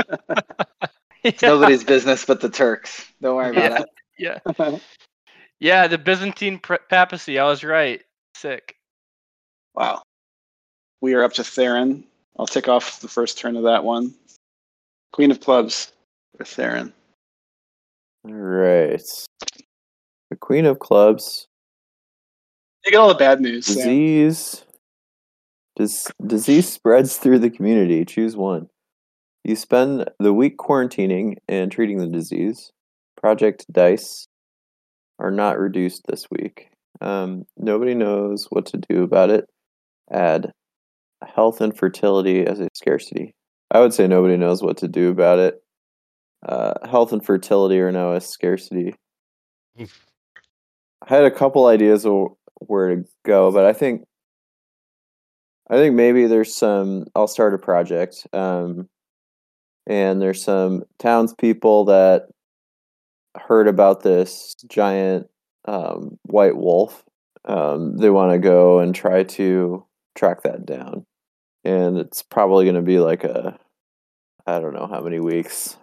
It's 1.22 1.42
nobody's 1.42 1.84
business 1.84 2.24
but 2.24 2.40
the 2.40 2.48
Turks. 2.48 3.04
Don't 3.20 3.36
worry 3.36 3.50
about 3.50 3.88
yeah. 4.18 4.32
it. 4.38 4.40
Yeah. 4.56 4.78
Yeah, 5.62 5.86
the 5.86 5.96
Byzantine 5.96 6.58
papacy. 6.58 7.38
I 7.38 7.44
was 7.44 7.62
right. 7.62 8.02
Sick. 8.34 8.74
wow. 9.76 10.02
We 11.00 11.14
are 11.14 11.22
up 11.22 11.34
to 11.34 11.44
Theron. 11.44 12.02
I'll 12.36 12.48
tick 12.48 12.66
off 12.66 12.98
the 12.98 13.06
first 13.06 13.38
turn 13.38 13.56
of 13.56 13.62
that 13.62 13.84
one. 13.84 14.12
Queen 15.12 15.30
of 15.30 15.38
Clubs 15.38 15.92
for 16.36 16.44
Theron. 16.44 16.92
All 18.24 18.32
right. 18.32 19.00
The 20.30 20.36
Queen 20.36 20.66
of 20.66 20.80
Clubs. 20.80 21.46
You 22.84 22.90
get 22.90 22.98
all 22.98 23.08
the 23.08 23.14
bad 23.14 23.40
news. 23.40 23.66
Disease. 23.66 24.64
Dis- 25.76 26.10
disease 26.26 26.72
spreads 26.72 27.18
through 27.18 27.38
the 27.38 27.50
community. 27.50 28.04
Choose 28.04 28.36
one. 28.36 28.68
You 29.44 29.54
spend 29.54 30.10
the 30.18 30.32
week 30.32 30.58
quarantining 30.58 31.36
and 31.48 31.70
treating 31.70 31.98
the 31.98 32.08
disease. 32.08 32.72
Project 33.16 33.64
Dice 33.70 34.26
are 35.18 35.30
not 35.30 35.58
reduced 35.58 36.02
this 36.06 36.26
week. 36.30 36.68
Um, 37.00 37.44
nobody 37.56 37.94
knows 37.94 38.46
what 38.50 38.66
to 38.66 38.76
do 38.76 39.02
about 39.02 39.30
it. 39.30 39.48
Add 40.10 40.52
health 41.26 41.60
and 41.60 41.76
fertility 41.76 42.46
as 42.46 42.60
a 42.60 42.68
scarcity. 42.74 43.34
I 43.70 43.80
would 43.80 43.94
say 43.94 44.06
nobody 44.06 44.36
knows 44.36 44.62
what 44.62 44.76
to 44.78 44.88
do 44.88 45.10
about 45.10 45.38
it. 45.38 45.62
Uh, 46.46 46.74
health 46.88 47.12
and 47.12 47.24
fertility 47.24 47.80
are 47.80 47.92
now 47.92 48.12
a 48.12 48.20
scarcity. 48.20 48.94
I 49.78 49.86
had 51.06 51.24
a 51.24 51.30
couple 51.30 51.66
ideas 51.66 52.04
of 52.06 52.28
where 52.54 52.94
to 52.94 53.04
go, 53.24 53.50
but 53.50 53.64
I 53.64 53.72
think 53.72 54.04
I 55.70 55.76
think 55.76 55.94
maybe 55.94 56.26
there's 56.26 56.54
some. 56.54 57.06
I'll 57.14 57.26
start 57.26 57.54
a 57.54 57.58
project, 57.58 58.26
um, 58.32 58.88
and 59.86 60.20
there's 60.20 60.44
some 60.44 60.82
townspeople 60.98 61.86
that 61.86 62.28
heard 63.36 63.68
about 63.68 64.02
this 64.02 64.54
giant 64.68 65.28
um, 65.66 66.18
white 66.24 66.56
wolf. 66.56 67.04
Um, 67.44 67.96
they 67.96 68.10
want 68.10 68.32
to 68.32 68.38
go 68.38 68.78
and 68.78 68.94
try 68.94 69.22
to 69.24 69.84
track 70.14 70.42
that 70.42 70.64
down, 70.64 71.04
and 71.64 71.98
it's 71.98 72.22
probably 72.22 72.64
going 72.64 72.76
to 72.76 72.82
be 72.82 72.98
like 73.00 73.24
a 73.24 73.58
I 74.46 74.60
don't 74.60 74.74
know 74.74 74.86
how 74.86 75.00
many 75.00 75.20
weeks. 75.20 75.76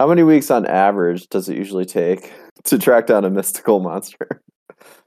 How 0.00 0.06
many 0.06 0.22
weeks 0.22 0.50
on 0.50 0.64
average 0.66 1.28
does 1.28 1.48
it 1.48 1.56
usually 1.56 1.84
take 1.84 2.32
to 2.64 2.78
track 2.78 3.06
down 3.06 3.24
a 3.24 3.30
mystical 3.30 3.80
monster? 3.80 4.42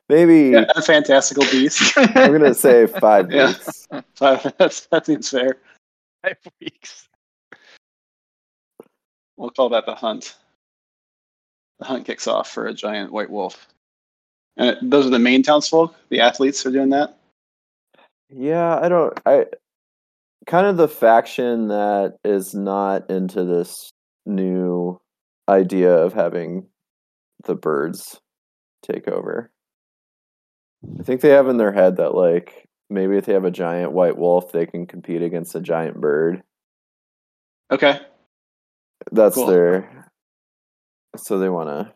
Maybe 0.10 0.50
Yeah, 0.50 0.66
a 0.76 0.82
fantastical 0.82 1.46
beast. 1.46 1.94
I'm 1.98 2.32
gonna 2.34 2.54
say 2.68 2.86
five 2.88 3.32
Yeah. 3.32 3.48
weeks. 3.48 3.88
That's, 4.20 4.86
that 4.88 5.06
seems 5.06 5.30
fair. 5.30 5.58
Five 6.24 6.38
weeks. 6.60 7.08
We'll 9.38 9.50
call 9.52 9.70
that 9.70 9.86
the 9.86 9.96
hunt. 9.96 10.36
The 11.82 11.88
hunt 11.88 12.06
kicks 12.06 12.28
off 12.28 12.48
for 12.48 12.68
a 12.68 12.74
giant 12.76 13.12
white 13.12 13.32
wolf. 13.32 13.68
And 14.56 14.70
it, 14.70 14.78
those 14.88 15.08
are 15.08 15.10
the 15.10 15.18
main 15.18 15.42
townsfolk. 15.42 15.96
The 16.10 16.20
athletes 16.20 16.64
are 16.64 16.72
doing 16.72 16.90
that. 16.90 17.18
Yeah, 18.30 18.78
I 18.80 18.88
don't. 18.88 19.20
I 19.26 19.46
kind 20.46 20.68
of 20.68 20.78
the 20.78 20.88
faction 20.88 21.70
that 21.70 22.18
is 22.24 22.54
not 22.54 23.10
into 23.10 23.44
this 23.46 23.90
new 24.28 25.02
idea 25.50 25.92
of 25.92 26.14
having 26.14 26.68
the 27.46 27.56
birds 27.56 28.22
take 28.84 29.08
over. 29.08 29.50
I 31.00 31.04
think 31.04 31.22
they 31.22 31.30
have 31.30 31.48
in 31.48 31.58
their 31.58 31.72
head 31.72 31.98
that 31.98 32.14
like 32.14 32.70
maybe 32.92 33.18
if 33.18 33.26
they 33.26 33.34
have 33.34 33.46
a 33.46 33.50
giant 33.50 33.92
white 33.92 34.18
wolf, 34.20 34.52
they 34.52 34.68
can 34.68 34.86
compete 34.86 35.24
against 35.24 35.56
a 35.56 35.62
giant 35.62 36.00
bird. 36.00 36.44
Okay. 37.72 38.00
That's 39.12 39.34
Cool. 39.34 39.48
their. 39.48 40.01
So 41.18 41.40
they 41.40 41.50
want 41.50 41.70
to. 41.70 41.94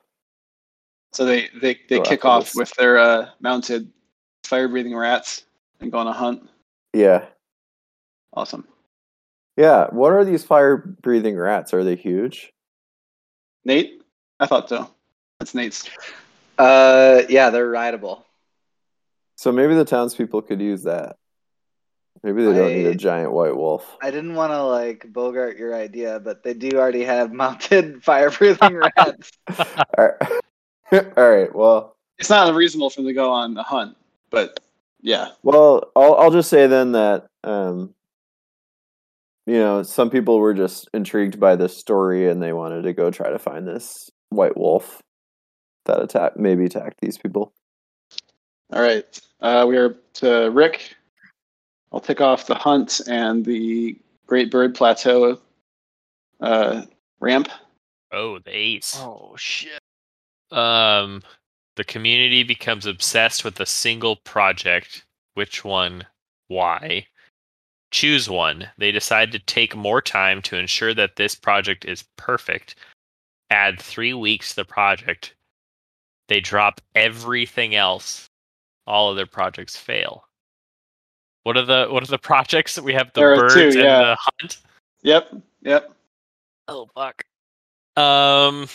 So 1.13 1.25
they 1.25 1.49
they, 1.61 1.79
they 1.87 1.99
kick 2.01 2.25
off 2.25 2.45
this. 2.45 2.55
with 2.55 2.71
their 2.75 2.97
uh, 2.97 3.29
mounted 3.39 3.91
fire 4.43 4.67
breathing 4.67 4.95
rats 4.95 5.45
and 5.79 5.91
go 5.91 5.97
on 5.99 6.07
a 6.07 6.13
hunt. 6.13 6.49
Yeah, 6.93 7.25
Awesome. 8.33 8.65
yeah. 9.57 9.87
What 9.91 10.11
are 10.13 10.23
these 10.25 10.43
fire 10.43 10.77
breathing 10.77 11.37
rats? 11.37 11.73
Are 11.73 11.83
they 11.83 11.95
huge? 11.95 12.51
Nate? 13.63 14.01
I 14.39 14.45
thought 14.45 14.69
so. 14.69 14.89
That's 15.39 15.53
Nate's. 15.55 15.89
Uh, 16.57 17.23
yeah, 17.29 17.49
they're 17.49 17.69
rideable. 17.69 18.25
So 19.37 19.51
maybe 19.51 19.75
the 19.75 19.83
townspeople 19.85 20.43
could 20.43 20.61
use 20.61 20.83
that. 20.83 21.17
Maybe 22.25 22.43
they 22.43 22.53
don't 22.53 22.73
need 22.73 22.87
a 22.87 22.95
giant 22.95 23.33
white 23.33 23.55
wolf. 23.55 23.97
I 24.01 24.09
didn't 24.09 24.33
want 24.33 24.51
to 24.51 24.63
like 24.63 25.05
bogart 25.13 25.57
your 25.57 25.75
idea, 25.75 26.19
but 26.19 26.41
they 26.41 26.55
do 26.55 26.71
already 26.71 27.03
have 27.03 27.31
mounted 27.31 28.03
fire 28.03 28.31
breathing 28.31 28.77
rats. 28.77 29.31
All 29.95 30.09
right. 30.09 30.31
All 31.17 31.29
right. 31.29 31.53
Well, 31.53 31.95
It's 32.17 32.31
not 32.31 32.49
unreasonable 32.49 32.89
for 32.89 33.01
them 33.01 33.09
to 33.09 33.13
go 33.13 33.31
on 33.31 33.55
a 33.55 33.61
hunt, 33.61 33.95
but 34.31 34.59
yeah. 35.03 35.33
well, 35.43 35.91
I'll 35.95 36.15
I'll 36.15 36.31
just 36.31 36.49
say 36.49 36.65
then 36.65 36.93
that 36.93 37.27
um, 37.43 37.93
you 39.45 39.59
know, 39.59 39.83
some 39.83 40.09
people 40.09 40.39
were 40.39 40.55
just 40.55 40.89
intrigued 40.95 41.39
by 41.39 41.55
this 41.55 41.77
story 41.77 42.27
and 42.27 42.41
they 42.41 42.53
wanted 42.53 42.81
to 42.85 42.93
go 42.93 43.11
try 43.11 43.29
to 43.29 43.37
find 43.37 43.67
this 43.67 44.09
white 44.29 44.57
wolf 44.57 45.03
that 45.85 46.01
attack 46.01 46.37
maybe 46.37 46.65
attacked 46.65 47.01
these 47.01 47.19
people. 47.19 47.53
All 48.73 48.81
right. 48.81 49.05
Uh, 49.41 49.65
we 49.69 49.77
are 49.77 49.97
to 50.15 50.49
Wrick. 50.49 50.95
I'll 51.91 51.99
tick 51.99 52.21
off 52.21 52.47
the 52.47 52.55
hunt 52.55 53.01
and 53.07 53.45
the 53.45 53.97
Great 54.27 54.51
Bird 54.51 54.75
Plateau 54.75 55.39
uh, 56.41 56.83
ramp. 57.19 57.49
Oh, 58.11 58.39
the 58.39 58.55
ace. 58.55 58.97
Oh 58.99 59.35
shit. 59.37 59.79
Um, 60.51 61.21
the 61.75 61.83
community 61.83 62.43
becomes 62.43 62.85
obsessed 62.85 63.43
with 63.43 63.59
a 63.59 63.65
single 63.65 64.17
project. 64.17 65.05
Which 65.33 65.63
one? 65.65 66.05
Why? 66.47 67.07
Choose 67.91 68.29
one. 68.29 68.67
They 68.77 68.91
decide 68.91 69.31
to 69.31 69.39
take 69.39 69.75
more 69.75 70.01
time 70.01 70.41
to 70.43 70.57
ensure 70.57 70.93
that 70.93 71.15
this 71.15 71.35
project 71.35 71.85
is 71.85 72.05
perfect. 72.17 72.75
Add 73.49 73.79
three 73.81 74.13
weeks 74.13 74.49
to 74.49 74.57
the 74.57 74.65
project. 74.65 75.35
They 76.27 76.39
drop 76.39 76.81
everything 76.95 77.75
else. 77.75 78.27
All 78.87 79.09
of 79.09 79.15
their 79.15 79.25
projects 79.25 79.75
fail. 79.75 80.25
What 81.45 81.57
are 81.57 81.65
the 81.65 81.87
what 81.91 82.01
are 82.01 82.07
the 82.07 82.17
projects 82.17 82.73
that 82.73 82.83
we 82.83 82.93
have? 82.93 83.13
The 83.13 83.21
There 83.21 83.35
birds 83.35 83.53
two, 83.53 83.61
and 83.67 83.75
the 83.75 84.17
hunt. 84.19 84.57
Yep, 85.03 85.35
yep. 85.61 85.91
Oh 86.67 86.89
fuck. 86.95 87.23
Um. 87.95 88.67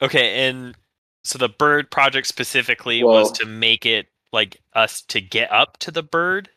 Okay, 0.00 0.48
and 0.48 0.74
so 1.22 1.36
the 1.36 1.50
bird 1.50 1.90
project 1.90 2.26
specifically 2.26 3.04
was 3.04 3.30
to 3.32 3.44
make 3.44 3.84
it 3.84 4.06
like 4.32 4.58
us 4.72 5.02
to 5.02 5.20
get 5.20 5.52
up 5.52 5.76
to 5.80 5.90
the 5.90 6.02
bird, 6.02 6.48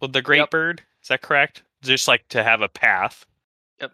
well, 0.00 0.10
the 0.10 0.20
great 0.20 0.38
Yep. 0.38 0.50
bird. 0.50 0.82
Is 1.00 1.08
that 1.08 1.22
correct? 1.22 1.62
Just 1.82 2.08
like 2.08 2.26
to 2.30 2.42
have 2.42 2.60
a 2.60 2.68
path. 2.68 3.24
Yep. 3.80 3.92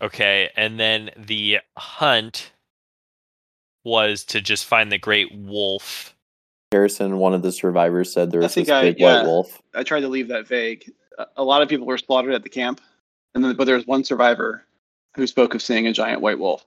Okay, 0.00 0.50
and 0.56 0.80
then 0.80 1.10
the 1.18 1.58
hunt 1.76 2.52
was 3.84 4.24
to 4.24 4.40
just 4.40 4.64
find 4.64 4.90
the 4.90 4.96
great 4.96 5.34
wolf. 5.34 6.13
Harrison, 6.74 7.18
one 7.18 7.34
of 7.34 7.42
the 7.42 7.52
survivors, 7.52 8.12
said 8.12 8.32
there 8.32 8.40
was 8.40 8.52
this 8.54 8.68
I- 8.68 8.82
big 8.82 8.98
yeah. 8.98 9.18
white 9.18 9.26
wolf. 9.26 9.62
I 9.76 9.84
tried 9.84 10.00
to 10.00 10.08
leave 10.08 10.26
that 10.28 10.48
vague. 10.48 10.90
A- 11.18 11.26
A 11.36 11.44
lot 11.44 11.62
of 11.62 11.68
people 11.68 11.86
were 11.86 11.96
slaughtered 11.98 12.34
at 12.34 12.42
the 12.42 12.48
camp, 12.48 12.80
and 13.34 13.44
then 13.44 13.54
but 13.56 13.64
there 13.66 13.76
was 13.76 13.86
one 13.86 14.02
survivor 14.02 14.66
who 15.16 15.26
spoke 15.28 15.54
of 15.54 15.62
seeing 15.62 15.86
a 15.86 15.92
giant 15.92 16.20
white 16.20 16.40
wolf. 16.40 16.66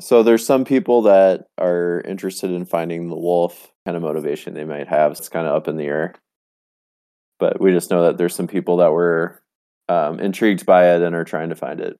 So 0.00 0.22
there's 0.22 0.46
some 0.46 0.64
people 0.64 1.02
that 1.02 1.48
are 1.58 2.00
interested 2.06 2.50
in 2.50 2.64
finding 2.64 3.10
the 3.10 3.14
wolf, 3.16 3.70
kind 3.84 3.94
of 3.94 4.02
motivation 4.02 4.54
they 4.54 4.64
might 4.64 4.88
have. 4.88 5.12
It's 5.12 5.28
kind 5.28 5.46
of 5.46 5.54
up 5.54 5.68
in 5.68 5.76
the 5.76 5.84
air. 5.84 6.14
But 7.38 7.60
we 7.60 7.72
just 7.72 7.90
know 7.90 8.04
that 8.04 8.16
there's 8.16 8.34
some 8.34 8.46
people 8.46 8.78
that 8.78 8.92
were 8.92 9.42
um, 9.90 10.18
intrigued 10.18 10.64
by 10.64 10.94
it 10.94 11.02
and 11.02 11.14
are 11.14 11.24
trying 11.24 11.50
to 11.50 11.54
find 11.56 11.78
it. 11.80 11.98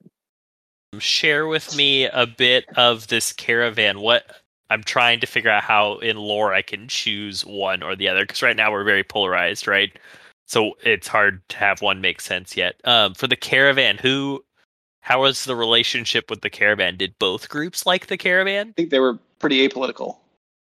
Share 0.99 1.47
with 1.47 1.77
me 1.77 2.05
a 2.07 2.27
bit 2.27 2.65
of 2.77 3.09
this 3.09 3.33
caravan. 3.35 4.01
What 4.01 4.25
I'm 4.73 4.83
trying 4.83 5.21
to 5.21 5.27
figure 5.27 5.51
out 5.51 5.63
how 5.63 5.99
in 5.99 6.17
lore 6.17 6.55
I 6.55 6.63
can 6.63 6.89
choose 6.89 7.45
one 7.45 7.83
or 7.83 7.95
the 7.95 8.09
other 8.09 8.25
because 8.25 8.43
right 8.43 8.57
now 8.57 8.73
we're 8.73 8.85
very 8.85 9.05
polarized, 9.05 9.69
right? 9.69 9.93
So 10.47 10.73
it's 10.83 11.07
hard 11.07 11.47
to 11.51 11.57
have 11.59 11.83
one 11.83 12.01
make 12.01 12.23
sense 12.23 12.57
yet. 12.57 12.81
Um, 12.85 13.13
for 13.13 13.27
the 13.27 13.37
caravan, 13.37 13.99
who, 13.99 14.43
how 15.01 15.23
was 15.23 15.45
the 15.45 15.57
relationship 15.57 16.31
with 16.31 16.41
the 16.41 16.51
caravan? 16.51 16.97
Did 16.97 17.15
both 17.19 17.51
groups 17.51 17.85
like 17.85 18.07
the 18.07 18.17
caravan? 18.17 18.69
I 18.71 18.73
think 18.73 18.91
they 18.91 18.99
were 18.99 19.19
pretty 19.39 19.69
apolitical. 19.69 20.17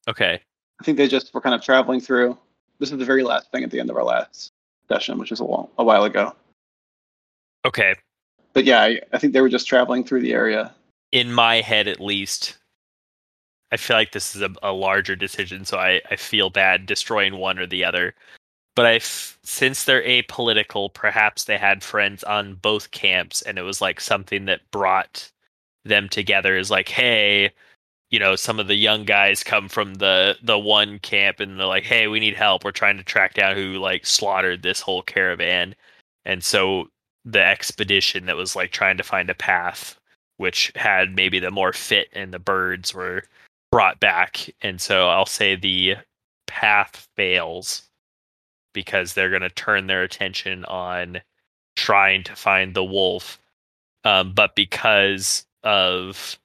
Okay, 0.08 0.42
I 0.80 0.84
think 0.84 0.98
they 0.98 1.08
just 1.08 1.34
were 1.34 1.42
kind 1.42 1.54
of 1.54 1.62
traveling 1.62 2.02
through. 2.02 2.38
This 2.80 2.92
is 2.92 2.98
the 2.98 3.06
very 3.06 3.24
last 3.24 3.52
thing 3.52 3.64
at 3.64 3.72
the 3.72 3.80
end 3.80 3.90
of 3.90 3.96
our 3.96 4.04
last 4.04 4.52
session, 4.88 5.20
which 5.20 5.32
is 5.32 5.40
a 5.40 5.46
while, 5.46 5.70
a 5.78 5.84
while 5.84 6.04
ago. 6.04 6.34
okay. 7.64 7.96
But 8.54 8.66
yeah, 8.66 8.82
I, 8.82 9.00
I 9.14 9.20
think 9.20 9.34
they 9.34 9.42
were 9.42 9.50
just 9.50 9.68
traveling 9.68 10.04
through 10.04 10.22
the 10.22 10.34
area. 10.34 10.74
in 11.12 11.32
my 11.32 11.62
head 11.62 11.88
at 11.88 12.00
least 12.00 12.59
i 13.72 13.78
feel 13.78 13.98
like 13.98 14.12
this 14.12 14.36
is 14.36 14.42
a, 14.42 14.50
a 14.64 14.72
larger 14.72 15.16
decision 15.16 15.66
so 15.66 15.78
I, 15.78 16.02
I 16.12 16.16
feel 16.16 16.50
bad 16.50 16.86
destroying 16.86 17.38
one 17.38 17.60
or 17.60 17.68
the 17.68 17.84
other. 17.86 18.16
But 18.76 18.86
i 18.86 19.00
since 19.00 19.84
they're 19.84 20.04
apolitical 20.04 20.94
perhaps 20.94 21.44
they 21.46 21.58
had 21.58 21.84
friends 21.84 22.24
on 22.24 22.56
both 22.56 22.92
camps 22.92 23.42
and 23.42 23.58
it 23.58 23.64
was 23.64 23.82
like 23.82 24.00
something 24.00 24.46
that 24.46 24.70
brought 24.72 25.32
them 25.86 26.10
together 26.10 26.58
is 26.58 26.72
like 26.72 26.90
hey 26.90 27.52
you 28.12 28.20
know 28.20 28.36
some 28.36 28.60
of 28.60 28.68
the 28.68 28.76
young 28.76 29.06
guys 29.06 29.44
come 29.44 29.70
from 29.70 29.96
the 29.96 30.38
the 30.44 30.58
one 30.60 31.00
camp 31.00 31.40
and 31.40 31.60
they're 31.60 31.68
like 31.68 31.84
hey 31.84 32.08
we 32.08 32.20
need 32.20 32.36
help. 32.36 32.64
We're 32.64 32.72
trying 32.72 32.98
to 32.98 33.04
track 33.04 33.34
down 33.34 33.56
who 33.56 33.78
like 33.80 34.06
slaughtered 34.06 34.64
this 34.64 34.82
whole 34.82 35.02
caravan. 35.04 35.76
And 36.26 36.44
so 36.44 36.90
the 37.26 37.44
expedition 37.44 38.26
that 38.26 38.36
was 38.38 38.56
like 38.56 38.72
trying 38.72 38.98
to 38.98 39.04
find 39.04 39.30
a 39.30 39.36
path 39.36 40.00
which 40.38 40.72
had 40.76 41.16
maybe 41.16 41.40
the 41.40 41.52
more 41.52 41.74
fit 41.74 42.08
and 42.14 42.34
the 42.34 42.40
birds 42.40 42.94
were 42.94 43.24
brought 43.72 44.00
back. 44.00 44.50
And 44.62 44.80
so 44.80 45.10
I'll 45.10 45.26
say 45.26 45.56
the 45.56 45.96
path 46.48 47.08
fails 47.16 47.84
because 48.74 49.14
they're 49.14 49.30
going 49.30 49.42
to 49.42 49.50
turn 49.50 49.88
their 49.88 50.04
attention 50.04 50.66
on 50.66 51.22
trying 51.76 52.24
to 52.24 52.36
find 52.36 52.74
the 52.74 52.84
wolf. 52.84 53.40
Um, 54.04 54.34
but 54.34 54.56
because 54.56 55.46
of 55.64 56.38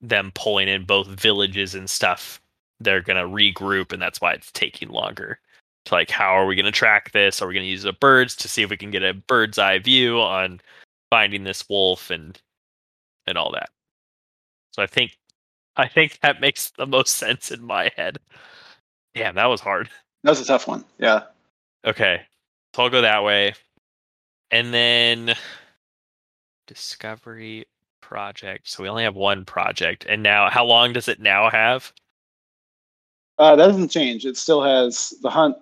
them 0.00 0.32
pulling 0.34 0.68
in 0.68 0.84
both 0.84 1.06
villages 1.06 1.74
and 1.74 1.88
stuff, 1.88 2.40
they're 2.80 3.00
going 3.00 3.16
to 3.16 3.28
regroup, 3.28 3.92
and 3.92 4.02
that's 4.02 4.20
why 4.20 4.32
it's 4.32 4.50
taking 4.52 4.88
longer. 4.88 5.38
To 5.86 5.94
like, 5.94 6.10
how 6.10 6.32
are 6.32 6.46
we 6.46 6.56
going 6.56 6.66
to 6.66 6.72
track 6.72 7.12
this? 7.12 7.40
Are 7.40 7.46
we 7.46 7.54
going 7.54 7.64
to 7.64 7.70
use 7.70 7.84
the 7.84 7.92
birds 7.92 8.34
to 8.36 8.48
see 8.48 8.62
if 8.62 8.70
we 8.70 8.76
can 8.76 8.90
get 8.90 9.02
a 9.02 9.14
bird's 9.14 9.58
eye 9.58 9.78
view 9.78 10.20
on 10.20 10.60
finding 11.12 11.44
this 11.44 11.68
wolf 11.68 12.10
and 12.10 12.40
and 13.26 13.36
all 13.36 13.52
that. 13.52 13.68
So 14.70 14.82
I 14.82 14.86
think 14.86 15.18
I 15.76 15.88
think 15.88 16.20
that 16.20 16.40
makes 16.40 16.70
the 16.70 16.86
most 16.86 17.16
sense 17.16 17.50
in 17.50 17.62
my 17.62 17.90
head. 17.96 18.18
Damn, 19.14 19.34
that 19.36 19.46
was 19.46 19.60
hard. 19.60 19.88
That 20.22 20.30
was 20.30 20.40
a 20.40 20.44
tough 20.44 20.68
one. 20.68 20.84
Yeah. 20.98 21.24
Okay. 21.84 22.22
So 22.74 22.82
I'll 22.82 22.90
go 22.90 23.02
that 23.02 23.24
way. 23.24 23.54
And 24.50 24.72
then 24.72 25.34
Discovery 26.66 27.66
project. 28.00 28.68
So 28.68 28.82
we 28.82 28.88
only 28.88 29.04
have 29.04 29.16
one 29.16 29.44
project. 29.44 30.06
And 30.08 30.22
now 30.22 30.50
how 30.50 30.64
long 30.64 30.92
does 30.92 31.08
it 31.08 31.20
now 31.20 31.50
have? 31.50 31.92
Uh, 33.38 33.56
that 33.56 33.66
doesn't 33.66 33.88
change. 33.88 34.26
It 34.26 34.36
still 34.36 34.62
has 34.62 35.14
the 35.22 35.30
hunt. 35.30 35.56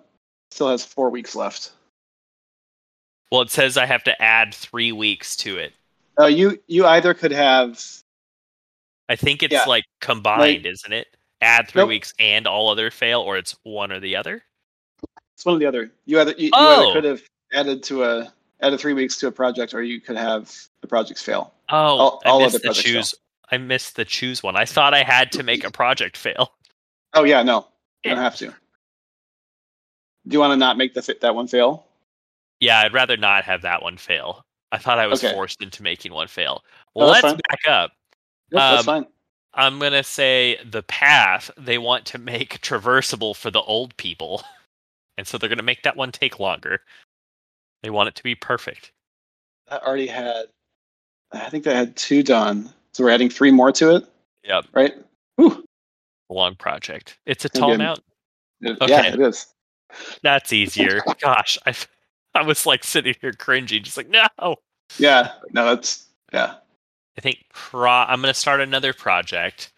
Still 0.51 0.69
has 0.69 0.85
four 0.85 1.09
weeks 1.09 1.35
left. 1.35 1.71
Well, 3.31 3.41
it 3.41 3.49
says 3.49 3.77
I 3.77 3.85
have 3.85 4.03
to 4.03 4.21
add 4.21 4.53
three 4.53 4.91
weeks 4.91 5.37
to 5.37 5.57
it. 5.57 5.73
Uh, 6.19 6.25
you 6.25 6.61
you 6.67 6.85
either 6.85 7.13
could 7.13 7.31
have 7.31 7.81
I 9.11 9.15
think 9.17 9.43
it's 9.43 9.51
Yeah. 9.51 9.65
like 9.65 9.83
combined, 9.99 10.65
isn't 10.65 10.93
it? 10.93 11.17
Add 11.41 11.67
three 11.67 11.81
Nope. 11.81 11.89
weeks 11.89 12.13
and 12.17 12.47
all 12.47 12.69
other 12.69 12.89
fail, 12.89 13.19
or 13.19 13.37
it's 13.37 13.55
one 13.63 13.91
or 13.91 13.99
the 13.99 14.15
other. 14.15 14.41
it's 15.35 15.45
one 15.45 15.55
or 15.55 15.59
the 15.59 15.65
other. 15.65 15.91
You 16.05 16.21
either 16.21 16.31
you, 16.37 16.45
you 16.45 16.51
Oh. 16.53 16.83
either 16.91 16.93
could 16.93 17.03
have 17.03 17.21
added 17.51 17.83
to 17.83 18.03
a 18.05 18.33
added 18.61 18.79
three 18.79 18.93
weeks 18.93 19.17
to 19.17 19.27
a 19.27 19.31
project, 19.31 19.73
or 19.73 19.81
you 19.83 19.99
could 19.99 20.15
have 20.15 20.55
the 20.81 20.87
projects 20.87 21.21
fail. 21.23 21.53
Oh, 21.67 21.75
All- 21.75 22.21
all 22.25 22.39
I 22.41 22.43
missed 22.45 22.53
the 22.53 22.59
projects 22.61 22.81
fail. 22.85 22.93
choose. 23.01 23.15
I 23.51 23.57
missed 23.57 23.95
the 23.97 24.05
choose 24.05 24.41
one. 24.43 24.55
I 24.55 24.63
thought 24.65 24.93
I 24.93 25.03
had 25.03 25.31
to 25.33 25.43
make 25.43 25.65
a 25.65 25.71
project 25.81 26.15
fail. 26.15 26.53
Oh 27.13 27.25
yeah, 27.25 27.43
no, 27.43 27.67
you 28.05 28.11
don't 28.11 28.19
have 28.23 28.37
to. 28.37 28.45
Do 28.47 28.55
you 30.29 30.39
want 30.39 30.51
to 30.51 30.57
not 30.57 30.77
make 30.77 30.93
the 30.93 31.17
that 31.21 31.35
one 31.35 31.47
fail? 31.47 31.85
Yeah, 32.61 32.79
I'd 32.79 32.93
rather 32.93 33.17
not 33.17 33.43
have 33.43 33.63
that 33.63 33.81
one 33.81 33.97
fail. 33.97 34.45
I 34.71 34.77
thought 34.77 34.99
I 34.99 35.07
was 35.07 35.21
Okay. 35.21 35.33
forced 35.33 35.61
into 35.61 35.83
making 35.83 36.13
one 36.13 36.27
fail. 36.27 36.63
Oh, 36.95 37.07
Let's 37.07 37.21
fine. 37.21 37.39
back 37.49 37.67
up. 37.67 37.91
Yep, 38.51 38.59
that's 38.59 38.87
Um, 38.87 39.03
fine. 39.03 39.11
I'm 39.53 39.79
gonna 39.79 40.03
say 40.03 40.57
the 40.63 40.83
path 40.83 41.51
they 41.57 41.77
want 41.77 42.05
to 42.07 42.17
make 42.17 42.61
traversable 42.61 43.35
for 43.35 43.51
the 43.51 43.61
old 43.61 43.95
people, 43.97 44.43
and 45.17 45.27
so 45.27 45.37
they're 45.37 45.49
gonna 45.49 45.63
make 45.63 45.83
that 45.83 45.95
one 45.95 46.11
take 46.11 46.39
longer. 46.39 46.81
They 47.83 47.89
want 47.89 48.09
it 48.09 48.15
to 48.15 48.23
be 48.23 48.35
perfect. 48.35 48.91
I 49.69 49.77
already 49.77 50.07
had. 50.07 50.45
I 51.33 51.49
think 51.49 51.63
that 51.63 51.75
had 51.75 51.95
two 51.95 52.23
done, 52.23 52.69
so 52.93 53.03
we're 53.03 53.09
adding 53.09 53.29
three 53.29 53.51
more 53.51 53.71
to 53.73 53.95
it, 53.95 54.05
Yep, 54.43 54.65
right? 54.73 54.93
Whew. 55.37 55.63
long 56.29 56.55
project. 56.55 57.17
It's 57.25 57.45
a 57.45 57.47
Okay. 57.47 57.59
tall 57.59 57.77
mountain. 57.77 58.03
Okay. 58.65 58.87
Yeah, 58.87 59.13
it 59.13 59.19
is. 59.19 59.47
That's 60.23 60.51
easier. 60.53 61.01
Gosh, 61.21 61.57
I, 61.65 61.73
I 62.35 62.43
was 62.43 62.65
like 62.65 62.83
sitting 62.83 63.15
here 63.21 63.31
cringing, 63.33 63.83
just 63.83 63.97
like 63.97 64.09
no. 64.09 64.55
Yeah, 64.97 65.31
no, 65.51 65.65
that's 65.73 66.07
yeah. 66.33 66.55
I 67.17 67.21
think 67.21 67.45
pro- 67.53 67.89
I'm 67.89 68.21
going 68.21 68.33
to 68.33 68.39
start 68.39 68.61
another 68.61 68.93
project 68.93 69.71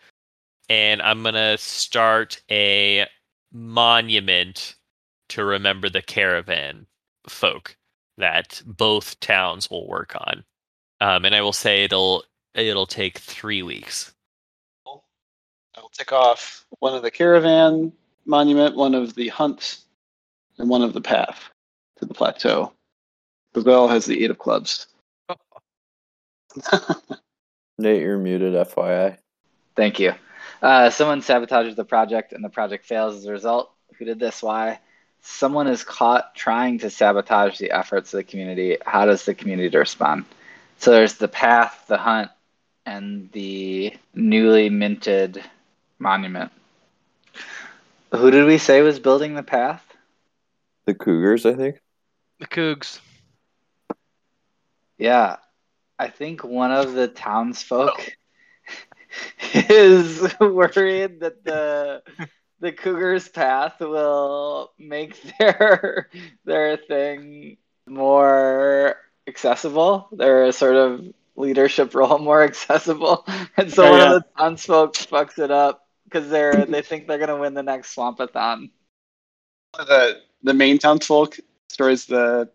and 0.69 1.01
I'm 1.01 1.23
going 1.23 1.35
to 1.35 1.57
start 1.57 2.41
a 2.49 3.05
monument 3.51 4.75
to 5.29 5.43
remember 5.43 5.89
the 5.89 6.01
caravan 6.01 6.85
folk 7.27 7.75
that 8.17 8.61
both 8.65 9.19
towns 9.19 9.69
will 9.69 9.87
work 9.87 10.15
on. 10.15 10.43
Um, 11.01 11.25
and 11.25 11.35
I 11.35 11.41
will 11.41 11.53
say 11.53 11.83
it'll 11.83 12.23
it'll 12.53 12.85
take 12.85 13.17
3 13.17 13.63
weeks. 13.63 14.13
I'll 14.85 15.89
tick 15.91 16.13
off 16.13 16.65
one 16.79 16.93
of 16.93 17.01
the 17.01 17.11
caravan 17.11 17.91
monument, 18.25 18.75
one 18.75 18.93
of 18.93 19.15
the 19.15 19.29
hunt, 19.29 19.79
and 20.59 20.69
one 20.69 20.83
of 20.83 20.93
the 20.93 21.01
path 21.01 21.49
to 21.97 22.05
the 22.05 22.13
plateau. 22.13 22.71
The 23.53 23.61
bell 23.61 23.87
has 23.87 24.05
the 24.05 24.23
eight 24.23 24.29
of 24.29 24.37
clubs. 24.37 24.87
Nate, 27.83 28.01
you're 28.01 28.17
muted, 28.17 28.53
FYI. 28.53 29.17
Thank 29.75 29.99
you. 29.99 30.13
Uh, 30.61 30.89
someone 30.89 31.21
sabotages 31.21 31.75
the 31.75 31.85
project 31.85 32.31
and 32.33 32.43
the 32.43 32.49
project 32.49 32.85
fails 32.85 33.15
as 33.15 33.25
a 33.25 33.31
result. 33.31 33.71
Who 33.97 34.05
did 34.05 34.19
this? 34.19 34.41
Why? 34.41 34.79
Someone 35.21 35.67
is 35.67 35.83
caught 35.83 36.35
trying 36.35 36.79
to 36.79 36.89
sabotage 36.89 37.57
the 37.57 37.71
efforts 37.71 38.13
of 38.13 38.17
the 38.17 38.23
community. 38.23 38.77
How 38.85 39.05
does 39.05 39.25
the 39.25 39.35
community 39.35 39.77
respond? 39.77 40.25
So 40.77 40.91
there's 40.91 41.15
the 41.15 41.27
path, 41.27 41.85
the 41.87 41.97
hunt, 41.97 42.31
and 42.85 43.29
the 43.31 43.93
newly 44.13 44.69
minted 44.69 45.43
monument. 45.99 46.51
Who 48.11 48.31
did 48.31 48.45
we 48.45 48.57
say 48.57 48.81
was 48.81 48.99
building 48.99 49.35
the 49.35 49.43
path? 49.43 49.83
The 50.85 50.93
Cougars, 50.93 51.45
I 51.45 51.53
think. 51.53 51.79
The 52.39 52.47
Cougs. 52.47 52.99
Yeah, 54.97 55.37
I 56.03 56.09
think 56.09 56.43
one 56.43 56.71
of 56.73 56.91
the 56.93 57.07
townsfolk 57.07 57.97
oh. 57.97 59.53
is 59.53 60.35
worried 60.39 61.21
that 61.21 61.45
the 61.45 62.03
the 62.59 62.73
cougar's 62.73 63.29
path 63.29 63.79
will 63.79 64.73
make 64.77 65.17
their 65.39 66.09
their 66.43 66.75
thing 66.75 67.57
more 67.87 68.97
accessible. 69.27 70.09
Their 70.11 70.51
sort 70.51 70.75
of 70.75 71.05
leadership 71.37 71.95
role 71.95 72.19
more 72.19 72.43
accessible, 72.49 73.25
and 73.55 73.71
so 73.71 73.85
Oh, 73.85 73.91
one 73.91 73.99
yeah. 73.99 74.13
of 74.15 74.23
the 74.23 74.27
townsfolk 74.37 74.95
fucks 74.95 75.39
it 75.39 75.51
up 75.51 75.87
because 76.03 76.29
they're 76.29 76.65
they 76.65 76.81
think 76.81 77.07
they're 77.07 77.17
gonna 77.19 77.37
win 77.37 77.53
the 77.53 77.63
next 77.63 77.95
swampathon. 77.95 78.71
the 79.77 80.21
the 80.43 80.53
main 80.53 80.79
townsfolk 80.79 81.37
destroys 81.69 82.05
the 82.07 82.49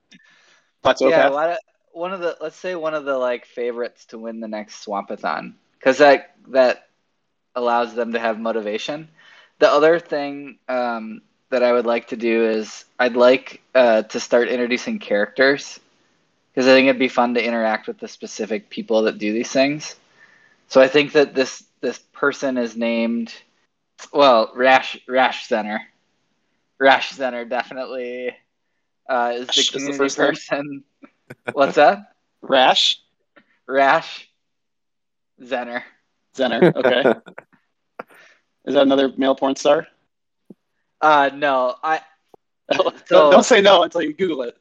plateau 0.83 1.09
yeah, 1.09 1.31
path. 1.31 1.59
One 1.99 2.13
of 2.13 2.21
the 2.21 2.37
let's 2.41 2.57
say 2.57 2.75
one 2.77 2.95
of 2.95 3.05
the 3.05 3.17
like 3.19 3.45
favorites 3.45 4.07
to 4.07 4.19
win 4.19 4.41
the 4.41 4.49
next 4.49 4.87
swampathon 4.87 5.55
because 5.79 5.99
that 5.99 6.37
that 6.49 6.87
allows 7.57 7.95
them 7.95 8.13
to 8.13 8.21
have 8.21 8.39
motivation. 8.39 9.09
The 9.59 9.69
other 9.69 9.99
thing 9.99 10.59
um, 10.69 11.23
that 11.51 11.63
I 11.65 11.73
would 11.73 11.87
like 11.87 12.09
to 12.09 12.17
do 12.17 12.45
is 12.45 12.85
I'd 12.99 13.17
like 13.17 13.61
uh, 13.75 14.03
to 14.03 14.21
start 14.21 14.49
introducing 14.49 15.01
characters 15.01 15.81
because 16.53 16.69
I 16.69 16.73
think 16.73 16.87
it'd 16.89 17.01
be 17.01 17.09
fun 17.09 17.35
to 17.35 17.45
interact 17.45 17.89
with 17.89 17.99
the 17.99 18.09
specific 18.09 18.71
people 18.71 19.03
that 19.03 19.19
do 19.19 19.33
these 19.33 19.51
things. 19.51 19.97
So 20.69 20.81
I 20.81 20.89
think 20.89 21.13
that 21.13 21.35
this 21.35 21.65
this 21.81 21.99
person 22.13 22.59
is 22.59 22.77
named 22.77 23.35
well 24.13 24.53
Rash 24.55 24.99
Rash 25.09 25.49
Zenner. 25.49 25.81
Rash 26.79 27.13
Zenner 27.15 27.49
definitely 27.49 28.37
uh, 29.09 29.33
is 29.35 29.53
the 29.53 29.63
is 29.63 29.67
the 29.67 29.79
community 29.79 30.09
first 30.11 30.53
name? 30.53 30.85
Person. 31.29 31.53
What's 31.53 31.75
that? 31.77 31.99
Rash 32.43 33.01
Rash 33.67 34.29
Zenner. 35.41 35.83
Zenner. 36.37 36.65
Okay, 36.75 37.07
is 38.65 38.75
that 38.75 38.83
another 38.83 39.13
male 39.17 39.35
porn 39.35 39.57
star? 39.57 39.87
Uh, 41.01 41.31
no, 41.35 41.75
I 41.83 42.01
don't, 43.09 43.31
don't 43.31 43.45
say 43.45 43.61
no 43.61 43.83
until 43.83 44.03
you 44.03 44.13
Google 44.15 44.43
it. 44.43 44.57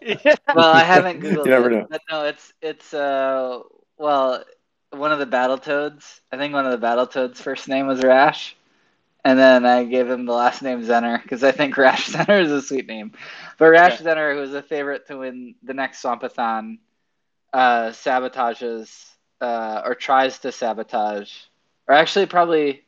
well, 0.52 0.72
I 0.72 0.82
haven't 0.84 1.20
googled 1.20 1.44
You 1.44 1.50
never 1.50 1.70
it, 1.70 1.70
know. 1.70 1.88
but 1.88 2.00
no, 2.10 2.24
it's 2.24 2.52
it's 2.60 2.92
uh 2.94 3.60
well 3.98 4.44
one 4.90 5.12
of 5.12 5.18
the 5.18 5.26
Battletoads. 5.26 6.20
I 6.32 6.36
think 6.36 6.52
one 6.54 6.66
of 6.66 6.78
the 6.78 6.86
Battletoads' 6.86 7.36
first 7.36 7.68
name 7.68 7.86
was 7.86 8.02
Rash, 8.02 8.56
and 9.24 9.38
then 9.38 9.66
I 9.66 9.84
gave 9.84 10.08
him 10.08 10.26
the 10.26 10.32
last 10.32 10.62
name 10.62 10.82
Zenner 10.82 11.22
because 11.22 11.44
I 11.44 11.52
think 11.52 11.76
Rash 11.76 12.08
Zenner 12.10 12.42
is 12.42 12.50
a 12.50 12.62
sweet 12.62 12.86
name. 12.86 13.12
But 13.58 13.70
Rash 13.70 14.00
Okay. 14.00 14.04
Zenner, 14.04 14.34
who 14.34 14.42
is 14.42 14.54
a 14.54 14.62
favorite 14.62 15.06
to 15.08 15.18
win 15.18 15.54
the 15.62 15.74
next 15.74 16.02
Swampathon, 16.02 16.78
uh, 17.52 17.88
sabotages 17.90 19.10
uh, 19.40 19.82
or 19.84 19.94
tries 19.94 20.38
to 20.40 20.52
sabotage, 20.52 21.32
or 21.88 21.94
actually 21.94 22.26
probably, 22.26 22.84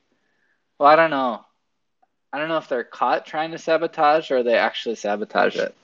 well, 0.79 0.89
I 0.89 0.97
don't 0.97 1.11
know. 1.11 1.45
I 2.33 2.39
don't 2.39 2.49
know 2.49 2.57
if 2.57 2.69
they're 2.69 2.85
caught 2.85 3.27
trying 3.27 3.51
to 3.51 3.59
sabotage 3.59 4.31
or 4.31 4.43
they 4.43 4.57
actually 4.57 4.95
sabotage 4.95 5.57
it. 5.57 5.75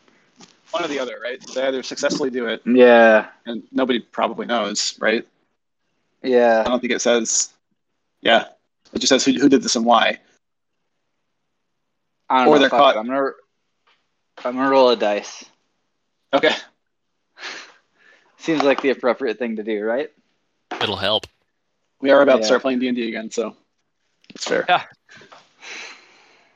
One 0.70 0.84
or 0.84 0.88
the 0.88 0.98
other, 0.98 1.18
right? 1.22 1.38
They 1.54 1.62
either 1.62 1.82
successfully 1.82 2.30
do 2.30 2.46
it, 2.46 2.62
Yeah, 2.66 3.26
and 3.46 3.62
nobody 3.72 4.00
probably 4.00 4.46
knows, 4.46 4.98
right? 5.00 5.26
Yeah. 6.22 6.62
I 6.64 6.68
don't 6.68 6.80
think 6.80 6.92
it 6.92 7.00
says. 7.00 7.50
Yeah, 8.20 8.46
it 8.92 8.98
just 8.98 9.08
says 9.08 9.24
who, 9.24 9.32
who 9.32 9.48
did 9.48 9.62
this 9.62 9.76
and 9.76 9.84
why. 9.84 10.18
I 12.28 12.44
don't 12.44 12.48
Or 12.52 12.54
know. 12.54 12.60
they're 12.60 12.70
caught. 12.70 12.96
it. 12.96 12.98
I'm 13.00 13.06
gonna 13.06 13.30
I'm 14.44 14.56
gonna 14.56 14.70
roll 14.70 14.90
a 14.90 14.96
dice. 14.96 15.44
Okay, 16.32 16.54
Seems 18.38 18.62
like 18.62 18.80
the 18.82 18.90
appropriate 18.90 19.38
thing 19.38 19.56
to 19.56 19.62
do, 19.62 19.82
right? 19.82 20.10
It'll 20.80 20.96
help. 20.96 21.26
we 22.00 22.10
are 22.10 22.20
about 22.22 22.36
Yeah. 22.36 22.40
to 22.40 22.44
start 22.46 22.62
playing 22.62 22.78
D 22.80 22.88
and 22.88 22.96
D 22.96 23.08
again, 23.08 23.30
so 23.30 23.56
it's 24.34 24.44
fair. 24.46 24.66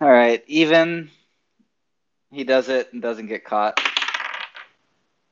All 0.01 0.11
right, 0.11 0.43
even. 0.47 1.11
He 2.31 2.45
does 2.45 2.69
it 2.71 2.93
and 2.93 3.03
doesn't 3.03 3.27
get 3.27 3.45
caught. 3.45 3.79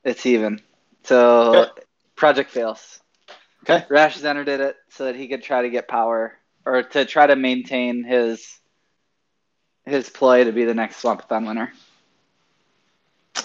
It's 0.03 0.25
even. 0.25 0.61
So 1.03 1.53
Okay. 1.55 1.71
project 2.15 2.51
fails. 2.51 2.99
Okay. 3.63 3.85
Rash 3.89 4.17
Zenner 4.19 4.45
did 4.45 4.59
it 4.61 4.75
so 4.89 5.05
that 5.05 5.15
he 5.15 5.27
could 5.27 5.41
try 5.43 5.63
to 5.63 5.69
get 5.69 5.87
power 5.87 6.37
or 6.65 6.83
to 6.83 7.05
try 7.05 7.25
to 7.27 7.35
maintain 7.35 8.03
his 8.03 8.45
his 9.85 10.09
play 10.09 10.43
to 10.43 10.51
be 10.51 10.65
the 10.65 10.73
next 10.73 11.01
Swampathon 11.01 11.47
winner. 11.47 11.71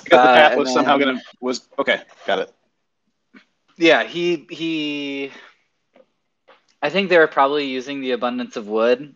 Because 0.05 0.23
the 0.23 0.29
Uh, 0.29 0.29
path 0.29 0.55
and 0.55 0.57
was 0.57 0.73
somehow 0.73 0.97
gonna 0.99 1.21
was 1.41 1.69
okay. 1.79 2.03
Got 2.27 2.39
it. 2.41 2.53
Yeah, 3.77 4.03
he 4.05 4.47
he. 4.51 5.33
I 6.83 6.91
think 6.91 7.09
they 7.09 7.19
were 7.19 7.27
probably 7.27 7.67
using 7.67 8.01
the 8.01 8.13
abundance 8.13 8.57
of 8.57 8.69
wood, 8.69 9.15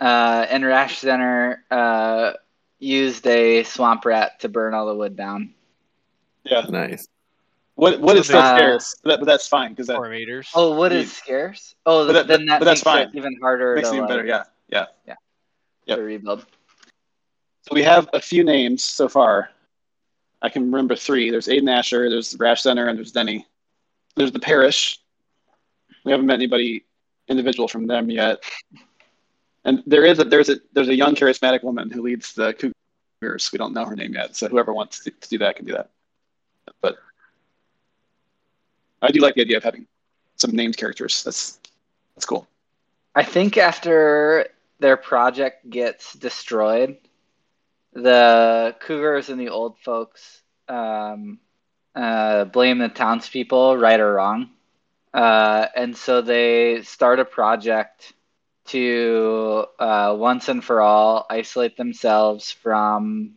uh, 0.00 0.46
and 0.50 0.64
Rash 0.64 1.00
Zenner 1.00 1.58
uh, 1.70 2.32
used 2.78 3.26
a 3.26 3.62
swamp 3.64 4.04
rat 4.04 4.40
to 4.40 4.48
burn 4.48 4.74
all 4.74 4.86
the 4.86 4.94
wood 4.94 5.16
down. 5.16 5.54
Yeah. 6.44 6.62
nice. 6.68 7.06
What 7.74 8.00
what 8.00 8.16
is 8.16 8.26
still 8.26 8.42
Uh, 8.42 8.44
scarce? 8.44 8.94
But, 9.04 9.20
but 9.20 9.26
that's 9.26 9.46
fine 9.48 9.70
because 9.70 9.86
that 9.88 9.96
Four 9.96 10.08
meters. 10.08 10.48
Oh, 10.54 10.76
wood 10.76 10.92
is 10.92 11.12
scarce. 11.12 11.74
Oh, 11.86 12.06
But 12.06 12.12
that- 12.14 12.26
then 12.28 12.46
that 12.46 12.60
but 12.60 12.64
that's 12.64 12.80
makes 12.80 12.82
fine. 12.82 13.06
it 13.06 13.10
even 13.14 13.36
harder 13.40 13.76
makes 13.76 13.88
to, 13.88 13.92
it 13.92 13.96
even 13.96 14.06
like, 14.06 14.08
better. 14.08 14.24
Yeah, 14.24 14.44
yeah. 14.68 14.86
Yep. 15.90 15.98
rebuild. 15.98 16.46
So 17.62 17.74
we 17.74 17.82
have 17.82 18.08
a 18.12 18.20
few 18.20 18.44
names 18.44 18.84
so 18.84 19.08
far. 19.08 19.50
I 20.42 20.48
can 20.48 20.64
remember 20.64 20.96
three. 20.96 21.30
There's 21.30 21.48
Aiden 21.48 21.70
Asher, 21.70 22.08
there's 22.08 22.36
Rash 22.38 22.62
Zenner, 22.62 22.88
and 22.88 22.96
there's 22.96 23.12
Denny. 23.12 23.46
There's 24.16 24.32
the 24.32 24.40
parish. 24.40 24.98
We 26.04 26.12
haven't 26.12 26.26
met 26.26 26.34
anybody 26.34 26.84
individual 27.28 27.68
from 27.68 27.86
them 27.86 28.10
yet. 28.10 28.42
And 29.64 29.82
there 29.86 30.04
is 30.06 30.18
a 30.18 30.24
there's 30.24 30.48
a 30.48 30.56
there's 30.72 30.88
a 30.88 30.94
young 30.94 31.14
charismatic 31.14 31.62
woman 31.62 31.90
who 31.90 32.02
leads 32.02 32.32
the 32.32 32.54
Cougars. 32.54 33.52
We 33.52 33.58
don't 33.58 33.74
know 33.74 33.84
her 33.84 33.94
name 33.94 34.14
yet, 34.14 34.34
so 34.34 34.48
whoever 34.48 34.72
wants 34.72 35.04
to, 35.04 35.10
to 35.10 35.28
do 35.28 35.38
that 35.38 35.56
can 35.56 35.66
do 35.66 35.72
that. 35.72 35.90
But 36.80 36.96
I 39.02 39.10
do 39.10 39.20
like 39.20 39.34
the 39.34 39.42
idea 39.42 39.58
of 39.58 39.64
having 39.64 39.86
some 40.36 40.52
named 40.52 40.78
characters. 40.78 41.22
That's 41.22 41.60
that's 42.14 42.24
cool. 42.24 42.48
I 43.14 43.22
think 43.22 43.58
after 43.58 44.48
their 44.80 44.96
project 44.96 45.68
gets 45.68 46.14
destroyed, 46.14 46.98
the 47.92 48.74
Cougars 48.80 49.28
and 49.28 49.40
the 49.40 49.48
old 49.50 49.78
folks 49.78 50.42
um, 50.68 51.38
uh, 51.94 52.44
blame 52.44 52.78
the 52.78 52.88
townspeople, 52.88 53.76
right 53.76 54.00
or 54.00 54.14
wrong. 54.14 54.50
Uh, 55.12 55.66
and 55.74 55.96
so 55.96 56.22
they 56.22 56.82
start 56.82 57.18
a 57.18 57.24
project 57.24 58.12
to 58.66 59.66
uh, 59.78 60.14
once 60.16 60.48
and 60.48 60.62
for 60.64 60.80
all 60.80 61.26
isolate 61.28 61.76
themselves 61.76 62.52
from 62.52 63.32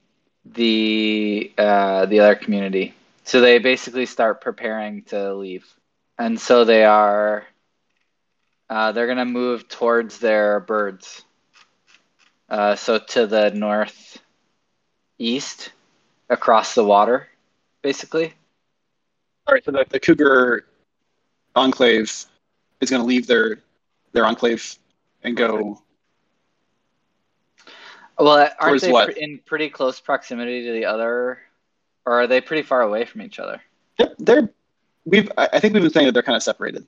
the 0.46 1.52
uh, 1.58 2.06
the 2.06 2.20
other 2.20 2.36
community. 2.36 2.94
So 3.24 3.42
they 3.42 3.58
basically 3.58 4.06
start 4.06 4.42
preparing 4.42 5.04
to 5.06 5.34
leave, 5.34 5.66
and 6.20 6.40
so 6.40 6.66
they 6.66 6.84
are 6.86 7.46
uh, 8.70 8.92
they're 8.92 9.08
gonna 9.08 9.26
move 9.26 9.68
towards 9.68 10.20
their 10.20 10.60
birds. 10.60 11.24
Uh, 12.54 12.76
so 12.76 13.00
to 13.00 13.26
the 13.26 13.50
north 13.50 14.22
east, 15.18 15.72
across 16.30 16.76
the 16.76 16.84
water, 16.84 17.28
basically. 17.82 18.32
All 19.48 19.56
right, 19.56 19.66
so 19.66 19.72
the, 19.72 19.84
the 19.90 20.00
Cougar 20.00 20.68
enclave 21.56 22.26
is 22.80 22.90
going 22.92 23.02
to 23.02 23.08
leave 23.08 23.26
their 23.26 23.58
their 24.12 24.28
enclave 24.28 24.78
and 25.24 25.36
go. 25.36 25.82
Well, 28.20 28.52
aren't 28.60 28.82
they 28.82 28.92
what? 28.92 29.18
in 29.18 29.40
pretty 29.40 29.70
close 29.72 30.00
proximity 30.00 30.64
to 30.68 30.74
the 30.74 30.86
other, 30.86 31.40
or 32.06 32.22
are 32.22 32.28
they 32.28 32.40
pretty 32.40 32.62
far 32.62 32.84
away 32.84 33.06
from 33.06 33.24
each 33.24 33.40
other? 33.40 33.60
Yep, 33.98 34.16
they're. 34.20 34.50
We've. 35.06 35.32
I 35.40 35.50
I 35.54 35.60
think 35.60 35.74
we've 35.74 35.82
been 35.82 35.92
saying 35.92 36.06
that 36.06 36.12
they're 36.12 36.22
kind 36.22 36.36
of 36.36 36.44
separated, 36.44 36.86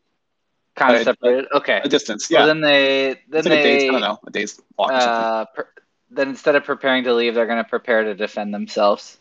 Kind 0.75 0.95
of 0.95 1.03
separated. 1.03 1.45
Okay. 1.53 1.81
a 1.83 1.89
distance. 1.89 2.27
So 2.27 2.35
Yeah, 2.35 2.45
then 2.45 2.61
they 2.61 3.21
then 3.29 3.43
like 3.45 3.53
a 3.53 3.57
day's. 3.57 3.83
they 3.83 3.89
I 3.89 3.93
don't 3.93 4.01
know, 4.01 4.19
a 4.27 4.31
day's 4.31 4.59
walk 4.77 4.91
or 4.97 4.99
something. 4.99 5.25
uh, 5.25 5.45
per, 5.55 5.67
then 6.11 6.29
instead 6.29 6.55
of 6.55 6.63
preparing 6.65 7.03
to 7.05 7.13
leave, 7.13 7.35
they're 7.35 7.45
gonna 7.47 7.63
prepare 7.63 8.03
to 8.03 8.15
defend 8.15 8.53
themselves. 8.53 9.17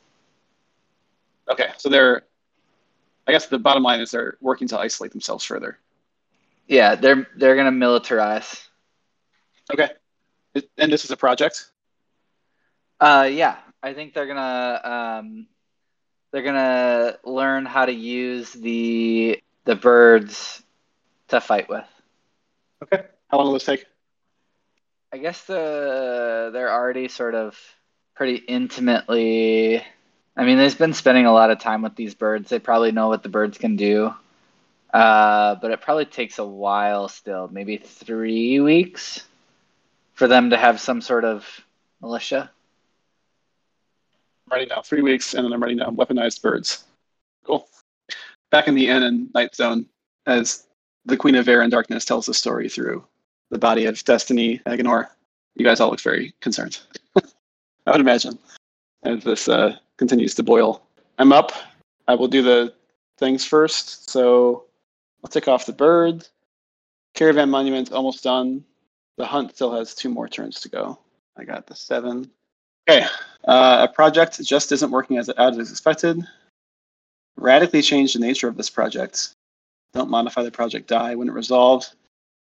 Okay, 1.51 1.71
so 1.79 1.89
they're. 1.89 2.25
I 3.27 3.33
guess 3.33 3.47
the 3.47 3.59
bottom 3.59 3.83
line 3.83 4.01
is 4.01 4.11
they're 4.11 4.37
working 4.41 4.69
to 4.69 4.79
isolate 4.79 5.13
themselves 5.13 5.45
further. 5.45 5.79
Yeah, 6.69 6.97
they're 6.97 7.27
they're 7.37 7.57
gonna 7.57 7.73
militarize. 7.73 8.67
Okay, 9.73 9.91
and 10.79 10.93
this 10.93 11.05
is 11.05 11.11
a 11.11 11.17
project. 11.17 11.71
Uh, 13.01 13.29
yeah, 13.33 13.59
I 13.83 13.95
think 13.95 14.15
they're 14.15 14.27
gonna 14.27 14.81
um, 14.85 15.47
they're 16.33 16.43
gonna 16.43 17.19
learn 17.25 17.67
how 17.67 17.87
to 17.87 17.93
use 17.93 18.53
the 18.53 19.43
the 19.65 19.77
birds 19.77 20.64
to 21.29 21.41
fight 21.41 21.69
with. 21.69 21.85
Okay, 22.83 23.05
how 23.29 23.39
long 23.39 23.47
will 23.47 23.55
this 23.55 23.65
take? 23.65 23.87
I 25.13 25.19
guess 25.19 25.45
the 25.45 26.51
they're 26.53 26.73
already 26.73 27.09
sort 27.09 27.35
of 27.35 27.59
pretty 28.15 28.37
intimately. 28.37 29.83
I 30.37 30.45
mean, 30.45 30.59
they've 30.59 30.77
been 30.79 30.95
spending 30.95 31.27
a 31.27 31.33
lot 31.33 31.51
of 31.51 31.61
time 31.61 31.83
with 31.83 31.97
these 31.97 32.15
birds. 32.15 32.51
They 32.51 32.59
probably 32.59 32.93
know 32.93 33.09
what 33.09 33.23
the 33.23 33.29
birds 33.29 33.59
can 33.59 33.77
do. 33.77 34.13
Uh, 34.93 35.57
but 35.57 35.71
it 35.73 35.81
probably 35.81 36.05
takes 36.07 36.39
a 36.39 36.45
while 36.45 37.09
still, 37.09 37.49
maybe 37.53 37.77
three 37.79 38.61
weeks. 38.61 39.23
for 40.15 40.29
them 40.29 40.51
to 40.51 40.57
have 40.57 40.81
some 40.81 41.01
sort 41.01 41.25
of 41.25 41.47
militia. 42.01 42.51
I'm 44.47 44.53
writing 44.53 44.69
down 44.69 44.83
three 44.83 45.03
weeks, 45.03 45.35
and 45.35 45.45
then 45.45 45.53
I'm 45.53 45.63
writing 45.63 45.79
now. 45.79 45.91
weaponized 45.91 46.43
birds. 46.43 46.85
Cool. 47.45 47.69
Back 48.51 48.69
in 48.69 48.75
the 48.75 48.89
inn 48.89 49.03
and 49.03 49.35
Night 49.35 49.55
Zone, 49.55 49.87
as 50.27 50.67
the 51.05 51.17
Queen 51.17 51.35
of 51.35 51.49
Air 51.49 51.61
and 51.61 51.71
Darkness 51.71 52.05
tells 52.05 52.27
the 52.27 52.35
story 52.35 52.69
through 52.69 53.05
the 53.51 53.59
body 53.59 53.85
of 53.87 54.03
Destiny 54.05 54.61
Agenor. 54.67 55.09
you 55.55 55.65
guys 55.65 55.81
all 55.81 55.91
look 55.91 56.01
very 56.01 56.35
concerned. 56.41 56.81
I 57.17 57.91
would 57.91 58.01
imagine 58.01 58.39
as 59.05 59.23
this 59.23 59.49
uh, 59.49 59.77
continues 59.99 60.35
to 60.37 60.43
boil. 60.43 60.83
I'm 61.19 61.33
up. 61.33 61.53
I 62.09 62.15
will 62.15 62.29
do 62.29 62.43
the 62.43 62.73
things 63.19 63.45
first. 63.45 64.11
So 64.11 64.65
I'll 65.23 65.31
take 65.31 65.49
off 65.49 65.67
the 65.67 65.73
bird. 65.73 66.27
Caravan 67.15 67.51
Monument's 67.51 67.93
almost 67.93 68.25
done. 68.25 68.65
The 69.17 69.27
hunt 69.27 69.55
still 69.55 69.75
has 69.77 69.95
two 69.95 70.09
more 70.09 70.29
turns 70.29 70.61
to 70.61 70.69
go. 70.69 70.99
I 71.37 71.45
got 71.45 71.67
the 71.67 71.75
seven. 71.75 72.31
Okay. 72.89 73.07
Uh, 73.45 73.87
a 73.89 73.93
project 73.93 74.43
just 74.43 74.73
isn't 74.73 74.91
working 74.91 75.19
as 75.19 75.31
out 75.39 75.59
as 75.59 75.71
expected. 75.71 76.21
Radically 77.37 77.83
change 77.83 78.15
the 78.15 78.21
nature 78.21 78.49
of 78.49 78.57
this 78.57 78.71
project. 78.71 79.35
Don't 79.95 80.11
modify 80.11 80.43
the 80.43 80.51
project 80.51 80.89
die 80.89 81.15
when 81.15 81.29
it 81.29 81.35
resolves. 81.35 81.95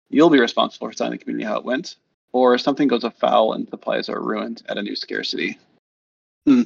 You'll 0.09 0.29
be 0.29 0.39
responsible 0.39 0.87
for 0.87 0.93
telling 0.93 1.11
the 1.11 1.17
community 1.19 1.45
how 1.45 1.57
it 1.57 1.65
went. 1.65 1.95
Or 2.31 2.57
something 2.57 2.87
goes 2.87 3.03
afoul 3.03 3.53
and 3.53 3.69
supplies 3.69 4.09
are 4.09 4.21
ruined 4.21 4.63
at 4.67 4.77
a 4.77 4.83
new 4.83 4.95
scarcity. 4.95 5.57
Hmm. 6.45 6.63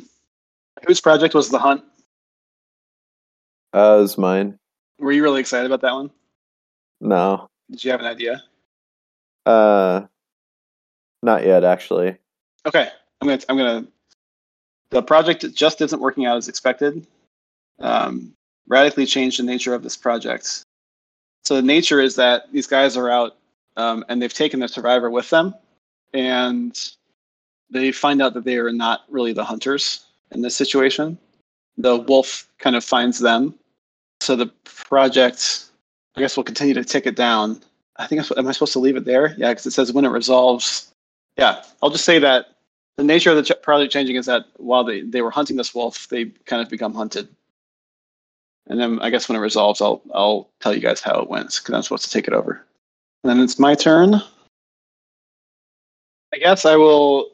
Whose 0.87 1.01
project 1.01 1.35
was 1.35 1.49
the 1.49 1.59
hunt? 1.59 1.83
Uh, 3.73 3.97
it 3.99 4.01
was 4.01 4.17
mine. 4.17 4.57
Were 4.97 5.11
you 5.11 5.21
really 5.21 5.41
excited 5.41 5.65
about 5.65 5.81
that 5.81 5.93
one? 5.93 6.09
No. 7.01 7.49
Did 7.69 7.83
you 7.83 7.91
have 7.91 7.99
an 7.99 8.07
idea? 8.07 8.43
Uh, 9.45 10.01
not 11.21 11.45
yet, 11.45 11.63
actually. 11.63 12.17
Okay, 12.65 12.89
I'm 13.21 13.27
gonna. 13.27 13.41
I'm 13.47 13.57
gonna. 13.57 13.87
The 14.89 15.03
project 15.03 15.45
just 15.53 15.81
isn't 15.81 16.01
working 16.01 16.25
out 16.25 16.37
as 16.37 16.47
expected. 16.47 17.05
Um, 17.79 18.33
radically 18.67 19.05
changed 19.05 19.39
the 19.39 19.43
nature 19.43 19.73
of 19.73 19.83
this 19.83 19.95
project. 19.95 20.63
So 21.49 21.55
the 21.55 21.63
nature 21.63 21.99
is 21.99 22.15
that 22.17 22.43
these 22.53 22.67
guys 22.67 22.95
are 22.95 23.09
out 23.09 23.35
um, 23.75 24.05
and 24.07 24.21
they've 24.21 24.31
taken 24.31 24.59
the 24.59 24.67
survivor 24.67 25.09
with 25.09 25.31
them, 25.31 25.55
and 26.13 26.79
they 27.71 27.91
find 27.91 28.21
out 28.21 28.35
that 28.35 28.43
they 28.43 28.57
are 28.57 28.71
not 28.71 29.01
really 29.09 29.33
the 29.33 29.43
hunters 29.43 30.05
in 30.29 30.43
this 30.43 30.55
situation. 30.55 31.17
The 31.79 31.97
wolf 31.97 32.47
kind 32.59 32.75
of 32.75 32.83
finds 32.83 33.17
them. 33.17 33.55
So 34.21 34.35
the 34.35 34.45
project, 34.63 35.65
I 36.15 36.19
guess, 36.19 36.37
will 36.37 36.43
continue 36.43 36.75
to 36.75 36.83
tick 36.83 37.07
it 37.07 37.15
down. 37.15 37.61
I 37.97 38.05
think, 38.05 38.21
am 38.37 38.47
I 38.47 38.51
supposed 38.51 38.73
to 38.73 38.79
leave 38.79 38.95
it 38.95 39.05
there? 39.05 39.33
Yeah, 39.35 39.49
because 39.49 39.65
it 39.65 39.71
says 39.71 39.91
when 39.91 40.05
it 40.05 40.09
resolves. 40.09 40.93
Yeah, 41.35 41.63
I'll 41.81 41.89
just 41.89 42.05
say 42.05 42.19
that 42.19 42.57
the 42.97 43.03
nature 43.03 43.31
of 43.31 43.43
the 43.43 43.55
project 43.55 43.91
changing 43.91 44.17
is 44.17 44.27
that 44.27 44.45
while 44.57 44.83
they, 44.83 45.01
they 45.01 45.23
were 45.23 45.31
hunting 45.31 45.57
this 45.57 45.73
wolf, 45.73 46.09
they 46.09 46.25
kind 46.45 46.61
of 46.61 46.69
become 46.69 46.93
hunted. 46.93 47.27
And 48.67 48.79
then 48.79 48.99
I 48.99 49.09
guess 49.09 49.27
when 49.27 49.35
it 49.35 49.41
resolves, 49.41 49.81
I'll 49.81 50.01
I'll 50.13 50.49
tell 50.59 50.73
you 50.73 50.81
guys 50.81 51.01
how 51.01 51.19
it 51.21 51.29
went 51.29 51.47
because 51.47 51.73
I'm 51.73 51.81
supposed 51.83 52.05
to 52.05 52.11
take 52.11 52.27
it 52.27 52.33
over. 52.33 52.65
And 53.23 53.29
then 53.29 53.39
it's 53.39 53.59
my 53.59 53.75
turn. 53.75 54.21
I 56.33 56.37
guess 56.37 56.65
I 56.65 56.75
will. 56.75 57.31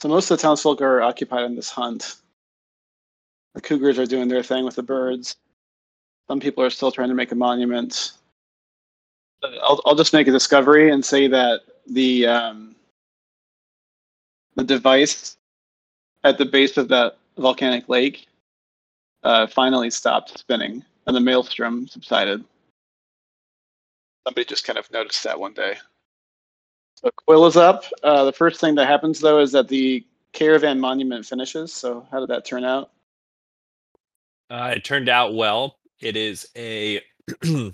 So 0.00 0.08
most 0.08 0.30
of 0.30 0.36
the 0.36 0.42
townsfolk 0.42 0.82
are 0.82 1.00
occupied 1.00 1.44
in 1.44 1.56
this 1.56 1.70
hunt. 1.70 2.16
The 3.54 3.62
cougars 3.62 3.98
are 3.98 4.06
doing 4.06 4.28
their 4.28 4.42
thing 4.42 4.64
with 4.64 4.74
the 4.74 4.82
birds. 4.82 5.36
Some 6.28 6.40
people 6.40 6.62
are 6.62 6.70
still 6.70 6.92
trying 6.92 7.08
to 7.08 7.14
make 7.14 7.32
a 7.32 7.36
monument. 7.36 8.12
I'll, 9.62 9.80
I'll 9.86 9.94
just 9.94 10.12
make 10.12 10.28
a 10.28 10.32
discovery 10.32 10.90
and 10.90 11.04
say 11.04 11.26
that 11.28 11.62
the 11.86 12.26
um, 12.26 12.74
the 14.56 14.64
device 14.64 15.36
at 16.22 16.38
the 16.38 16.44
base 16.44 16.76
of 16.76 16.88
that 16.88 17.18
volcanic 17.36 17.88
lake 17.88 18.26
uh, 19.24 19.46
finally 19.46 19.90
stopped 19.90 20.38
spinning 20.38 20.84
and 21.06 21.16
the 21.16 21.20
maelstrom 21.20 21.88
subsided. 21.88 22.44
Somebody 24.26 24.44
just 24.44 24.66
kind 24.66 24.78
of 24.78 24.90
noticed 24.90 25.24
that 25.24 25.38
one 25.38 25.54
day. 25.54 25.76
So 26.96 27.10
Quill 27.26 27.46
is 27.46 27.56
up. 27.56 27.84
Uh, 28.02 28.24
the 28.24 28.32
first 28.32 28.60
thing 28.60 28.74
that 28.76 28.86
happens 28.86 29.20
though 29.20 29.40
is 29.40 29.52
that 29.52 29.68
the 29.68 30.04
caravan 30.32 30.80
monument 30.80 31.26
finishes. 31.26 31.72
So 31.72 32.06
how 32.10 32.20
did 32.20 32.28
that 32.30 32.44
turn 32.44 32.64
out? 32.64 32.90
Uh, 34.50 34.74
it 34.76 34.84
turned 34.84 35.08
out 35.08 35.34
well. 35.34 35.78
It 36.00 36.16
is 36.16 36.48
a 36.56 37.00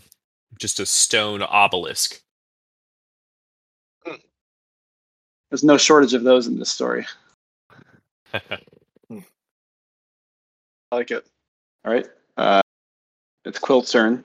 just 0.59 0.81
a 0.81 0.87
stone 0.87 1.43
obelisk. 1.43 2.23
There's 5.51 5.65
no 5.65 5.77
shortage 5.77 6.15
of 6.15 6.23
those 6.23 6.47
in 6.47 6.59
this 6.59 6.71
story. 6.71 7.07
I 8.33 8.41
like 10.93 11.11
it. 11.11 11.27
All 11.85 11.93
right. 11.93 12.07
Uh, 12.37 12.61
it's 13.45 13.59
Quill's 13.59 13.91
turn. 13.91 14.24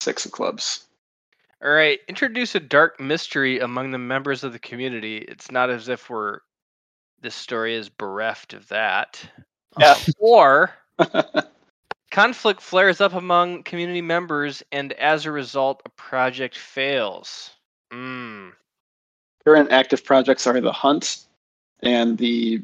Six 0.00 0.24
of 0.24 0.32
clubs. 0.32 0.86
All 1.62 1.70
right, 1.70 1.98
introduce 2.06 2.54
a 2.54 2.60
dark 2.60 3.00
mystery 3.00 3.58
among 3.58 3.90
the 3.90 3.98
members 3.98 4.44
of 4.44 4.52
the 4.52 4.60
community. 4.60 5.18
It's 5.18 5.50
not 5.50 5.70
as 5.70 5.88
if 5.88 6.08
we're 6.08 6.38
this 7.20 7.34
story 7.34 7.74
is 7.74 7.88
bereft 7.88 8.52
of 8.52 8.68
that. 8.68 9.20
Yeah. 9.76 9.92
Um, 9.92 9.98
or 10.20 10.70
conflict 12.12 12.60
flares 12.60 13.00
up 13.00 13.12
among 13.12 13.64
community 13.64 14.02
members, 14.02 14.62
and 14.70 14.92
as 14.94 15.26
a 15.26 15.32
result, 15.32 15.82
a 15.84 15.88
project 15.90 16.56
fails. 16.56 17.50
Mm. 17.92 18.52
Current 19.44 19.72
active 19.72 20.04
projects 20.04 20.46
are 20.46 20.60
the 20.60 20.72
hunt 20.72 21.26
and 21.82 22.16
the 22.18 22.62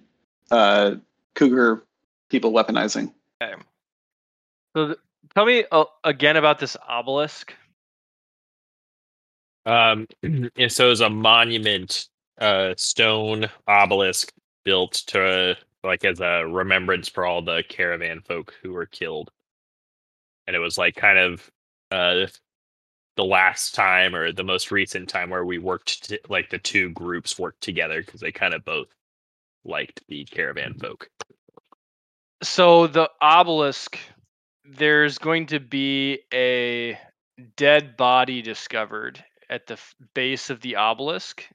uh, 0.52 0.94
cougar 1.34 1.82
people 2.30 2.52
weaponizing. 2.52 3.12
Okay. 3.42 3.54
So, 4.76 4.86
th- 4.86 4.98
tell 5.34 5.46
me 5.46 5.64
uh, 5.70 5.84
again 6.02 6.36
about 6.36 6.58
this 6.58 6.76
obelisk. 6.88 7.54
Um, 9.66 10.06
and 10.22 10.50
so 10.68 10.90
it's 10.90 11.00
a 11.00 11.10
monument, 11.10 12.08
uh, 12.40 12.74
stone 12.76 13.48
obelisk 13.66 14.32
built 14.64 14.92
to 15.06 15.56
like 15.82 16.04
as 16.04 16.20
a 16.20 16.44
remembrance 16.46 17.08
for 17.08 17.26
all 17.26 17.42
the 17.42 17.62
caravan 17.68 18.20
folk 18.22 18.54
who 18.62 18.72
were 18.72 18.86
killed. 18.86 19.30
And 20.46 20.56
it 20.56 20.58
was 20.58 20.78
like 20.78 20.96
kind 20.96 21.18
of 21.18 21.50
uh 21.90 22.26
the 23.16 23.24
last 23.24 23.74
time 23.74 24.14
or 24.14 24.32
the 24.32 24.42
most 24.42 24.70
recent 24.70 25.08
time 25.08 25.30
where 25.30 25.44
we 25.44 25.58
worked 25.58 26.04
to, 26.08 26.18
like 26.28 26.50
the 26.50 26.58
two 26.58 26.90
groups 26.90 27.38
worked 27.38 27.60
together 27.60 28.02
because 28.02 28.20
they 28.20 28.32
kind 28.32 28.54
of 28.54 28.64
both 28.64 28.88
liked 29.64 30.02
the 30.08 30.24
caravan 30.24 30.74
folk. 30.74 31.08
So 32.44 32.86
the 32.86 33.10
obelisk, 33.22 33.98
there's 34.66 35.16
going 35.16 35.46
to 35.46 35.60
be 35.60 36.20
a 36.32 36.98
dead 37.56 37.96
body 37.96 38.42
discovered 38.42 39.24
at 39.48 39.66
the 39.66 39.74
f- 39.74 39.94
base 40.12 40.50
of 40.50 40.60
the 40.60 40.76
obelisk 40.76 41.48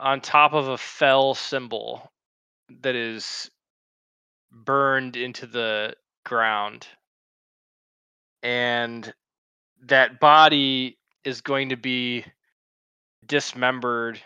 on 0.00 0.20
top 0.20 0.54
of 0.54 0.66
a 0.66 0.76
fell 0.76 1.34
symbol 1.36 2.10
that 2.80 2.96
is 2.96 3.48
burned 4.50 5.14
into 5.14 5.46
the 5.46 5.94
ground. 6.24 6.88
And 8.42 9.14
that 9.86 10.18
body 10.18 10.98
is 11.22 11.42
going 11.42 11.68
to 11.68 11.76
be 11.76 12.24
dismembered 13.24 14.20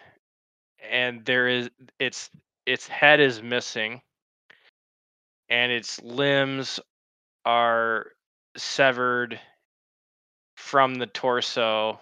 and 0.91 1.23
there 1.27 1.49
is 1.49 1.69
its 1.99 2.31
its 2.65 2.89
head 2.89 3.21
is 3.21 3.43
missing 3.43 4.01
and 5.53 5.71
its 5.71 6.03
limbs 6.03 6.81
are 7.45 8.07
severed 8.57 9.39
from 10.57 10.95
the 10.95 11.07
torso 11.07 12.01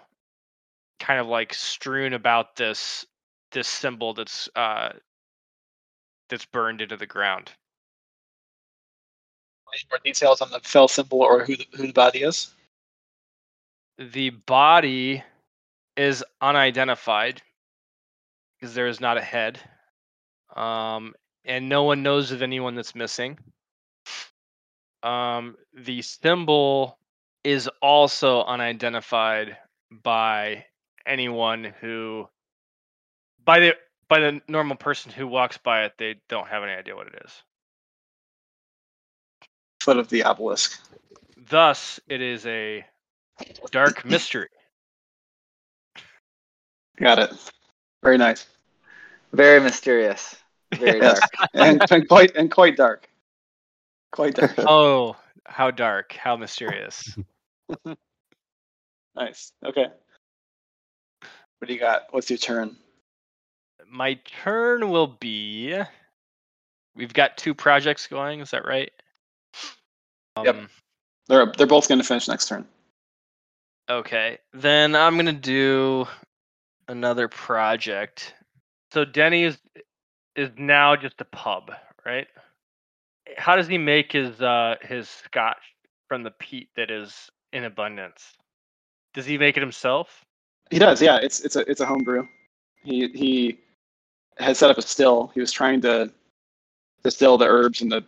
kind 0.99 1.19
of 1.19 1.27
like 1.27 1.53
strewn 1.53 2.13
about 2.13 2.55
this 2.55 3.05
this 3.51 3.67
symbol 3.67 4.13
that's 4.13 4.47
uh 4.55 4.89
that's 6.29 6.45
burned 6.45 6.81
into 6.81 6.95
the 6.95 7.05
ground 7.05 7.51
Any 9.73 9.83
more 9.89 9.99
details 10.03 10.41
on 10.41 10.49
the 10.51 10.59
fell 10.61 10.87
symbol 10.87 11.21
or 11.21 11.43
who 11.45 11.57
the, 11.57 11.65
who 11.75 11.87
the 11.87 11.93
body 11.93 12.23
is? 12.23 12.53
the 13.97 14.29
body 14.29 15.23
is 15.97 16.23
unidentified 16.41 17.41
because 18.59 18.73
there 18.75 18.87
is 18.87 19.01
not 19.01 19.17
a 19.17 19.21
head 19.21 19.59
um 20.55 21.13
and 21.45 21.69
no 21.69 21.83
one 21.83 22.03
knows 22.03 22.31
of 22.31 22.41
anyone 22.41 22.75
that's 22.75 22.95
missing 22.95 23.37
um 25.03 25.55
the 25.73 26.01
symbol 26.01 26.97
is 27.43 27.69
also 27.81 28.43
unidentified 28.43 29.57
by 29.91 30.65
anyone 31.05 31.73
who 31.81 32.27
by 33.43 33.59
the 33.59 33.75
by 34.07 34.19
the 34.19 34.41
normal 34.47 34.75
person 34.75 35.11
who 35.11 35.27
walks 35.27 35.57
by 35.57 35.85
it 35.85 35.93
they 35.97 36.15
don't 36.29 36.47
have 36.47 36.63
any 36.63 36.73
idea 36.73 36.95
what 36.95 37.07
it 37.07 37.21
is 37.25 37.43
Foot 39.81 39.97
of 39.97 40.09
the 40.09 40.23
obelisk. 40.23 40.79
thus 41.49 41.99
it 42.07 42.21
is 42.21 42.45
a 42.45 42.85
dark 43.71 44.05
mystery 44.05 44.47
Got 46.97 47.17
it. 47.17 47.31
Very 48.03 48.17
nice. 48.19 48.45
Very 49.33 49.59
mysterious. 49.59 50.35
Very 50.75 50.99
Yes. 50.99 51.19
dark. 51.19 51.49
and, 51.53 51.91
and 51.91 52.07
quite 52.07 52.35
and 52.35 52.51
quite 52.51 52.77
dark. 52.77 53.09
Quite 54.11 54.35
dark. 54.35 54.53
Oh, 54.57 55.15
how 55.45 55.71
dark, 55.71 56.13
how 56.13 56.35
mysterious. 56.35 57.17
Nice. 59.15 59.51
Okay. 59.65 59.87
What 61.59 61.67
do 61.67 61.73
you 61.73 61.79
got? 61.79 62.03
What's 62.11 62.29
your 62.29 62.37
turn? 62.37 62.77
My 63.85 64.13
turn 64.43 64.89
will 64.89 65.07
be. 65.07 65.77
We've 66.95 67.13
got 67.13 67.37
two 67.37 67.53
projects 67.53 68.07
going. 68.07 68.39
Is 68.39 68.51
that 68.51 68.65
right? 68.65 68.89
Yep. 70.41 70.55
Um, 70.55 70.69
They're 71.27 71.51
they're 71.57 71.67
both 71.67 71.89
going 71.89 71.99
to 71.99 72.07
finish 72.07 72.29
next 72.29 72.47
turn. 72.47 72.65
Okay, 73.89 74.37
then 74.53 74.95
I'm 74.95 75.17
gonna 75.17 75.33
do 75.33 76.07
another 76.87 77.27
project. 77.27 78.33
So 78.93 79.03
Denny 79.03 79.43
is 79.43 79.57
is 80.35 80.49
now 80.57 80.95
just 80.95 81.19
a 81.21 81.25
pub, 81.25 81.71
right? 82.05 82.27
How 83.37 83.55
does 83.55 83.67
he 83.67 83.77
make 83.77 84.11
his 84.11 84.41
uh 84.41 84.75
his 84.81 85.09
scotch 85.09 85.61
from 86.07 86.23
the 86.23 86.31
peat 86.31 86.69
that 86.75 86.91
is 86.91 87.29
in 87.53 87.63
abundance? 87.63 88.23
Does 89.13 89.25
he 89.25 89.37
make 89.37 89.57
it 89.57 89.61
himself? 89.61 90.25
He 90.69 90.79
does. 90.79 91.01
Yeah. 91.01 91.19
It's 91.21 91.41
it's 91.41 91.55
a 91.55 91.69
it's 91.69 91.81
a 91.81 91.85
home 91.85 92.03
brew. 92.03 92.27
He 92.83 93.09
he 93.09 93.59
has 94.37 94.57
set 94.57 94.69
up 94.69 94.77
a 94.77 94.81
still. 94.81 95.31
He 95.33 95.39
was 95.39 95.51
trying 95.51 95.81
to 95.81 96.11
distill 97.03 97.37
the 97.37 97.45
herbs 97.45 97.81
and 97.81 97.91
the 97.91 98.03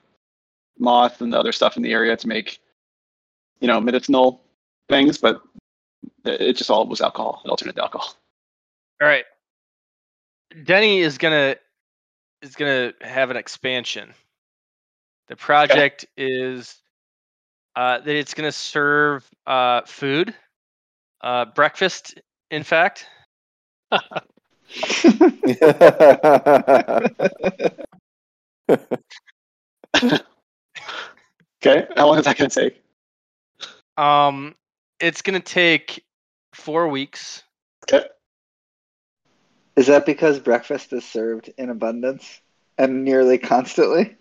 moth 0.79 1.21
and 1.21 1.31
the 1.31 1.39
other 1.39 1.51
stuff 1.51 1.77
in 1.77 1.83
the 1.83 1.91
area 1.91 2.15
to 2.15 2.27
make 2.27 2.59
you 3.59 3.67
know 3.67 3.79
medicinal 3.79 4.41
things, 4.89 5.17
but 5.17 5.41
it 6.25 6.53
just 6.53 6.69
all 6.69 6.85
was 6.87 7.01
alcohol, 7.01 7.41
an 7.43 7.49
alternate 7.49 7.77
alcohol. 7.77 8.15
All 9.01 9.07
right. 9.07 9.25
Denny 10.63 10.99
is 10.99 11.17
gonna 11.17 11.55
is 12.43 12.55
gonna 12.55 12.93
have 13.01 13.31
an 13.31 13.37
expansion. 13.37 14.13
The 15.29 15.35
project 15.35 16.05
is 16.17 16.77
uh, 17.75 17.99
that 17.99 18.15
it's 18.15 18.33
gonna 18.33 18.51
serve 18.51 19.27
uh, 19.47 19.81
food, 19.85 20.35
uh, 21.21 21.45
breakfast. 21.45 22.19
In 22.51 22.63
fact, 22.63 23.07
Okay. 31.65 31.87
How 31.95 32.07
long 32.07 32.17
is 32.19 32.25
that 32.25 32.37
going 32.37 32.49
to 32.49 32.61
take? 32.61 32.83
um, 33.97 34.55
it's 34.99 35.21
gonna 35.21 35.39
take 35.39 36.03
four 36.53 36.89
weeks. 36.89 37.43
Okay. 37.83 38.05
Is 39.75 39.87
that 39.87 40.05
because 40.05 40.39
breakfast 40.39 40.93
is 40.93 41.03
served 41.03 41.51
in 41.57 41.69
abundance 41.69 42.41
and 42.77 43.03
nearly 43.03 43.37
constantly? 43.37 44.15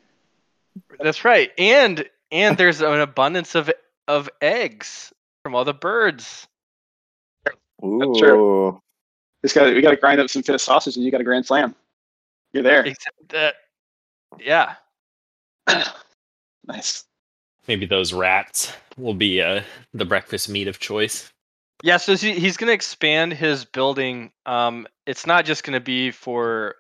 That's 0.99 1.25
right, 1.25 1.51
and 1.59 2.09
and 2.31 2.57
there's 2.57 2.81
an 2.81 3.01
abundance 3.01 3.55
of 3.55 3.71
of 4.09 4.31
eggs 4.41 5.13
from 5.43 5.55
all 5.55 5.65
the 5.65 5.75
birds. 5.75 6.47
Ooh. 7.85 8.15
true. 8.19 8.81
Just 9.43 9.55
got 9.55 9.75
we 9.75 9.83
got 9.83 9.91
to 9.91 9.97
grind 9.97 10.21
up 10.21 10.31
some 10.31 10.43
fit 10.43 10.59
sausage, 10.61 10.97
and 10.97 11.05
you 11.05 11.11
got 11.11 11.21
a 11.21 11.25
grand 11.25 11.45
slam. 11.45 11.75
You're 12.53 12.63
there. 12.63 12.85
Except 12.85 13.29
that, 13.31 13.55
yeah, 14.39 14.75
nice. 16.67 17.05
Maybe 17.69 17.87
those 17.87 18.13
rats 18.13 18.73
will 18.97 19.15
be 19.15 19.41
uh, 19.41 19.63
the 19.95 20.05
breakfast 20.05 20.49
meat 20.49 20.69
of 20.69 20.79
choice. 20.79 21.33
Yeah, 21.83 21.97
so 21.97 22.17
he, 22.17 22.39
he's 22.39 22.57
going 22.57 22.69
to 22.69 22.75
expand 22.75 23.33
his 23.33 23.65
building. 23.65 24.31
Um, 24.47 24.87
it's 25.05 25.27
not 25.27 25.45
just 25.45 25.65
going 25.65 25.75
to 25.75 25.81
be 25.81 26.13
for 26.13 26.77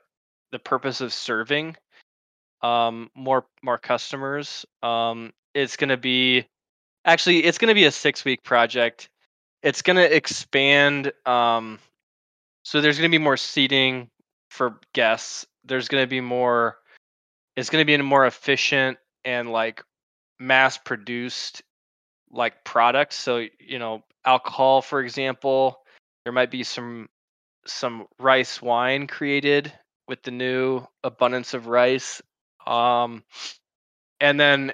the 0.52 0.58
purpose 0.58 1.00
of 1.00 1.12
serving 1.12 1.76
um, 2.62 3.10
more 3.14 3.44
more 3.62 3.78
customers. 3.78 4.64
Um, 4.82 5.32
it's 5.54 5.76
going 5.76 5.90
to 5.90 5.96
be 5.96 6.46
actually 7.04 7.44
it's 7.44 7.58
going 7.58 7.68
to 7.68 7.74
be 7.74 7.84
a 7.84 7.90
six 7.90 8.24
week 8.24 8.42
project. 8.42 9.08
It's 9.62 9.82
going 9.82 9.96
to 9.96 10.16
expand. 10.16 11.12
Um, 11.26 11.78
so 12.64 12.80
there's 12.80 12.98
going 12.98 13.10
to 13.10 13.14
be 13.14 13.22
more 13.22 13.36
seating 13.36 14.08
for 14.50 14.78
guests. 14.94 15.46
There's 15.64 15.88
going 15.88 16.02
to 16.02 16.08
be 16.08 16.20
more. 16.20 16.78
It's 17.56 17.70
going 17.70 17.82
to 17.82 17.86
be 17.86 17.94
a 17.94 18.02
more 18.02 18.26
efficient 18.26 18.98
and 19.24 19.50
like 19.50 19.82
mass 20.38 20.78
produced 20.78 21.62
like 22.32 22.64
products. 22.64 23.16
So 23.16 23.46
you 23.60 23.78
know, 23.78 24.02
alcohol, 24.24 24.82
for 24.82 25.00
example, 25.00 25.82
there 26.24 26.32
might 26.32 26.50
be 26.50 26.64
some 26.64 27.08
some 27.66 28.06
rice 28.18 28.60
wine 28.60 29.06
created 29.06 29.72
with 30.08 30.22
the 30.22 30.30
new 30.30 30.86
abundance 31.04 31.54
of 31.54 31.68
rice. 31.68 32.20
Um, 32.66 33.24
and 34.20 34.38
then 34.38 34.72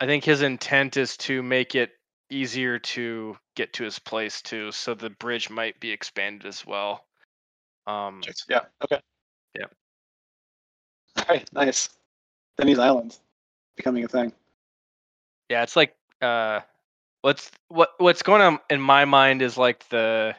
I 0.00 0.06
think 0.06 0.24
his 0.24 0.42
intent 0.42 0.96
is 0.96 1.16
to 1.18 1.42
make 1.42 1.74
it 1.74 1.92
easier 2.30 2.78
to 2.78 3.36
get 3.54 3.72
to 3.74 3.84
his 3.84 3.98
place 3.98 4.42
too. 4.42 4.72
So 4.72 4.94
the 4.94 5.10
bridge 5.10 5.48
might 5.48 5.78
be 5.80 5.90
expanded 5.90 6.46
as 6.46 6.66
well. 6.66 7.06
Um, 7.86 8.22
Yeah. 8.48 8.62
Okay. 8.82 9.00
Yeah. 9.54 9.66
All 11.16 11.24
right. 11.28 11.52
Nice. 11.52 11.88
Denny's 12.58 12.78
Island 12.78 13.16
becoming 13.76 14.04
a 14.04 14.08
thing. 14.08 14.32
yeah, 15.48 15.62
it's 15.62 15.76
like 15.76 15.95
uh, 16.22 16.60
what's 17.22 17.50
what 17.68 17.90
what's 17.98 18.22
going 18.22 18.42
on 18.42 18.58
in 18.70 18.80
my 18.80 19.04
mind 19.04 19.42
is 19.42 19.56
like 19.58 19.88
the 19.88 20.34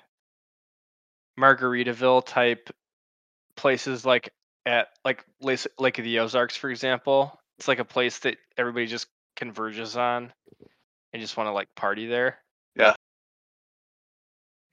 Margaritaville 1.39 2.25
type 2.25 2.69
places, 3.55 4.05
like 4.05 4.31
at 4.65 4.87
like 5.03 5.23
Lake 5.41 5.67
Lake 5.79 5.99
of 5.99 6.05
the 6.05 6.19
Ozarks, 6.19 6.55
for 6.55 6.69
example. 6.69 7.39
It's 7.57 7.67
like 7.67 7.79
a 7.79 7.85
place 7.85 8.19
that 8.19 8.37
everybody 8.57 8.85
just 8.85 9.07
converges 9.35 9.97
on 9.97 10.31
and 11.13 11.21
just 11.21 11.37
want 11.37 11.47
to 11.47 11.51
like 11.51 11.67
party 11.75 12.05
there. 12.07 12.37
Yeah. 12.75 12.93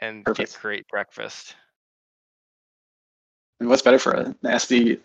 And 0.00 0.24
Perfect. 0.24 0.52
get 0.52 0.60
great 0.60 0.88
breakfast. 0.88 1.56
What's 3.58 3.82
better 3.82 3.98
for 3.98 4.12
a 4.12 4.34
nasty 4.42 5.00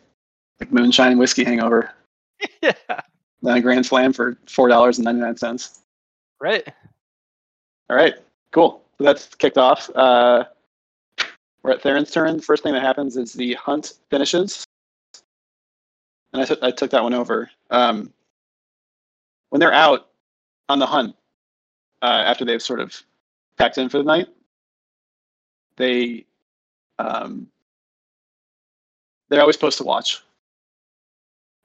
like 0.60 0.72
moonshine 0.72 1.18
whiskey 1.18 1.46
hangover 1.46 1.92
yeah. 2.62 2.74
than 3.42 3.58
a 3.58 3.62
grand 3.62 3.86
slam 3.86 4.12
for 4.12 4.38
four 4.48 4.68
dollars 4.68 4.98
and 4.98 5.06
ninety 5.06 5.22
nine 5.22 5.38
cents? 5.38 5.82
Right. 6.42 6.68
All 7.90 7.96
right. 7.96 8.16
Cool. 8.52 8.82
So 8.98 9.04
that's 9.04 9.34
kicked 9.36 9.58
off. 9.58 9.90
Uh, 9.96 10.46
we're 11.64 11.72
at 11.72 11.82
Theron's 11.82 12.12
turn. 12.12 12.40
First 12.40 12.64
thing 12.64 12.74
that 12.74 12.82
happens 12.82 13.18
is 13.18 13.34
the 13.34 13.54
hunt 13.56 13.94
finishes, 14.10 14.64
and 16.34 16.42
I 16.42 16.46
took 16.46 16.78
took 16.78 16.92
that 16.92 17.04
one 17.04 17.14
over. 17.14 17.50
Um, 17.70 18.14
when 19.50 19.60
they're 19.60 19.74
out 19.74 20.10
on 20.70 20.80
the 20.80 20.86
hunt, 20.86 21.16
uh, 22.02 22.24
after 22.26 22.46
they've 22.46 22.62
sort 22.62 22.80
of 22.80 22.96
packed 23.58 23.78
in 23.78 23.90
for 23.90 23.98
the 23.98 24.04
night, 24.04 24.28
they 25.76 26.26
um, 27.00 27.48
they're 29.30 29.42
always 29.42 29.56
supposed 29.56 29.78
to 29.80 29.84
watch 29.84 30.22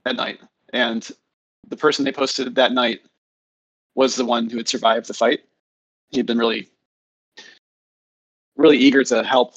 at 0.06 0.16
night, 0.16 0.40
and 0.72 1.10
the 1.68 1.76
person 1.76 2.04
they 2.04 2.12
posted 2.12 2.54
that 2.56 2.72
night 2.72 3.00
was 3.94 4.16
the 4.16 4.24
one 4.24 4.50
who 4.50 4.56
had 4.56 4.68
survived 4.68 5.06
the 5.06 5.14
fight. 5.14 5.40
He'd 6.10 6.26
been 6.26 6.38
really, 6.38 6.68
really 8.56 8.76
eager 8.78 9.04
to 9.04 9.22
help 9.22 9.54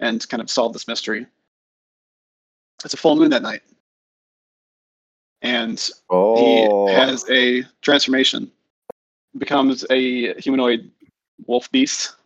and 0.00 0.26
kind 0.28 0.40
of 0.42 0.50
solve 0.50 0.72
this 0.72 0.88
mystery. 0.88 1.26
It's 2.84 2.94
a 2.94 2.98
full 2.98 3.16
moon 3.16 3.30
that 3.30 3.42
night, 3.42 3.62
and 5.42 5.90
Oh. 6.10 6.86
he 6.86 6.92
has 6.92 7.28
a 7.30 7.62
transformation, 7.80 8.50
becomes 9.38 9.84
a 9.90 10.34
humanoid 10.40 10.90
wolf 11.46 11.70
beast 11.70 12.16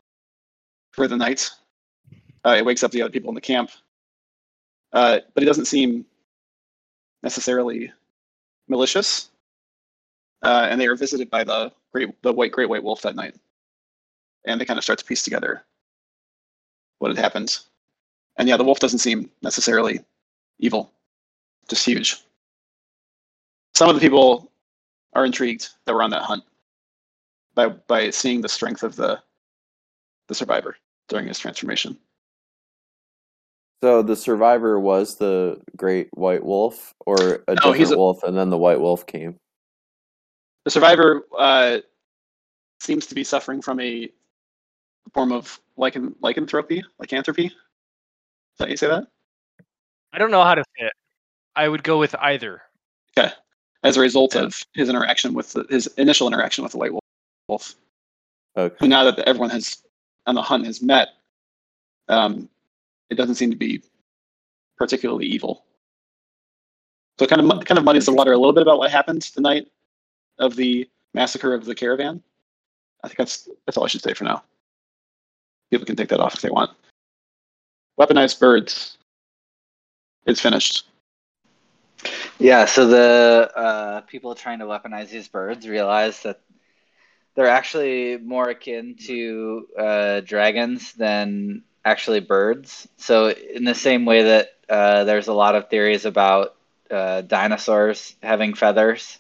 for 0.92 1.06
the 1.06 1.16
night. 1.16 1.50
Uh, 2.44 2.56
it 2.58 2.64
wakes 2.64 2.82
up 2.82 2.90
the 2.90 3.02
other 3.02 3.10
people 3.12 3.28
in 3.28 3.34
the 3.34 3.40
camp, 3.40 3.70
uh, 4.92 5.20
but 5.34 5.42
he 5.42 5.46
doesn't 5.46 5.66
seem 5.66 6.04
necessarily 7.22 7.92
malicious. 8.68 9.30
Uh, 10.42 10.66
and 10.70 10.80
they 10.80 10.86
are 10.86 10.96
visited 10.96 11.28
by 11.30 11.42
the 11.44 11.72
great, 11.92 12.20
the 12.22 12.32
white 12.32 12.52
great 12.52 12.68
white 12.68 12.82
wolf 12.84 13.02
that 13.02 13.16
night, 13.16 13.34
and 14.44 14.60
they 14.60 14.64
kind 14.64 14.78
of 14.78 14.84
start 14.84 14.98
to 14.98 15.04
piece 15.04 15.22
together 15.22 15.64
what 16.98 17.08
had 17.10 17.18
happened. 17.18 17.58
And 18.36 18.48
yeah, 18.48 18.56
the 18.56 18.64
wolf 18.64 18.78
doesn't 18.78 19.00
seem 19.00 19.30
necessarily 19.42 20.00
evil, 20.60 20.92
just 21.68 21.84
huge. 21.84 22.18
Some 23.74 23.88
of 23.88 23.94
the 23.96 24.00
people 24.00 24.50
are 25.14 25.24
intrigued 25.24 25.68
that 25.84 25.94
were 25.94 26.02
on 26.02 26.10
that 26.10 26.22
hunt 26.22 26.44
by 27.54 27.68
by 27.68 28.10
seeing 28.10 28.40
the 28.40 28.48
strength 28.48 28.82
of 28.84 28.94
the 28.94 29.20
the 30.28 30.34
survivor 30.34 30.76
during 31.08 31.26
his 31.26 31.38
transformation. 31.38 31.98
So 33.82 34.02
the 34.02 34.16
survivor 34.16 34.78
was 34.78 35.16
the 35.16 35.60
great 35.76 36.08
white 36.12 36.44
wolf, 36.44 36.94
or 37.06 37.44
a 37.48 37.54
No, 37.54 37.72
different 37.72 37.92
a- 37.92 37.96
wolf, 37.96 38.22
and 38.24 38.36
then 38.36 38.50
the 38.50 38.58
white 38.58 38.80
wolf 38.80 39.06
came. 39.06 39.36
The 40.68 40.72
survivor 40.72 41.24
uh, 41.38 41.78
seems 42.78 43.06
to 43.06 43.14
be 43.14 43.24
suffering 43.24 43.62
from 43.62 43.80
a 43.80 44.10
form 45.14 45.32
of 45.32 45.58
lycan- 45.78 46.14
lycanthropy, 46.20 46.84
lycanthropy. 46.98 47.50
that 48.58 48.68
you 48.68 48.76
say 48.76 48.88
that? 48.88 49.06
I 50.12 50.18
don't 50.18 50.30
know 50.30 50.44
how 50.44 50.54
to 50.54 50.62
fit. 50.78 50.92
I 51.56 51.68
would 51.68 51.82
go 51.82 51.98
with 51.98 52.14
either. 52.16 52.60
As 53.82 53.96
a 53.96 54.00
result 54.00 54.36
of 54.36 54.62
his 54.74 54.90
interaction 54.90 55.32
with 55.32 55.54
the, 55.54 55.64
his 55.70 55.86
initial 55.96 56.26
interaction 56.26 56.64
with 56.64 56.72
the 56.72 56.78
white 56.78 56.92
wolf, 57.48 57.74
Okay. 58.54 58.76
who 58.78 58.88
now 58.88 59.04
that 59.10 59.20
everyone 59.20 59.48
has 59.48 59.82
on 60.26 60.34
the 60.34 60.42
hunt 60.42 60.66
has 60.66 60.82
met, 60.82 61.08
um, 62.08 62.46
it 63.08 63.14
doesn't 63.14 63.36
seem 63.36 63.50
to 63.50 63.56
be 63.56 63.80
particularly 64.76 65.24
evil. 65.24 65.64
So 67.18 67.24
it 67.24 67.30
kind 67.30 67.40
of 67.40 67.64
kind 67.64 67.78
of 67.78 67.84
muddies 67.84 68.04
the 68.04 68.12
water 68.12 68.32
a 68.32 68.36
little 68.36 68.52
bit 68.52 68.60
about 68.62 68.76
what 68.76 68.90
happened 68.90 69.22
the 69.34 69.40
night 69.40 69.68
of 70.38 70.56
the 70.56 70.88
massacre 71.14 71.54
of 71.54 71.64
the 71.64 71.74
caravan. 71.74 72.22
I 73.02 73.08
think 73.08 73.18
that's 73.18 73.48
that's 73.66 73.76
all 73.76 73.84
I 73.84 73.88
should 73.88 74.02
say 74.02 74.14
for 74.14 74.24
now. 74.24 74.42
People 75.70 75.86
can 75.86 75.96
take 75.96 76.08
that 76.08 76.20
off 76.20 76.34
if 76.34 76.40
they 76.40 76.50
want. 76.50 76.70
Weaponized 77.98 78.40
birds. 78.40 78.96
It's 80.26 80.40
finished. 80.40 80.84
Yeah, 82.38 82.66
so 82.66 82.86
the 82.86 83.50
uh, 83.54 84.00
people 84.02 84.34
trying 84.34 84.60
to 84.60 84.66
weaponize 84.66 85.08
these 85.10 85.26
birds 85.26 85.66
realize 85.66 86.22
that 86.22 86.40
they're 87.34 87.48
actually 87.48 88.16
more 88.16 88.48
akin 88.48 88.96
to 89.06 89.66
uh, 89.76 90.20
dragons 90.20 90.92
than 90.92 91.62
actually 91.84 92.20
birds. 92.20 92.86
So, 92.96 93.30
in 93.30 93.64
the 93.64 93.74
same 93.74 94.04
way 94.04 94.22
that 94.24 94.50
uh, 94.68 95.04
there's 95.04 95.28
a 95.28 95.32
lot 95.32 95.54
of 95.56 95.68
theories 95.68 96.04
about 96.04 96.54
uh, 96.90 97.22
dinosaurs 97.22 98.14
having 98.22 98.54
feathers 98.54 99.18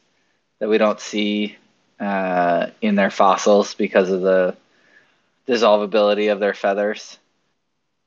that 0.58 0.68
we 0.68 0.78
don't 0.78 1.00
see 1.00 1.56
uh, 2.00 2.66
in 2.80 2.94
their 2.94 3.10
fossils 3.10 3.74
because 3.74 4.10
of 4.10 4.20
the 4.20 4.56
dissolvability 5.46 6.30
of 6.32 6.40
their 6.40 6.54
feathers, 6.54 7.18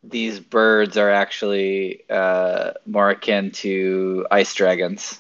these 0.04 0.40
birds 0.40 0.98
are 0.98 1.10
actually 1.10 2.02
uh, 2.10 2.72
more 2.86 3.10
akin 3.12 3.52
to 3.52 4.26
ice 4.32 4.54
dragons. 4.54 5.20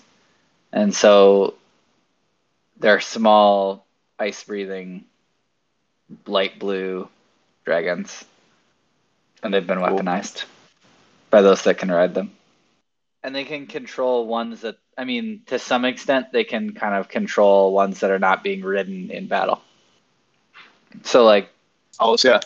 And 0.71 0.93
so 0.93 1.55
they're 2.77 2.99
small, 2.99 3.85
ice 4.19 4.43
breathing, 4.43 5.05
light 6.25 6.59
blue 6.59 7.07
dragons. 7.65 8.25
And 9.43 9.53
they've 9.53 9.65
been 9.65 9.79
Cool. 9.83 9.97
weaponized 9.97 10.45
by 11.29 11.41
those 11.41 11.63
that 11.63 11.77
can 11.77 11.91
ride 11.91 12.13
them. 12.13 12.31
And 13.23 13.35
they 13.35 13.43
can 13.45 13.67
control 13.67 14.25
ones 14.27 14.61
that, 14.61 14.77
I 15.01 15.03
mean, 15.03 15.41
to 15.47 15.57
some 15.57 15.83
extent, 15.83 16.31
they 16.31 16.43
can 16.43 16.75
kind 16.75 16.93
of 16.93 17.09
control 17.09 17.73
ones 17.73 18.01
that 18.01 18.11
are 18.11 18.19
not 18.19 18.43
being 18.43 18.61
ridden 18.61 19.09
in 19.09 19.25
battle. 19.25 19.59
So, 21.01 21.25
like, 21.25 21.49
Oh, 21.99 22.15
yeah. 22.23 22.39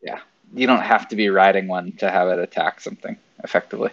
yeah, 0.00 0.20
you 0.54 0.66
don't 0.66 0.80
have 0.80 1.08
to 1.08 1.16
be 1.16 1.28
riding 1.28 1.68
one 1.68 1.92
to 1.98 2.10
have 2.10 2.28
it 2.28 2.38
attack 2.38 2.80
something 2.80 3.18
effectively. 3.42 3.90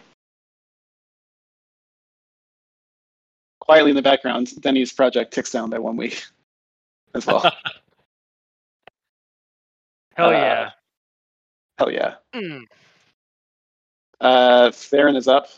Quietly 3.60 3.90
in 3.90 3.98
the 3.98 4.02
background, 4.02 4.62
Denny's 4.62 4.94
project 4.94 5.34
ticks 5.34 5.52
down 5.52 5.70
by 5.70 5.80
one 5.80 5.98
week 5.98 6.24
as 7.14 7.26
well. 7.26 7.42
Hell 10.16 10.30
Uh, 10.30 10.32
yeah. 10.32 10.70
Hell 11.78 11.92
yeah. 11.92 12.14
Mm. 12.34 12.64
Uh, 14.22 14.72
Theron 14.72 15.18
is 15.18 15.28
up. 15.28 15.50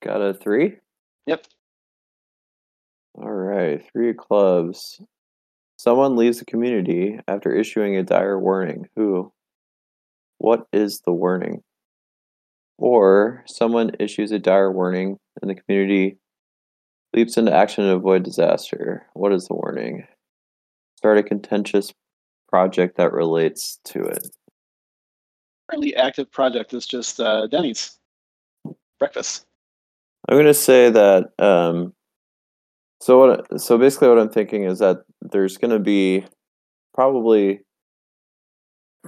Got 0.00 0.22
a 0.22 0.34
three? 0.34 0.76
Yep. 1.26 1.46
All 3.14 3.30
right, 3.30 3.82
three 3.92 4.10
of 4.10 4.16
clubs. 4.16 5.00
Someone 5.76 6.16
leaves 6.16 6.38
the 6.38 6.44
community 6.44 7.18
after 7.28 7.54
issuing 7.54 7.96
a 7.96 8.02
dire 8.02 8.38
warning. 8.38 8.88
Who? 8.96 9.32
What 10.38 10.66
is 10.72 11.00
the 11.00 11.12
warning? 11.12 11.62
Or 12.78 13.44
someone 13.46 13.92
issues 13.98 14.32
a 14.32 14.38
dire 14.38 14.72
warning 14.72 15.18
and 15.40 15.50
the 15.50 15.54
community 15.54 16.18
leaps 17.14 17.36
into 17.36 17.54
action 17.54 17.84
to 17.84 17.92
avoid 17.92 18.22
disaster. 18.22 19.06
What 19.14 19.32
is 19.32 19.46
the 19.46 19.54
warning? 19.54 20.06
Start 20.96 21.18
a 21.18 21.22
contentious 21.22 21.92
project 22.48 22.96
that 22.96 23.12
relates 23.12 23.78
to 23.84 24.02
it. 24.02 24.28
Currently 25.70 25.96
active 25.96 26.30
project 26.30 26.74
is 26.74 26.86
just 26.86 27.20
uh, 27.20 27.46
Denny's 27.46 27.98
breakfast. 28.98 29.46
I'm 30.28 30.36
gonna 30.36 30.54
say 30.54 30.90
that. 30.90 31.30
Um, 31.38 31.92
so 33.00 33.18
what? 33.18 33.60
So 33.60 33.78
basically, 33.78 34.08
what 34.08 34.18
I'm 34.18 34.30
thinking 34.30 34.64
is 34.64 34.78
that 34.78 34.98
there's 35.20 35.56
gonna 35.56 35.80
be 35.80 36.24
probably 36.94 37.60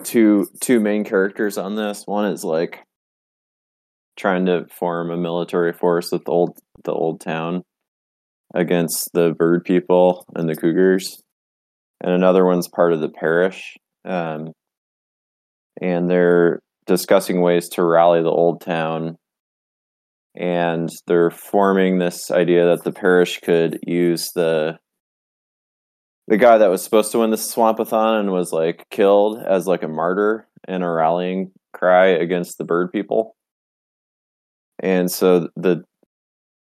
two 0.02 0.46
two 0.60 0.80
main 0.80 1.04
characters 1.04 1.56
on 1.58 1.76
this. 1.76 2.02
One 2.06 2.26
is 2.32 2.44
like 2.44 2.80
trying 4.16 4.46
to 4.46 4.66
form 4.68 5.10
a 5.10 5.16
military 5.16 5.72
force 5.72 6.10
with 6.10 6.24
the 6.24 6.32
old 6.32 6.58
the 6.84 6.92
old 6.92 7.20
town 7.20 7.62
against 8.54 9.10
the 9.12 9.34
bird 9.38 9.64
people 9.64 10.24
and 10.34 10.48
the 10.48 10.56
cougars, 10.56 11.22
and 12.00 12.12
another 12.12 12.44
one's 12.44 12.68
part 12.68 12.92
of 12.92 13.00
the 13.00 13.08
parish. 13.08 13.76
Um, 14.04 14.52
and 15.80 16.10
they're 16.10 16.60
discussing 16.86 17.40
ways 17.40 17.68
to 17.70 17.84
rally 17.84 18.22
the 18.22 18.28
old 18.30 18.60
town 18.60 19.16
and 20.34 20.88
they're 21.06 21.30
forming 21.30 21.98
this 21.98 22.30
idea 22.30 22.66
that 22.66 22.84
the 22.84 22.92
parish 22.92 23.40
could 23.40 23.78
use 23.86 24.30
the 24.34 24.78
the 26.26 26.38
guy 26.38 26.56
that 26.56 26.70
was 26.70 26.82
supposed 26.82 27.12
to 27.12 27.18
win 27.18 27.30
the 27.30 27.36
swampathon 27.36 28.20
and 28.20 28.32
was 28.32 28.50
like 28.50 28.86
killed 28.90 29.42
as 29.46 29.66
like 29.66 29.82
a 29.82 29.88
martyr 29.88 30.48
and 30.66 30.82
a 30.82 30.88
rallying 30.88 31.52
cry 31.74 32.06
against 32.06 32.56
the 32.56 32.64
bird 32.64 32.90
people. 32.90 33.36
And 34.78 35.10
so 35.10 35.48
the 35.54 35.84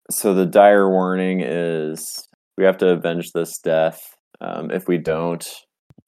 so 0.09 0.33
the 0.33 0.47
dire 0.47 0.89
warning 0.89 1.41
is 1.41 2.27
we 2.57 2.65
have 2.65 2.77
to 2.79 2.89
avenge 2.89 3.31
this 3.33 3.59
death. 3.59 4.01
Um, 4.41 4.71
if 4.71 4.87
we 4.87 4.97
don't 4.97 5.47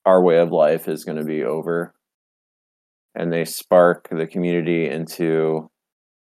our 0.08 0.22
way 0.22 0.38
of 0.38 0.54
life 0.54 0.88
is 0.88 1.04
going 1.04 1.18
to 1.18 1.26
be 1.26 1.44
over. 1.44 1.94
And 3.14 3.32
they 3.32 3.44
spark 3.44 4.08
the 4.10 4.26
community 4.26 4.90
into 4.90 5.70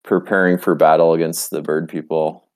preparing 0.03 0.57
for 0.57 0.75
battle 0.75 1.13
against 1.13 1.51
the 1.51 1.61
bird 1.61 1.87
people 1.87 2.47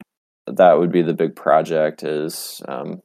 that 0.48 0.78
would 0.78 0.92
be 0.92 1.02
the 1.02 1.14
big 1.14 1.36
project 1.36 2.04
is 2.04 2.62
um, 2.68 3.02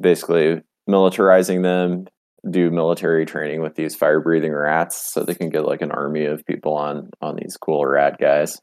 basically 0.00 0.60
militarizing 0.88 1.62
them 1.62 2.06
do 2.50 2.70
military 2.70 3.24
training 3.24 3.62
with 3.62 3.76
these 3.76 3.94
fire 3.94 4.20
breathing 4.20 4.52
rats 4.52 5.12
so 5.12 5.22
they 5.22 5.34
can 5.34 5.48
get 5.48 5.64
like 5.64 5.80
an 5.80 5.92
army 5.92 6.24
of 6.24 6.44
people 6.44 6.74
on 6.74 7.08
on 7.20 7.36
these 7.36 7.56
cool 7.56 7.86
rat 7.86 8.18
guys 8.18 8.54
Is 8.54 8.60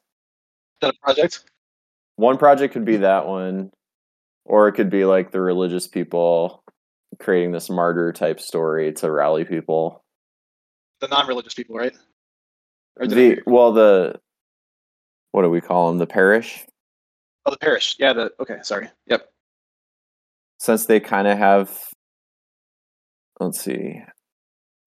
that 0.82 0.94
a 0.94 0.98
project? 1.02 1.46
one 2.18 2.38
project 2.38 2.74
could 2.74 2.86
be 2.86 2.98
that 2.98 3.26
one 3.26 3.72
or 4.46 4.68
it 4.68 4.74
could 4.74 4.90
be 4.90 5.06
like 5.06 5.32
the 5.32 5.40
religious 5.40 5.88
people 5.88 6.62
creating 7.20 7.52
this 7.52 7.70
martyr 7.70 8.12
type 8.12 8.40
story 8.40 8.92
to 8.94 9.10
rally 9.12 9.46
people 9.46 10.04
The 11.00 11.08
non-religious 11.08 11.54
people, 11.54 11.76
right? 11.78 11.94
Or 13.00 13.08
did 13.08 13.18
the 13.18 13.42
well 13.46 13.72
the 13.72 14.20
what 15.32 15.44
do 15.44 15.50
we 15.50 15.62
call 15.62 15.88
them 15.88 15.98
the 15.98 16.08
parish 16.08 16.66
oh, 17.46 17.52
the 17.52 17.58
parish. 17.58 17.96
Yeah. 17.98 18.14
The 18.14 18.32
okay. 18.40 18.58
Sorry. 18.62 18.90
Yep. 19.08 19.28
since 20.60 20.86
they 20.86 21.00
kind 21.00 21.28
of 21.28 21.38
have 21.38 21.90
let's 23.40 23.62
see 23.62 24.02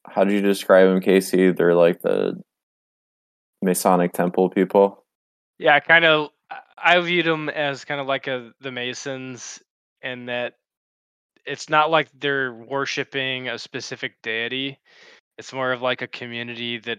how 0.07 0.25
do 0.25 0.35
you 0.35 0.43
describe 0.43 0.89
them 0.89 1.01
casey 1.01 1.51
they're 1.53 1.75
like 1.75 2.03
the 2.03 2.41
masonic 3.63 4.13
temple 4.13 4.51
people 4.51 5.03
Yeah, 5.59 5.79
kind 5.81 6.05
of. 6.05 6.31
I 6.77 6.99
viewed 7.01 7.27
them 7.27 7.49
as 7.49 7.85
kind 7.85 8.01
of 8.01 8.09
like 8.09 8.27
a 8.27 8.53
the 8.61 8.73
Masons, 8.73 9.63
in 10.03 10.27
that 10.27 10.55
it's 11.47 11.69
not 11.71 11.91
like 11.91 12.09
they're 12.19 12.53
worshiping 12.53 13.49
a 13.49 13.59
specific 13.59 14.21
deity. 14.23 14.79
It's 15.39 15.53
more 15.53 15.73
of 15.73 15.81
like 15.81 16.03
a 16.03 16.09
community 16.09 16.79
that 16.81 16.99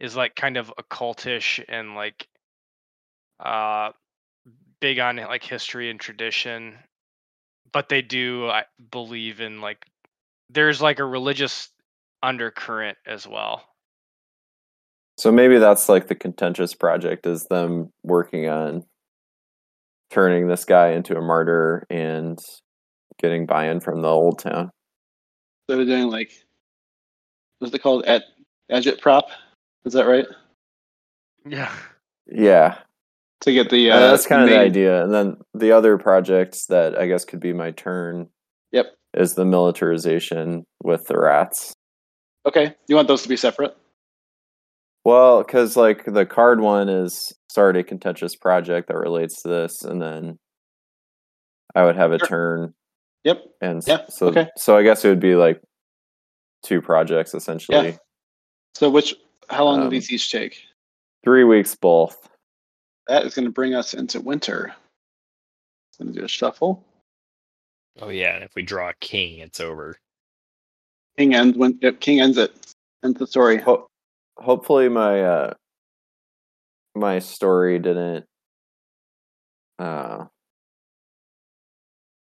is 0.00 0.16
like 0.16 0.34
kind 0.36 0.56
of 0.56 0.72
occultish 0.78 1.62
and 1.68 1.94
like 1.94 2.28
uh 3.40 3.90
big 4.80 4.98
on 4.98 5.16
like 5.16 5.42
history 5.42 5.90
and 5.90 5.98
tradition. 6.00 6.76
But 7.72 7.88
they 7.88 8.02
do 8.02 8.48
I 8.48 8.64
believe 8.90 9.40
in 9.40 9.60
like 9.60 9.86
there's 10.50 10.80
like 10.80 10.98
a 10.98 11.04
religious 11.04 11.70
undercurrent 12.22 12.98
as 13.06 13.26
well. 13.26 13.62
so 15.18 15.32
maybe 15.32 15.58
that's 15.58 15.88
like 15.88 16.08
the 16.08 16.14
contentious 16.14 16.74
project 16.74 17.26
is 17.26 17.46
them 17.46 17.90
working 18.02 18.48
on 18.48 18.84
turning 20.10 20.46
this 20.48 20.64
guy 20.64 20.90
into 20.92 21.16
a 21.16 21.20
martyr 21.20 21.86
and 21.90 22.38
getting 23.18 23.46
buy-in 23.46 23.80
from 23.80 24.02
the 24.02 24.08
old 24.08 24.38
town 24.38 24.70
So 25.68 25.76
they're 25.76 25.84
doing 25.84 26.08
like 26.10 26.32
what's 27.58 27.74
it 27.74 27.82
called? 27.82 28.04
At 28.04 28.24
agit 28.70 29.00
prop. 29.00 29.28
Is 29.86 29.92
that 29.92 30.06
right? 30.06 30.26
Yeah. 31.48 31.72
yeah 32.26 32.78
To 33.42 33.52
get 33.52 33.70
the 33.70 33.90
Uh, 33.92 34.00
that's 34.10 34.26
kind 34.26 34.42
of 34.42 34.48
the 34.48 34.58
idea 34.58 35.04
and 35.04 35.14
then 35.14 35.36
the 35.54 35.70
other 35.70 35.96
projects 35.96 36.66
that 36.66 36.98
i 36.98 37.06
guess 37.06 37.24
could 37.24 37.38
be 37.38 37.52
my 37.52 37.70
turn 37.70 38.28
Yep. 38.72 38.86
is 39.14 39.34
the 39.34 39.44
militarization 39.44 40.64
with 40.82 41.04
the 41.06 41.16
rats 41.18 41.72
Okay. 42.46 42.74
You 42.88 42.94
want 42.94 43.08
those 43.08 43.22
to 43.24 43.28
be 43.28 43.36
separate? 43.36 43.76
Well, 45.04 45.42
because 45.42 45.76
like 45.76 46.04
the 46.04 46.24
card 46.24 46.60
one 46.60 46.88
is 46.88 47.32
start 47.50 47.76
a 47.76 47.82
contentious 47.82 48.36
project 48.36 48.86
that 48.86 48.96
relates 48.96 49.42
to 49.42 49.48
this, 49.48 49.82
and 49.82 50.00
then 50.00 50.36
I 51.74 51.84
would 51.84 51.96
have 51.96 52.12
a 52.12 52.18
Sure. 52.20 52.28
turn, 52.28 52.74
Yep. 53.24 53.42
and 53.60 53.78
s- 53.78 53.88
Yeah, 53.88 54.06
so 54.10 54.28
okay. 54.28 54.46
so 54.56 54.76
I 54.76 54.84
guess 54.84 55.04
it 55.04 55.08
would 55.08 55.18
be 55.18 55.34
like 55.34 55.60
two 56.64 56.80
projects 56.80 57.34
essentially, 57.34 57.88
Yeah. 57.88 57.96
So 58.76 58.88
which? 58.88 59.16
How 59.48 59.64
long 59.64 59.80
do 59.80 59.84
Um, 59.84 59.90
these 59.90 60.10
each 60.10 60.30
take? 60.30 60.62
three 61.24 61.44
weeks 61.44 61.74
both. 61.74 62.28
That 63.08 63.24
is 63.24 63.34
going 63.34 63.44
to 63.46 63.52
bring 63.52 63.74
us 63.74 63.94
into 63.94 64.20
winter. 64.20 64.74
Going 65.98 66.12
to 66.12 66.18
do 66.18 66.24
a 66.24 66.28
shuffle. 66.28 66.84
Oh 68.00 68.10
yeah, 68.10 68.34
and 68.34 68.44
if 68.44 68.54
we 68.54 68.62
draw 68.62 68.90
a 68.90 68.94
king, 69.00 69.38
it's 69.38 69.60
over. 69.60 69.96
King 71.16 71.34
ends 71.34 71.56
when 71.56 71.78
yep, 71.80 72.00
King 72.00 72.20
ends 72.20 72.36
it. 72.36 72.52
Ends 73.02 73.18
the 73.18 73.26
story. 73.26 73.58
Ho- 73.58 73.86
hopefully, 74.36 74.88
my 74.88 75.22
uh, 75.22 75.54
my 76.94 77.18
story 77.18 77.78
didn't. 77.78 78.26
Uh, 79.78 80.26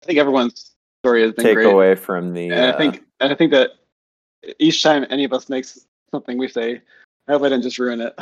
I 0.03 0.07
think 0.07 0.19
everyone's 0.19 0.75
story 1.03 1.23
has 1.23 1.33
been 1.33 1.45
take 1.45 1.55
great. 1.55 1.73
away 1.73 1.95
from 1.95 2.35
the. 2.35 2.51
And 2.51 2.61
I 2.61 2.71
uh, 2.71 2.77
think 2.77 3.05
and 3.21 3.33
I 3.33 3.35
think 3.35 3.53
that 3.53 3.71
each 4.59 4.83
time 4.83 5.07
any 5.09 5.25
of 5.25 5.33
us 5.33 5.49
makes 5.49 5.87
something, 6.11 6.37
we 6.37 6.49
say, 6.49 6.83
"I 7.29 7.33
hope 7.33 7.43
I 7.43 7.49
didn't 7.49 7.63
just 7.63 7.79
ruin 7.79 8.01
it." 8.01 8.15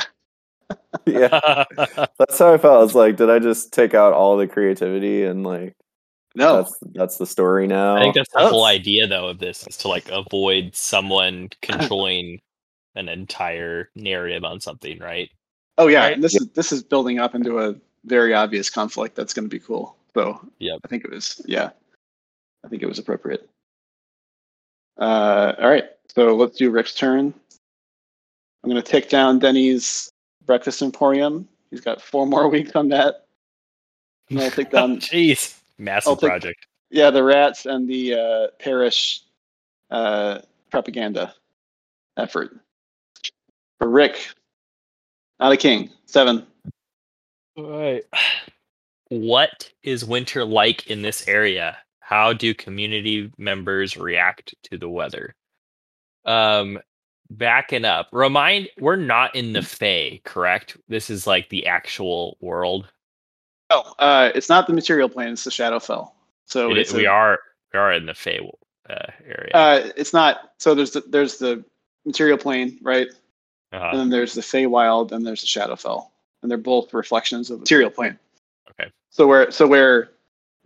yeah, 1.05 1.63
that's 2.17 2.39
how 2.39 2.53
I 2.53 2.57
felt. 2.57 2.77
I 2.77 2.83
was 2.83 2.95
like, 2.95 3.17
did 3.17 3.29
I 3.29 3.39
just 3.39 3.73
take 3.73 3.93
out 3.93 4.13
all 4.13 4.37
the 4.37 4.47
creativity 4.47 5.23
and 5.25 5.43
like 5.45 5.75
No, 6.35 6.57
that's 6.57 6.77
that's 6.93 7.17
the 7.17 7.27
story 7.27 7.67
now? 7.67 7.95
I 7.97 7.99
think 8.01 8.15
that's 8.15 8.31
the 8.33 8.39
Oh. 8.39 8.49
whole 8.49 8.65
idea 8.65 9.07
though 9.07 9.27
of 9.27 9.39
this 9.39 9.67
is 9.67 9.77
to 9.77 9.87
like 9.87 10.09
avoid 10.09 10.75
someone 10.75 11.49
controlling 11.61 12.39
an 12.95 13.09
entire 13.09 13.89
narrative 13.95 14.43
on 14.43 14.59
something, 14.61 14.99
right? 14.99 15.29
oh 15.79 15.87
yeah, 15.87 16.01
Right. 16.03 16.13
and 16.13 16.23
this 16.23 16.35
is 16.35 16.47
this 16.51 16.71
is 16.71 16.83
building 16.83 17.19
up 17.19 17.33
into 17.35 17.59
a 17.59 17.75
very 18.05 18.33
obvious 18.33 18.69
conflict. 18.69 19.15
That's 19.15 19.33
going 19.33 19.45
to 19.45 19.49
be 19.49 19.59
cool. 19.59 19.95
So 20.13 20.39
yeah, 20.59 20.77
I 20.83 20.87
think 20.87 21.03
it 21.03 21.11
was 21.11 21.41
yeah, 21.45 21.71
I 22.63 22.67
think 22.67 22.81
it 22.83 22.87
was 22.87 22.99
appropriate. 22.99 23.49
Uh, 24.97 25.53
all 25.59 25.69
right, 25.69 25.85
so 26.15 26.35
let's 26.35 26.57
do 26.57 26.69
Wrick's 26.69 26.93
turn. 26.93 27.33
I'm 28.63 28.69
going 28.69 28.81
to 28.81 28.91
take 28.91 29.09
down 29.09 29.39
Denny's 29.39 30.11
breakfast 30.45 30.81
emporium. 30.81 31.47
He's 31.69 31.81
got 31.81 32.01
four 32.01 32.25
more 32.25 32.47
weeks 32.49 32.71
on 32.75 32.89
that. 32.89 33.25
And 34.29 34.39
I'll 34.41 34.51
take 34.51 34.71
down 34.71 34.97
Jeez, 34.99 35.59
massive 35.77 36.19
take- 36.19 36.29
project. 36.29 36.67
Yeah, 36.89 37.09
the 37.09 37.23
rats 37.23 37.65
and 37.65 37.89
the 37.89 38.13
uh, 38.13 38.47
parish 38.59 39.21
uh, 39.89 40.39
propaganda 40.69 41.33
effort. 42.17 42.59
For 43.79 43.89
Wrick, 43.89 44.15
not 45.39 45.51
a 45.51 45.57
king. 45.57 45.89
Seven. 46.05 46.45
All 47.57 47.63
right. 47.79 48.03
What 49.09 49.71
is 49.81 50.05
winter 50.05 50.45
like 50.45 50.85
in 50.87 51.01
this 51.01 51.27
area? 51.27 51.77
How 51.99 52.31
do 52.31 52.53
community 52.53 53.31
members 53.39 53.97
react 53.97 54.53
to 54.69 54.77
the 54.77 54.89
weather? 54.89 55.33
Um, 56.25 56.77
backing 57.37 57.85
up. 57.85 58.07
Remind 58.11 58.69
we're 58.79 58.95
not 58.95 59.35
in 59.35 59.53
the 59.53 59.61
Fae, 59.61 60.21
correct? 60.23 60.77
This 60.87 61.09
is 61.09 61.27
like 61.27 61.49
the 61.49 61.67
actual 61.67 62.37
world. 62.41 62.87
Oh, 63.69 63.93
uh, 63.99 64.31
it's 64.35 64.49
not 64.49 64.67
the 64.67 64.73
material 64.73 65.09
plane. 65.09 65.33
It's 65.33 65.43
the 65.43 65.49
Shadowfell. 65.51 66.11
So 66.45 66.73
It- 66.75 66.91
we 66.93 67.05
a- 67.05 67.09
are 67.09 67.39
we 67.73 67.79
are 67.79 67.91
in 67.93 68.05
the 68.05 68.13
Fae 68.13 68.39
uh, 68.89 69.07
area. 69.25 69.51
Uh, 69.53 69.89
it's 69.95 70.13
not. 70.13 70.51
So 70.59 70.75
there's 70.75 70.91
the 70.91 71.01
there's 71.07 71.37
the 71.37 71.63
material 72.05 72.37
plane, 72.37 72.77
right? 72.81 73.07
And 73.71 73.81
Uh-huh. 73.81 73.97
then 73.97 74.09
there's 74.09 74.33
the 74.33 74.41
Feywild, 74.41 75.11
and 75.11 75.25
there's 75.25 75.41
the 75.41 75.47
Shadowfell, 75.47 76.07
and 76.41 76.51
they're 76.51 76.57
both 76.59 76.93
reflections 76.93 77.49
of 77.49 77.57
the 77.57 77.61
material 77.61 77.89
plane. 77.89 78.19
Okay. 78.69 78.91
So 79.09 79.25
where 79.25 79.49
so 79.51 79.65
where 79.65 80.11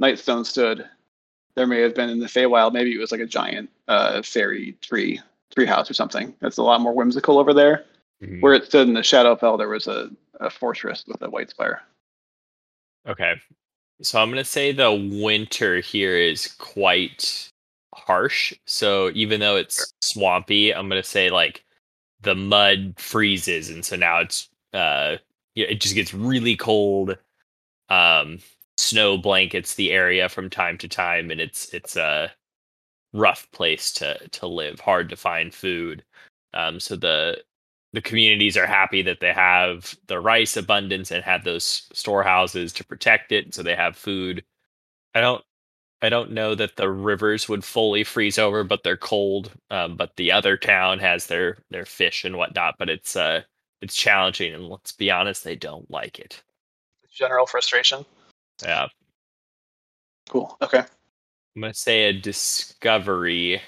Nightstone 0.01 0.45
stood, 0.45 0.87
there 1.55 1.67
may 1.67 1.79
have 1.81 1.95
been 1.95 2.09
in 2.09 2.19
the 2.19 2.25
Feywild. 2.27 2.73
Maybe 2.73 2.93
it 2.93 2.99
was 2.99 3.11
like 3.11 3.21
a 3.21 3.25
giant 3.25 3.69
uh, 3.87 4.21
fairy 4.23 4.73
tree 4.81 5.21
treehouse 5.55 5.89
or 5.89 5.93
something. 5.93 6.33
That's 6.39 6.57
a 6.57 6.63
lot 6.63 6.81
more 6.81 6.93
whimsical 6.93 7.39
over 7.39 7.53
there. 7.53 7.85
Mhm. 8.21 8.41
Where 8.41 8.53
it 8.53 8.65
stood 8.65 8.87
in 8.87 8.93
the 8.93 9.01
Shadowfell, 9.01 9.57
there 9.57 9.69
was 9.69 9.87
a, 9.87 10.09
a 10.39 10.49
fortress 10.49 11.05
with 11.07 11.21
a 11.21 11.29
white 11.29 11.49
spire. 11.49 11.83
Okay. 13.07 13.35
So 14.01 14.21
I'm 14.21 14.29
going 14.29 14.37
to 14.37 14.45
say 14.49 14.71
the 14.71 14.93
winter 15.23 15.79
here 15.79 16.15
is 16.17 16.47
quite 16.59 17.51
harsh. 17.95 18.53
So 18.65 19.11
even 19.13 19.39
though 19.39 19.55
it's 19.55 19.93
swampy, 20.01 20.73
I'm 20.73 20.89
going 20.89 21.01
to 21.01 21.07
say 21.07 21.29
like 21.29 21.63
the 22.21 22.35
mud 22.35 22.95
freezes 22.97 23.69
and 23.69 23.85
so 23.85 23.95
now 23.95 24.19
it's 24.19 24.49
uh 24.73 25.17
yeah, 25.53 25.67
it 25.67 25.79
just 25.79 25.95
gets 25.95 26.13
really 26.13 26.55
cold. 26.55 27.17
Um 27.89 28.39
snow 28.77 29.17
blankets 29.17 29.75
the 29.75 29.91
area 29.91 30.29
from 30.29 30.49
time 30.49 30.77
to 30.79 30.87
time 30.87 31.31
and 31.31 31.39
it's 31.41 31.73
it's 31.73 31.95
a 31.95 32.31
rough 33.13 33.49
place 33.51 33.91
to 33.93 34.17
to 34.29 34.47
live, 34.47 34.79
hard 34.79 35.09
to 35.09 35.15
find 35.15 35.53
food. 35.53 36.03
Um 36.53 36.79
so 36.79 36.95
the 36.95 37.43
the 37.93 38.01
communities 38.01 38.57
are 38.57 38.67
happy 38.67 39.01
that 39.01 39.19
they 39.21 39.33
have 39.33 39.95
the 40.07 40.19
rice 40.19 40.57
abundance 40.57 41.11
and 41.11 41.23
have 41.23 41.43
those 41.43 41.87
storehouses 41.93 42.73
to 42.73 42.85
protect 42.85 43.31
it 43.31 43.53
so 43.53 43.63
they 43.63 43.75
have 43.75 43.95
food 43.95 44.43
i 45.15 45.21
don't 45.21 45.43
i 46.01 46.09
don't 46.09 46.31
know 46.31 46.53
that 46.53 46.75
the 46.75 46.89
rivers 46.89 47.47
would 47.49 47.63
fully 47.63 48.03
freeze 48.03 48.37
over 48.37 48.63
but 48.63 48.83
they're 48.83 48.97
cold 48.97 49.51
um, 49.71 49.95
but 49.95 50.15
the 50.17 50.31
other 50.31 50.57
town 50.57 50.99
has 50.99 51.27
their 51.27 51.57
their 51.71 51.85
fish 51.85 52.25
and 52.25 52.37
whatnot 52.37 52.75
but 52.77 52.89
it's 52.89 53.15
uh 53.15 53.41
it's 53.81 53.95
challenging 53.95 54.53
and 54.53 54.67
let's 54.67 54.91
be 54.91 55.09
honest 55.09 55.43
they 55.43 55.55
don't 55.55 55.89
like 55.89 56.19
it 56.19 56.43
General 57.11 57.47
frustration. 57.47 58.05
yeah 58.63 58.87
Cool. 60.29 60.57
Okay. 60.61 60.83
I'm 61.57 61.61
gonna 61.61 61.73
say 61.73 62.03
a 62.05 62.13
discovery 62.13 63.59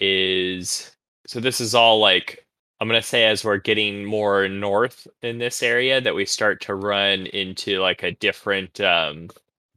is 0.00 0.90
so 1.26 1.38
this 1.38 1.60
is 1.60 1.72
all 1.74 2.00
like 2.00 2.44
i'm 2.80 2.88
gonna 2.88 3.00
say 3.00 3.26
as 3.26 3.44
we're 3.44 3.58
getting 3.58 4.04
more 4.04 4.48
north 4.48 5.06
in 5.22 5.38
this 5.38 5.62
area 5.62 6.00
that 6.00 6.16
we 6.16 6.26
start 6.26 6.60
to 6.60 6.74
run 6.74 7.26
into 7.26 7.80
like 7.80 8.02
a 8.02 8.12
different 8.12 8.80
um 8.80 9.28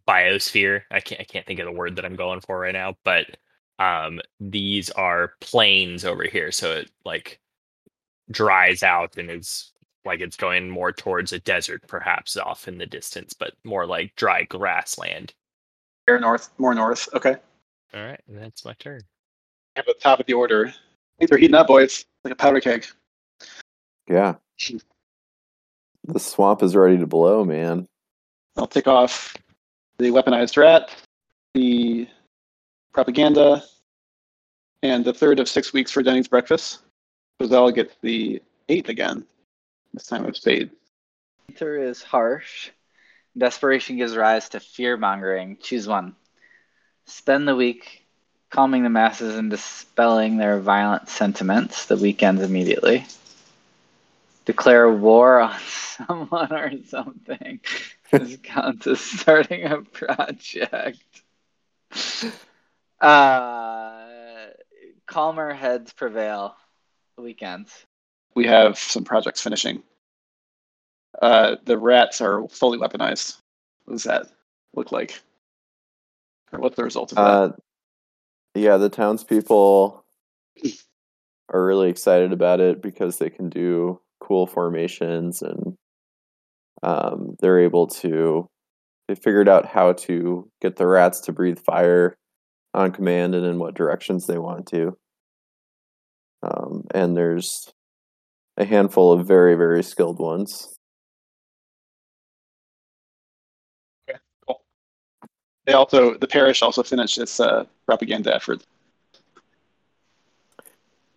biosphere 0.07 0.82
i 0.89 0.99
can't 0.99 1.22
i 1.22 1.24
can't 1.24 1.45
think 1.45 1.59
of 1.59 1.68
the 1.68 1.72
word 1.72 1.95
that 1.95 2.05
i'm 2.05 2.16
going 2.16 2.39
for 2.41 2.59
right 2.59 2.74
now 2.74 2.95
but 3.03 3.28
um 3.78 4.20
these 4.39 4.89
are 4.91 5.34
plains 5.39 6.03
over 6.03 6.24
here 6.24 6.51
so 6.51 6.72
it 6.72 6.89
like 7.05 7.39
dries 8.32 8.82
out 8.82 9.18
and 9.18 9.30
is 9.30 9.72
like 10.03 10.20
it's 10.20 10.38
going 10.38 10.68
more 10.70 10.91
towards 10.91 11.32
a 11.32 11.39
desert 11.39 11.83
perhaps 11.88 12.38
off 12.38 12.67
in 12.67 12.79
the 12.79 12.88
distance 12.88 13.33
but 13.33 13.54
more 13.63 13.86
like 13.86 14.16
dry 14.16 14.43
grassland 14.46 15.33
Here 16.08 16.20
north, 16.20 16.50
more 16.59 16.74
north. 16.75 17.08
Okay. 17.13 17.38
All 17.93 18.04
right 18.04 18.22
that's 18.28 18.66
my 18.66 18.74
turn 18.74 19.01
At 19.76 19.86
the 19.86 19.93
top 19.93 20.20
of 20.20 20.26
the 20.26 20.34
order. 20.34 20.74
Things 21.20 21.32
are 21.32 21.38
heating 21.38 21.55
up, 21.55 21.68
boys. 21.68 22.05
Like 22.24 22.34
a 22.34 22.36
powder 22.36 22.59
keg. 22.59 22.86
Yeah. 24.09 24.36
The 26.05 26.20
swamp 26.20 26.63
is 26.63 26.76
ready 26.76 26.97
to 26.97 27.05
blow, 27.08 27.46
man. 27.46 27.88
I'll 28.58 28.68
take 28.68 28.88
off 28.88 29.36
the 29.97 30.09
weaponized 30.09 30.58
rat, 30.58 30.89
the 31.54 32.08
propaganda, 32.92 33.63
and 34.84 35.05
the 35.05 35.13
third 35.13 35.39
of 35.39 35.47
six 35.47 35.74
weeks 35.74 35.92
for 35.92 36.01
Denny's 36.01 36.28
breakfast. 36.28 36.80
Roselle 37.39 37.72
gets 37.72 37.96
the 38.01 38.42
eighth 38.68 38.89
again. 38.89 39.26
This 39.93 40.08
time 40.08 40.26
of 40.26 40.36
spades. 40.36 40.72
Winter 41.47 41.78
is 41.78 42.01
harsh. 42.01 42.72
Desperation 43.38 43.97
gives 43.97 44.16
rise 44.16 44.50
to 44.50 44.59
fear 44.59 44.97
mongering. 44.97 45.58
Choose 45.62 45.88
one. 45.88 46.16
Spend 47.05 47.47
the 47.47 47.55
week 47.55 48.05
calming 48.49 48.83
the 48.83 48.89
masses 48.89 49.36
and 49.36 49.49
dispelling 49.49 50.37
their 50.37 50.59
violent 50.59 51.09
sentiments. 51.09 51.86
The 51.86 51.97
weekends 51.97 52.41
immediately. 52.41 53.05
Declare 54.45 54.91
war 54.91 55.39
on 55.39 55.59
someone 55.67 56.51
or 56.53 56.71
something. 56.87 57.59
This 58.11 58.37
counts 58.43 58.87
as 58.87 58.99
starting 58.99 59.63
a 59.63 59.82
project. 59.82 60.99
Uh, 62.99 64.47
calmer 65.07 65.53
heads 65.53 65.93
prevail. 65.93 66.55
The 67.15 67.23
weekends. 67.23 67.71
We 68.36 68.47
have 68.47 68.78
some 68.78 69.03
projects 69.03 69.41
finishing. 69.41 69.83
Uh, 71.21 71.57
the 71.65 71.78
rats 71.78 72.21
are 72.21 72.47
fully 72.47 72.78
weaponized. 72.78 73.37
What 73.86 73.93
does 73.95 74.03
that 74.03 74.28
look 74.73 74.91
like? 74.91 75.21
What's 76.51 76.75
the 76.75 76.83
result 76.83 77.11
of 77.11 77.15
that? 77.17 77.23
Uh, 77.23 77.51
yeah, 78.55 78.78
the 78.78 78.89
townspeople 78.89 80.03
are 81.53 81.65
really 81.65 81.89
excited 81.89 82.33
about 82.33 82.59
it 82.59 82.82
because 82.82 83.17
they 83.17 83.29
can 83.29 83.49
do 83.49 83.99
cool 84.19 84.47
formations 84.47 85.41
and 85.41 85.75
um, 86.83 87.36
they're 87.39 87.59
able 87.59 87.87
to. 87.87 88.47
They 89.07 89.15
figured 89.15 89.49
out 89.49 89.65
how 89.65 89.93
to 89.93 90.49
get 90.61 90.78
the 90.78 90.87
rats 90.87 91.21
to 91.21 91.33
breathe 91.33 91.59
fire 91.59 92.17
on 92.73 92.91
command 92.91 93.36
and 93.36 93.45
in 93.45 93.59
what 93.59 93.75
directions 93.75 94.25
they 94.25 94.37
want 94.37 94.67
to. 94.67 94.97
Um, 96.43 96.86
and 96.93 97.15
there's 97.15 97.71
a 98.57 98.65
handful 98.65 99.11
of 99.11 99.28
very 99.28 99.55
very 99.55 99.83
skilled 99.83 100.19
ones. 100.19 100.67
They 105.66 105.74
also 105.74 106.16
the 106.16 106.28
parish 106.28 106.62
also 106.62 106.83
finished 106.83 107.17
its 107.17 107.39
uh, 107.39 107.66
propaganda 107.86 108.33
effort. 108.36 108.63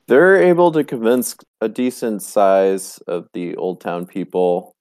They're 0.06 0.42
able 0.42 0.70
to 0.72 0.84
convince 0.84 1.34
a 1.62 1.68
decent 1.68 2.22
size 2.22 2.98
of 3.06 3.28
the 3.32 3.56
Old 3.56 3.80
Town 3.80 4.04
people. 4.04 4.74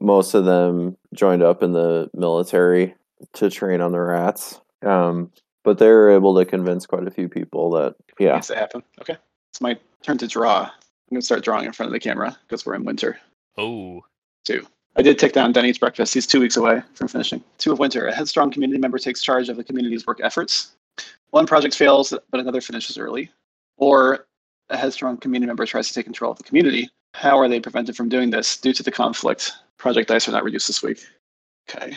Most 0.00 0.34
of 0.34 0.46
them 0.46 0.96
joined 1.12 1.42
up 1.42 1.62
in 1.62 1.72
the 1.72 2.10
military 2.14 2.94
to 3.34 3.50
train 3.50 3.82
on 3.82 3.92
the 3.92 4.00
rats. 4.00 4.60
Um, 4.82 5.30
but 5.62 5.78
they 5.78 5.88
were 5.88 6.10
able 6.10 6.34
to 6.36 6.44
convince 6.44 6.86
quite 6.86 7.06
a 7.06 7.10
few 7.10 7.28
people 7.28 7.70
that 7.72 7.94
yeah, 8.18 8.34
Needs 8.34 8.48
to 8.48 8.56
happen. 8.56 8.82
Okay, 9.00 9.16
it's 9.50 9.60
my 9.60 9.78
turn 10.02 10.18
to 10.18 10.26
draw. 10.26 10.62
I'm 10.62 10.70
gonna 11.10 11.22
start 11.22 11.44
drawing 11.44 11.66
in 11.66 11.72
front 11.72 11.88
of 11.88 11.92
the 11.92 12.00
camera 12.00 12.36
because 12.46 12.64
we're 12.64 12.74
in 12.74 12.84
winter. 12.84 13.18
Oh, 13.58 14.04
Two. 14.44 14.66
I 14.96 15.02
did 15.02 15.18
take 15.18 15.32
down 15.32 15.52
Denny's 15.52 15.78
breakfast. 15.78 16.14
He's 16.14 16.26
two 16.26 16.40
weeks 16.40 16.56
away 16.56 16.82
from 16.94 17.08
finishing. 17.08 17.42
Two 17.58 17.72
of 17.72 17.78
winter. 17.78 18.06
A 18.06 18.14
headstrong 18.14 18.50
community 18.50 18.78
member 18.80 18.98
takes 18.98 19.20
charge 19.20 19.48
of 19.48 19.56
the 19.56 19.64
community's 19.64 20.06
work 20.06 20.20
efforts. 20.22 20.72
One 21.30 21.46
project 21.46 21.74
fails, 21.74 22.14
but 22.30 22.40
another 22.40 22.60
finishes 22.60 22.96
early. 22.96 23.30
Or 23.76 24.26
a 24.70 24.76
headstrong 24.76 25.16
community 25.16 25.48
member 25.48 25.66
tries 25.66 25.88
to 25.88 25.94
take 25.94 26.04
control 26.04 26.30
of 26.30 26.38
the 26.38 26.44
community. 26.44 26.88
How 27.14 27.38
are 27.38 27.48
they 27.48 27.58
prevented 27.58 27.96
from 27.96 28.08
doing 28.08 28.30
this 28.30 28.56
due 28.56 28.72
to 28.72 28.82
the 28.82 28.92
conflict? 28.92 29.52
Project 29.78 30.08
dice 30.08 30.28
are 30.28 30.32
not 30.32 30.44
reduced 30.44 30.68
this 30.68 30.82
week. 30.82 31.00
Okay. 31.68 31.96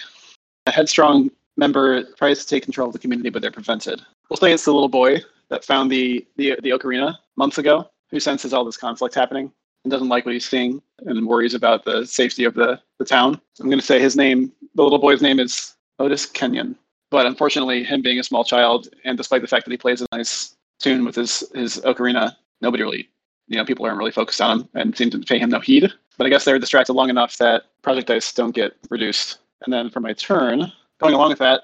A 0.65 0.71
headstrong 0.71 1.29
member 1.55 2.03
tries 2.15 2.39
to 2.39 2.47
take 2.47 2.63
control 2.63 2.87
of 2.87 2.93
the 2.93 2.99
community, 2.99 3.29
but 3.29 3.41
they're 3.41 3.51
prevented. 3.51 4.01
We'll 4.29 4.37
say 4.37 4.51
it's 4.51 4.65
the 4.65 4.73
little 4.73 4.89
boy 4.89 5.21
that 5.49 5.63
found 5.63 5.91
the 5.91 6.25
the, 6.35 6.57
the 6.61 6.71
ocarina 6.71 7.15
months 7.35 7.57
ago, 7.57 7.89
who 8.09 8.19
senses 8.19 8.53
all 8.53 8.65
this 8.65 8.77
conflict 8.77 9.13
happening 9.13 9.51
and 9.87 9.91
doesn't 9.93 10.09
like 10.09 10.25
what 10.25 10.33
he's 10.33 10.47
seeing 10.47 10.81
and 11.05 11.25
worries 11.25 11.53
about 11.53 11.85
the 11.85 12.05
safety 12.05 12.43
of 12.43 12.55
the, 12.55 12.77
the 12.99 13.05
town. 13.05 13.39
I'm 13.61 13.67
going 13.67 13.79
to 13.79 13.85
say 13.85 14.01
his 14.01 14.17
name, 14.17 14.51
the 14.75 14.83
little 14.83 14.99
boy's 14.99 15.21
name 15.21 15.39
is 15.39 15.75
Otis 15.97 16.25
Kenyon. 16.25 16.75
But 17.09 17.25
unfortunately, 17.25 17.85
him 17.85 18.01
being 18.01 18.19
a 18.19 18.23
small 18.23 18.43
child, 18.43 18.89
and 19.05 19.17
despite 19.17 19.41
the 19.41 19.47
fact 19.47 19.63
that 19.63 19.71
he 19.71 19.77
plays 19.77 20.01
a 20.01 20.07
nice 20.11 20.57
tune 20.79 21.05
with 21.05 21.15
his, 21.15 21.41
his 21.55 21.77
ocarina, 21.85 22.35
nobody 22.59 22.83
really, 22.83 23.09
you 23.47 23.55
know, 23.55 23.63
people 23.63 23.85
aren't 23.85 23.97
really 23.97 24.11
focused 24.11 24.41
on 24.41 24.59
him 24.59 24.69
and 24.73 24.97
seem 24.97 25.09
to 25.11 25.19
pay 25.19 25.39
him 25.39 25.49
no 25.49 25.61
heed. 25.61 25.89
But 26.17 26.27
I 26.27 26.29
guess 26.29 26.43
they're 26.43 26.59
distracted 26.59 26.91
long 26.91 27.09
enough 27.09 27.37
that 27.37 27.63
project 27.81 28.09
dice 28.09 28.33
don't 28.33 28.53
get 28.53 28.75
reduced. 28.89 29.37
And 29.63 29.73
then 29.73 29.89
for 29.89 30.01
my 30.01 30.11
turn, 30.11 30.69
going 30.99 31.13
along 31.13 31.29
with 31.29 31.39
that, 31.39 31.61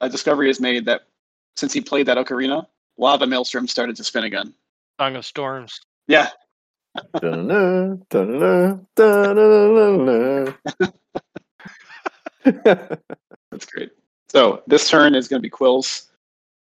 a 0.00 0.08
discovery 0.08 0.50
is 0.50 0.58
made 0.58 0.84
that 0.86 1.02
since 1.54 1.72
he 1.72 1.80
played 1.80 2.06
that 2.06 2.18
ocarina, 2.18 2.66
lava 2.98 3.24
maelstrom 3.24 3.68
started 3.68 3.94
to 3.94 4.02
spin 4.02 4.24
again. 4.24 4.52
Song 5.00 5.14
of 5.14 5.24
Storms. 5.24 5.80
Yeah, 6.08 6.30
Da-na-na, 7.20 7.96
da-na-na, 8.10 8.78
da-na-na-na-na. 8.94 10.54
That's 13.50 13.66
great. 13.66 13.90
So 14.28 14.62
this 14.66 14.88
turn 14.88 15.14
is 15.14 15.28
going 15.28 15.40
to 15.40 15.46
be 15.46 15.50
Quills. 15.50 16.08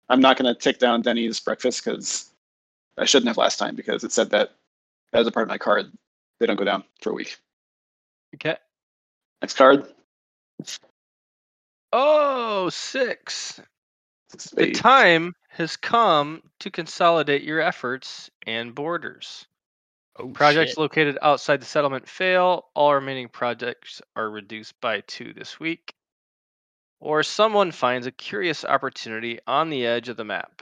I'm 0.10 0.20
not 0.20 0.38
going 0.38 0.54
to 0.54 0.60
tick 0.60 0.80
down 0.80 1.02
Denny's 1.02 1.40
breakfast 1.40 1.84
because 1.84 2.32
I 2.98 3.06
shouldn't 3.06 3.28
have 3.28 3.38
last 3.38 3.58
time 3.58 3.76
because 3.76 4.04
it 4.04 4.12
said 4.12 4.30
that 4.32 4.52
as 5.14 5.28
a 5.28 5.32
part 5.32 5.44
of 5.44 5.50
my 5.50 5.58
card, 5.58 5.92
they 6.40 6.46
don't 6.46 6.58
go 6.58 6.66
down 6.66 6.84
for 7.02 7.12
a 7.12 7.14
week. 7.14 7.38
Okay. 8.36 8.58
Next 9.42 9.56
card. 9.56 9.88
Oh, 11.92 12.70
six. 12.70 13.62
Six 14.30 14.50
The 14.52 14.72
time 14.72 15.34
has 15.50 15.78
come 15.78 16.42
to 16.60 16.72
consolidate 16.72 17.44
your 17.44 17.62
efforts 17.62 18.32
and 18.48 18.74
borders. 18.74 19.46
Oh 20.18 20.28
Projects 20.30 20.72
shit. 20.72 20.78
located 20.78 21.18
outside 21.22 21.62
the 21.62 21.66
settlement 21.66 22.08
fail. 22.08 22.66
All 22.76 22.96
remaining 22.96 23.30
projects 23.30 24.02
are 24.16 24.30
reduced 24.30 24.80
by 24.82 25.02
two 25.02 25.34
this 25.34 25.60
week. 25.60 25.94
Or 27.00 27.24
someone 27.24 27.72
finds 27.72 28.08
a 28.08 28.12
curious 28.12 28.64
opportunity 28.64 29.40
on 29.46 29.70
the 29.70 29.86
edge 29.86 30.10
of 30.10 30.18
the 30.18 30.24
map. 30.24 30.62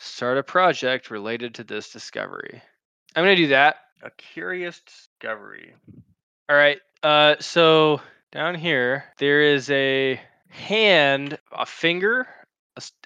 Start 0.00 0.38
a 0.38 0.42
project 0.42 1.10
related 1.10 1.54
to 1.54 1.64
this 1.64 1.92
discovery. 1.92 2.60
I'm 3.14 3.24
going 3.24 3.36
to 3.36 3.42
do 3.42 3.48
that. 3.48 3.76
A 4.02 4.10
curious 4.10 4.80
discovery. 4.80 5.74
All 6.48 6.56
right. 6.56 6.78
Uh, 7.02 7.36
so 7.40 8.00
down 8.32 8.54
here, 8.54 9.04
there 9.18 9.42
is 9.42 9.70
a 9.70 10.20
hand, 10.48 11.38
a 11.52 11.66
finger, 11.66 12.26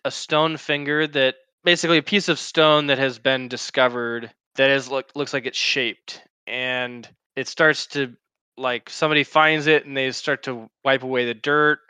a 0.04 0.10
stone 0.10 0.56
finger 0.56 1.06
that 1.06 1.36
basically 1.64 1.98
a 1.98 2.02
piece 2.02 2.28
of 2.28 2.38
stone 2.38 2.86
that 2.88 2.98
has 2.98 3.18
been 3.18 3.48
discovered 3.48 4.30
that 4.56 4.70
is 4.70 4.90
look 4.90 5.10
looks 5.14 5.32
like 5.32 5.46
it's 5.46 5.58
shaped 5.58 6.22
and 6.46 7.08
it 7.36 7.48
starts 7.48 7.86
to 7.86 8.14
like 8.56 8.90
somebody 8.90 9.24
finds 9.24 9.66
it 9.66 9.86
and 9.86 9.96
they 9.96 10.10
start 10.12 10.42
to 10.44 10.68
wipe 10.84 11.02
away 11.02 11.24
the 11.26 11.34
dirt 11.34 11.80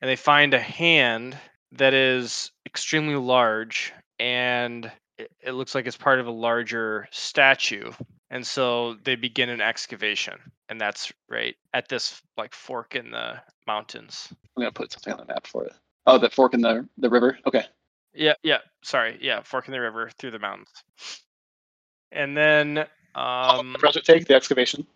and 0.00 0.08
they 0.08 0.16
find 0.16 0.54
a 0.54 0.58
hand 0.58 1.36
that 1.72 1.94
is 1.94 2.50
extremely 2.64 3.16
large 3.16 3.92
and 4.18 4.90
it, 5.18 5.30
it 5.42 5.52
looks 5.52 5.74
like 5.74 5.86
it's 5.86 5.96
part 5.96 6.20
of 6.20 6.26
a 6.26 6.30
larger 6.30 7.06
statue 7.10 7.90
and 8.30 8.46
so 8.46 8.96
they 9.04 9.14
begin 9.14 9.50
an 9.50 9.60
excavation 9.60 10.34
and 10.68 10.80
that's 10.80 11.12
right 11.28 11.56
at 11.74 11.88
this 11.88 12.22
like 12.36 12.54
fork 12.54 12.94
in 12.94 13.10
the 13.10 13.34
mountains 13.66 14.32
I'm 14.56 14.62
going 14.62 14.72
to 14.72 14.78
put 14.78 14.92
something 14.92 15.12
on 15.12 15.18
the 15.18 15.26
map 15.26 15.46
for 15.46 15.64
it. 15.64 15.72
Oh, 16.06 16.18
the 16.18 16.30
fork 16.30 16.54
in 16.54 16.62
the, 16.62 16.88
the 16.96 17.10
river. 17.10 17.38
Okay. 17.46 17.64
Yeah, 18.14 18.34
yeah. 18.42 18.58
Sorry, 18.82 19.18
yeah. 19.20 19.42
Fork 19.42 19.68
in 19.68 19.72
the 19.72 19.80
river 19.80 20.10
through 20.18 20.30
the 20.30 20.38
mountains, 20.38 20.70
and 22.16 22.36
then 22.36 22.86
How 23.14 23.56
long 23.56 23.60
um, 23.60 23.72
the 23.72 23.78
project 23.78 24.06
take 24.06 24.26
the 24.26 24.34
excavation. 24.34 24.86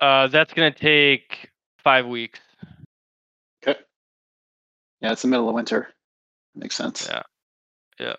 uh, 0.00 0.26
that's 0.28 0.52
gonna 0.52 0.72
take 0.72 1.50
five 1.78 2.06
weeks. 2.06 2.40
Okay. 3.62 3.78
Yeah, 5.00 5.12
it's 5.12 5.22
the 5.22 5.28
middle 5.28 5.48
of 5.48 5.54
winter. 5.54 5.88
Makes 6.54 6.74
sense. 6.76 7.06
Yeah. 7.08 7.22
Yeah. 8.00 8.14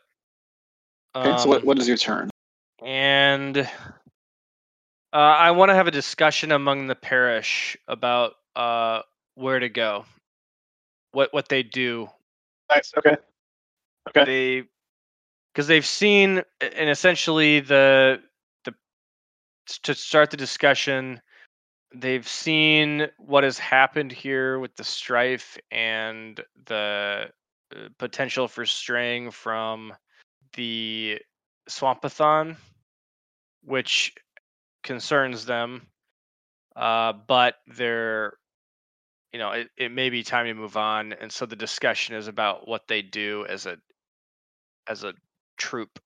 Okay. 1.16 1.38
so 1.38 1.50
what, 1.50 1.62
Um, 1.62 1.66
what 1.68 1.80
is 1.80 1.88
your 1.88 1.98
turn? 1.98 2.30
and 2.84 3.58
uh, 3.58 3.66
I 5.14 5.52
want 5.52 5.70
to 5.70 5.76
have 5.76 5.88
a 5.88 5.92
discussion 5.92 6.52
among 6.52 6.88
the 6.88 6.96
parish 6.96 7.76
about 7.88 8.36
uh, 8.56 9.02
where 9.36 9.60
to 9.60 9.68
go, 9.70 10.06
what 11.12 11.34
what 11.34 11.50
they 11.50 11.64
do, 11.64 12.10
Nice. 12.70 12.94
Okay. 12.98 13.18
Okay. 14.10 14.26
they 14.26 14.68
because 15.60 15.68
they've 15.68 15.86
seen 15.86 16.42
and 16.62 16.90
essentially 16.90 17.60
the 17.60 18.22
the 18.64 18.74
to 19.84 19.94
start 19.94 20.32
the 20.32 20.38
discussion 20.38 21.20
they've 21.94 22.26
seen 22.26 23.08
what 23.18 23.44
has 23.44 23.60
happened 23.60 24.10
here 24.10 24.58
with 24.60 24.74
the 24.78 24.86
strife 24.86 25.58
and 25.70 26.40
the 26.68 27.26
uh, 27.76 27.80
potential 27.98 28.48
for 28.48 28.66
straying 28.66 29.32
from 29.32 29.94
the 30.54 31.20
swampathon 31.70 32.56
which 33.62 34.14
concerns 34.86 35.44
them 35.44 35.86
uh, 36.78 37.12
but 37.28 37.56
they're 37.68 38.38
you 39.34 39.40
know 39.40 39.52
it, 39.52 39.68
it 39.76 39.92
may 39.92 40.10
be 40.10 40.24
time 40.24 40.46
to 40.46 40.54
move 40.54 40.78
on 40.78 41.12
and 41.12 41.30
so 41.30 41.46
the 41.46 41.54
discussion 41.54 42.16
is 42.16 42.30
about 42.30 42.66
what 42.66 42.88
they 42.88 43.02
do 43.02 43.46
as 43.50 43.66
a 43.66 43.78
as 44.88 45.04
a 45.04 45.14
troop 45.60 46.00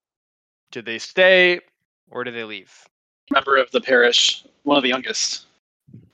do 0.71 0.81
they 0.81 0.99
stay 0.99 1.59
or 2.11 2.23
do 2.23 2.31
they 2.31 2.43
leave 2.43 2.87
member 3.31 3.57
of 3.57 3.69
the 3.71 3.81
parish, 3.81 4.43
one 4.63 4.77
of 4.77 4.83
the 4.83 4.89
youngest, 4.89 5.45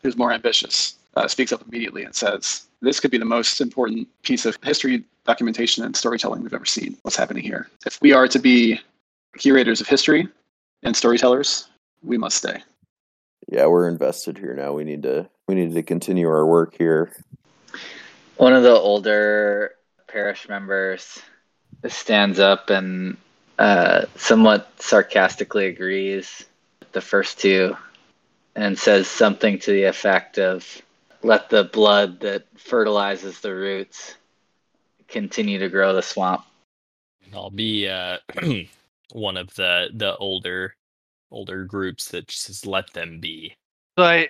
who's 0.02 0.18
more 0.18 0.32
ambitious, 0.32 0.96
uh, 1.16 1.28
speaks 1.28 1.52
up 1.52 1.62
immediately 1.68 2.04
and 2.04 2.16
says, 2.16 2.68
This 2.82 3.00
could 3.00 3.12
be 3.12 3.18
the 3.18 3.26
most 3.26 3.62
important 3.62 4.08
piece 4.24 4.46
of 4.46 4.58
history 4.64 5.04
documentation 5.26 5.84
and 5.84 5.96
storytelling 5.96 6.42
we've 6.42 6.54
ever 6.54 6.66
seen. 6.66 6.98
What's 7.04 7.18
happening 7.18 7.44
here? 7.44 7.68
If 7.86 8.00
we 8.02 8.14
are 8.14 8.28
to 8.28 8.40
be 8.40 8.80
curators 9.38 9.82
of 9.82 9.88
history 9.88 10.28
and 10.84 10.96
storytellers, 10.96 11.68
we 12.04 12.18
must 12.18 12.38
stay. 12.38 12.62
yeah, 13.48 13.68
we're 13.68 13.90
invested 13.90 14.38
here 14.38 14.54
now. 14.54 14.74
We 14.74 14.84
need 14.84 15.04
to 15.04 15.30
we 15.48 15.56
need 15.56 15.74
to 15.74 15.84
continue 15.84 16.28
our 16.28 16.46
work 16.46 16.76
here. 16.78 17.16
One 18.38 18.54
of 18.54 18.64
the 18.64 18.72
older 18.72 19.72
parish 20.08 20.48
members 20.48 21.22
stands 21.88 22.40
up 22.40 22.70
and 22.70 23.18
uh, 23.60 24.06
somewhat 24.16 24.72
sarcastically 24.80 25.68
agrees 25.68 26.46
with 26.80 26.92
the 26.94 27.02
first 27.02 27.40
two 27.40 27.76
and 28.56 28.80
says 28.80 29.08
something 29.08 29.60
to 29.60 29.72
the 29.72 29.84
effect 29.84 30.40
of 30.40 30.82
let 31.24 31.50
the 31.50 31.66
blood 31.66 32.22
that 32.22 32.46
fertilizes 32.58 33.42
the 33.42 33.54
roots 33.54 34.16
continue 35.10 35.60
to 35.60 35.68
grow 35.68 35.94
the 35.94 36.02
swamp. 36.02 36.44
I'll 37.34 37.50
be 37.50 37.88
uh, 37.88 38.18
one 39.12 39.38
of 39.38 39.54
the 39.56 39.90
the 39.94 40.16
older 40.18 40.76
older 41.30 41.66
groups 41.66 42.08
that 42.10 42.28
just 42.28 42.44
says 42.44 42.66
let 42.66 42.92
them 42.94 43.20
be. 43.20 43.54
So 43.98 44.06
I 44.06 44.30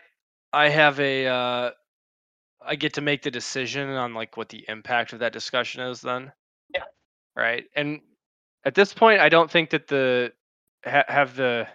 I 0.51 0.69
have 0.69 0.99
a 0.99 1.27
uh 1.27 1.71
I 2.65 2.75
get 2.75 2.93
to 2.95 3.01
make 3.01 3.21
the 3.21 3.31
decision 3.31 3.89
on 3.89 4.15
like 4.15 4.37
what 4.37 4.49
the 4.49 4.65
impact 4.67 5.13
of 5.13 5.19
that 5.19 5.33
discussion 5.33 5.81
is 5.81 6.01
then. 6.01 6.31
Yeah. 6.73 6.83
Right. 7.35 7.65
And 7.75 8.01
at 8.65 8.75
this 8.75 8.93
point 8.93 9.19
I 9.19 9.29
don't 9.29 9.49
think 9.49 9.71
that 9.71 9.87
the 9.87 10.33
ha- 10.85 11.05
have 11.07 11.35
the 11.35 11.67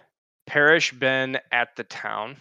parish 0.47 0.91
been 0.93 1.39
at 1.51 1.75
the 1.75 1.83
town, 1.83 2.37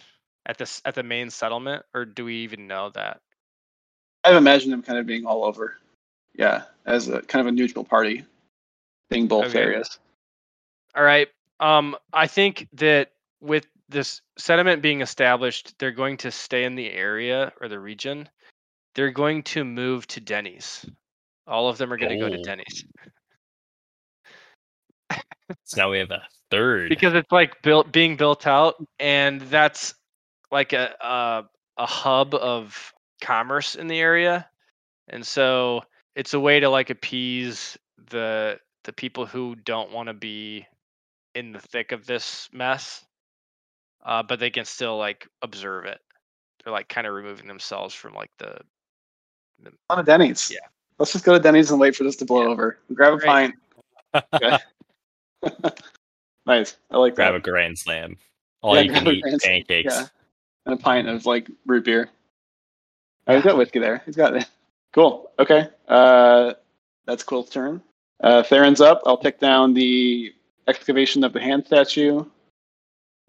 at 0.46 0.58
this 0.58 0.82
at 0.84 0.94
the 0.94 1.02
main 1.02 1.30
settlement, 1.30 1.84
or 1.94 2.04
do 2.04 2.24
we 2.24 2.36
even 2.38 2.66
know 2.66 2.90
that? 2.90 3.20
I've 4.24 4.36
imagined 4.36 4.72
them 4.72 4.82
kind 4.82 4.98
of 4.98 5.06
being 5.06 5.26
all 5.26 5.44
over. 5.44 5.76
Yeah, 6.34 6.64
as 6.86 7.08
a 7.08 7.22
kind 7.22 7.40
of 7.46 7.52
a 7.52 7.56
neutral 7.56 7.84
party, 7.84 8.24
being 9.10 9.28
both 9.28 9.46
Okay. 9.46 9.60
areas. 9.60 9.98
All 10.94 11.04
right. 11.04 11.28
Um, 11.60 11.96
I 12.12 12.26
think 12.26 12.68
that 12.74 13.12
with 13.40 13.66
this 13.88 14.22
sediment 14.38 14.82
being 14.82 15.00
established, 15.02 15.78
they're 15.78 15.92
going 15.92 16.16
to 16.18 16.30
stay 16.30 16.64
in 16.64 16.74
the 16.74 16.90
area 16.90 17.52
or 17.60 17.68
the 17.68 17.78
region. 17.78 18.28
They're 18.94 19.10
going 19.10 19.42
to 19.44 19.64
move 19.64 20.06
to 20.08 20.20
Denny's. 20.20 20.84
All 21.46 21.68
of 21.68 21.78
them 21.78 21.92
are 21.92 21.96
going 21.96 22.12
to 22.12 22.18
go 22.18 22.28
to 22.28 22.38
Oh. 22.38 22.42
Denny's 22.42 22.84
So 25.64 25.76
now 25.76 25.90
we 25.90 25.98
have 25.98 26.10
a 26.10 26.22
third. 26.50 26.88
because 26.88 27.14
it's 27.14 27.30
like 27.32 27.60
built 27.62 27.92
being 27.92 28.16
built 28.16 28.46
out, 28.46 28.74
and 28.98 29.40
that's 29.42 29.94
like 30.50 30.72
a 30.72 30.94
a, 31.00 31.44
a 31.78 31.86
hub 31.86 32.34
of 32.34 32.92
commerce 33.20 33.74
in 33.74 33.86
the 33.86 33.98
area, 33.98 34.48
and 35.08 35.26
so 35.26 35.82
it's 36.16 36.34
a 36.34 36.40
way 36.40 36.60
to 36.60 36.68
like 36.68 36.90
appease 36.90 37.76
the 38.10 38.58
the 38.84 38.92
people 38.92 39.26
who 39.26 39.54
don't 39.54 39.90
want 39.92 40.08
to 40.08 40.14
be 40.14 40.66
in 41.34 41.52
the 41.52 41.58
thick 41.60 41.92
of 41.92 42.06
this 42.06 42.48
mess, 42.52 43.04
uh, 44.04 44.22
but 44.22 44.38
they 44.38 44.50
can 44.50 44.64
still 44.64 44.96
like 44.96 45.26
observe 45.42 45.84
it. 45.86 46.00
They're 46.62 46.72
like 46.72 46.88
kind 46.88 47.06
of 47.06 47.14
removing 47.14 47.46
themselves 47.48 47.94
from 47.94 48.14
like 48.14 48.30
the 48.38 48.56
On 49.90 49.98
to 49.98 50.02
Denny's. 50.02 50.50
Yeah. 50.50 50.60
Let's 50.98 51.12
just 51.12 51.24
go 51.24 51.32
to 51.32 51.40
Denny's 51.40 51.70
and 51.70 51.80
wait 51.80 51.96
for 51.96 52.04
this 52.04 52.16
to 52.16 52.24
blow 52.24 52.42
Yeah. 52.44 52.48
over. 52.48 52.78
Grab 52.94 53.14
a 53.14 53.16
Great. 53.16 53.26
pint. 53.26 53.54
Okay. 54.34 54.58
nice. 56.46 56.76
I 56.90 56.96
like 56.96 57.14
grab 57.14 57.32
that. 57.32 57.38
a 57.38 57.40
grand 57.40 57.78
slam. 57.78 58.16
All 58.62 58.74
Yeah, 58.74 58.82
you 58.82 58.92
can 58.92 59.06
a 59.06 59.10
eat 59.10 59.22
Grand 59.22 59.42
Slam, 59.42 59.52
pancakes. 59.52 59.94
Yeah. 59.94 60.06
And 60.66 60.74
a 60.74 60.78
pint 60.78 61.08
of 61.08 61.26
like 61.26 61.50
root 61.66 61.84
beer. 61.84 62.08
Oh, 63.26 63.34
he's 63.34 63.44
got 63.44 63.56
whiskey 63.56 63.78
there. 63.78 64.02
He's 64.06 64.16
got 64.16 64.36
it. 64.36 64.46
Cool. 64.94 65.28
Okay. 65.40 65.68
Uh, 65.88 66.52
that's 67.04 67.24
Quill's 67.24 67.50
turn. 67.50 67.82
Uh, 68.22 68.44
Theron's 68.44 68.80
up. 68.80 69.02
I'll 69.04 69.16
pick 69.16 69.40
down 69.40 69.74
the 69.74 70.32
excavation 70.68 71.24
of 71.24 71.32
the 71.32 71.40
hand 71.40 71.66
statue. 71.66 72.24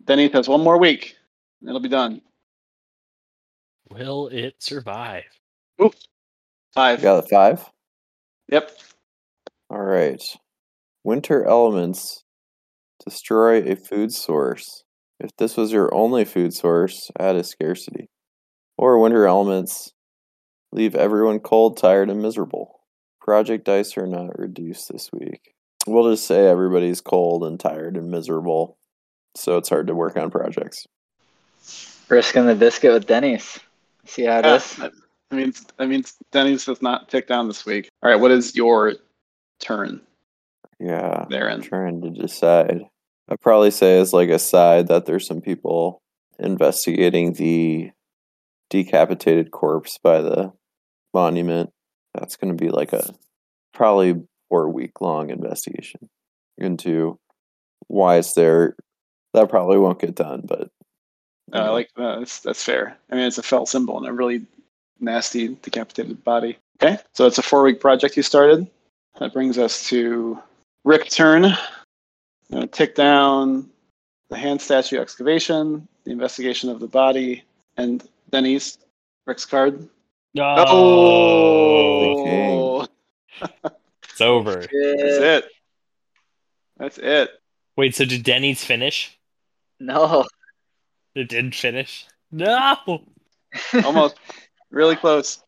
Denny's 0.04 0.32
has 0.34 0.48
one 0.48 0.62
more 0.62 0.78
week. 0.78 1.18
It'll 1.68 1.80
be 1.80 1.90
done. 1.90 2.22
Will 3.90 4.28
it 4.28 4.62
survive? 4.62 5.24
Five. 6.76 7.00
You 7.00 7.04
got 7.04 7.24
a 7.24 7.28
five? 7.28 7.68
Yep. 8.50 8.72
All 9.72 9.82
right. 9.82 10.22
Winter 11.10 11.45
elements 11.45 12.23
destroy 13.07 13.61
a 13.61 13.76
food 13.76 14.11
source. 14.11 14.84
If 15.19 15.30
this 15.38 15.56
was 15.56 15.72
your 15.72 15.94
only 15.94 16.26
food 16.26 16.52
source, 16.52 17.11
add 17.19 17.36
a 17.36 17.44
scarcity. 17.44 18.10
Or 18.76 18.98
winter 18.98 19.27
elements 19.27 19.94
leave 20.72 20.95
everyone 20.95 21.41
cold, 21.41 21.77
tired, 21.77 22.10
and 22.10 22.23
miserable. 22.23 22.80
Project 23.22 23.65
dice 23.65 23.95
are 23.99 24.07
not 24.07 24.40
reduced 24.40 24.91
this 24.91 25.11
week. 25.14 25.53
We'll 25.86 26.10
just 26.10 26.26
say 26.26 26.48
everybody's 26.48 27.02
cold 27.02 27.44
and 27.44 27.60
tired 27.60 27.98
and 27.98 28.10
miserable, 28.10 28.80
so 29.36 29.57
it's 29.57 29.69
hard 29.69 29.86
to 29.86 29.94
work 29.94 30.18
on 30.18 30.32
projects. 30.32 30.88
Risking 32.10 32.48
the 32.48 32.56
biscuit 32.56 32.91
with 32.91 33.06
Denny's. 33.06 33.60
See 34.06 34.23
how 34.23 34.40
it 34.40 34.45
Yeah, 34.45 34.56
is. 34.56 34.76
that 34.77 34.91
that 35.30 35.36
means 35.36 35.68
that 35.77 35.88
means 35.88 36.15
Denny's 36.32 36.65
does 36.65 36.82
not 36.82 37.11
pick 37.11 37.27
down 37.27 37.48
this 37.48 37.64
week. 37.64 37.90
All 38.02 38.10
right. 38.10 38.19
What 38.19 38.32
is 38.32 38.56
your 38.56 38.95
turn, 39.60 40.02
Yeah. 40.80 41.26
Theron? 41.30 41.61
trying 41.61 42.02
to 42.02 42.10
decide. 42.10 42.81
I'd 43.30 43.41
probably 43.41 43.72
say 43.72 43.99
as 43.99 44.14
like 44.14 44.30
a 44.30 44.39
side 44.39 44.88
that 44.88 45.06
there's 45.06 45.26
some 45.26 45.41
people 45.41 46.02
investigating 46.38 47.34
the 47.34 47.91
decapitated 48.69 49.52
corpse 49.52 49.97
by 49.97 50.22
the 50.22 50.52
monument. 51.14 51.72
That's 52.14 52.35
going 52.35 52.56
to 52.56 52.64
be 52.64 52.69
like 52.69 52.93
a 52.93 53.14
probably 53.73 54.22
four 54.49 54.69
week 54.69 55.02
long 55.02 55.30
investigation 55.30 56.10
into 56.57 57.19
why 57.88 58.18
it's 58.18 58.34
there. 58.34 58.76
That 59.34 59.49
probably 59.49 59.77
won't 59.77 59.99
get 59.99 60.15
done, 60.15 60.41
but 60.45 60.69
Uh, 61.52 61.57
I 61.57 61.69
like 61.69 61.89
uh, 61.97 62.19
that's 62.19 62.39
that's 62.39 62.64
fair. 62.64 62.97
I 63.11 63.15
mean, 63.15 63.26
it's 63.26 63.38
a 63.38 63.43
felt 63.43 63.69
symbol 63.69 63.97
and 63.97 64.07
a 64.07 64.14
really 64.14 64.45
nasty 64.99 65.49
decapitated 65.61 66.23
body. 66.23 66.57
Okay, 66.81 66.97
so 67.14 67.26
it's 67.26 67.38
a 67.38 67.41
four 67.43 67.64
week 67.64 67.80
project 67.80 68.18
you 68.18 68.23
started. 68.23 68.68
That 69.19 69.34
brings 69.34 69.57
us 69.57 69.88
to 69.89 70.39
Wrick's 70.86 71.16
turn. 71.16 71.45
I'm 71.45 71.56
gonna 72.52 72.68
tick 72.68 72.94
down 72.94 73.70
the 74.30 74.38
hand 74.38 74.62
statue 74.62 74.99
excavation, 74.99 75.88
the 76.03 76.12
investigation 76.12 76.70
of 76.70 76.80
the 76.80 76.88
body, 76.88 77.44
and 77.76 78.07
Denny's 78.30 78.78
Wrick's 79.26 79.45
card. 79.45 79.90
Oh, 80.38 80.66
oh 82.28 82.88
It's 84.03 84.22
over. 84.22 84.62
that's 84.62 84.72
it. 84.72 85.45
That's 86.78 86.98
it. 86.99 87.32
Wait, 87.76 87.95
so 87.95 88.06
did 88.06 88.24
Denny's 88.24 88.64
finish? 88.64 89.18
No. 89.80 90.26
It 91.16 91.30
didn't 91.30 91.56
finish. 91.56 92.06
No. 92.32 92.78
Almost. 93.84 94.18
really 94.70 94.95
close. 94.95 95.41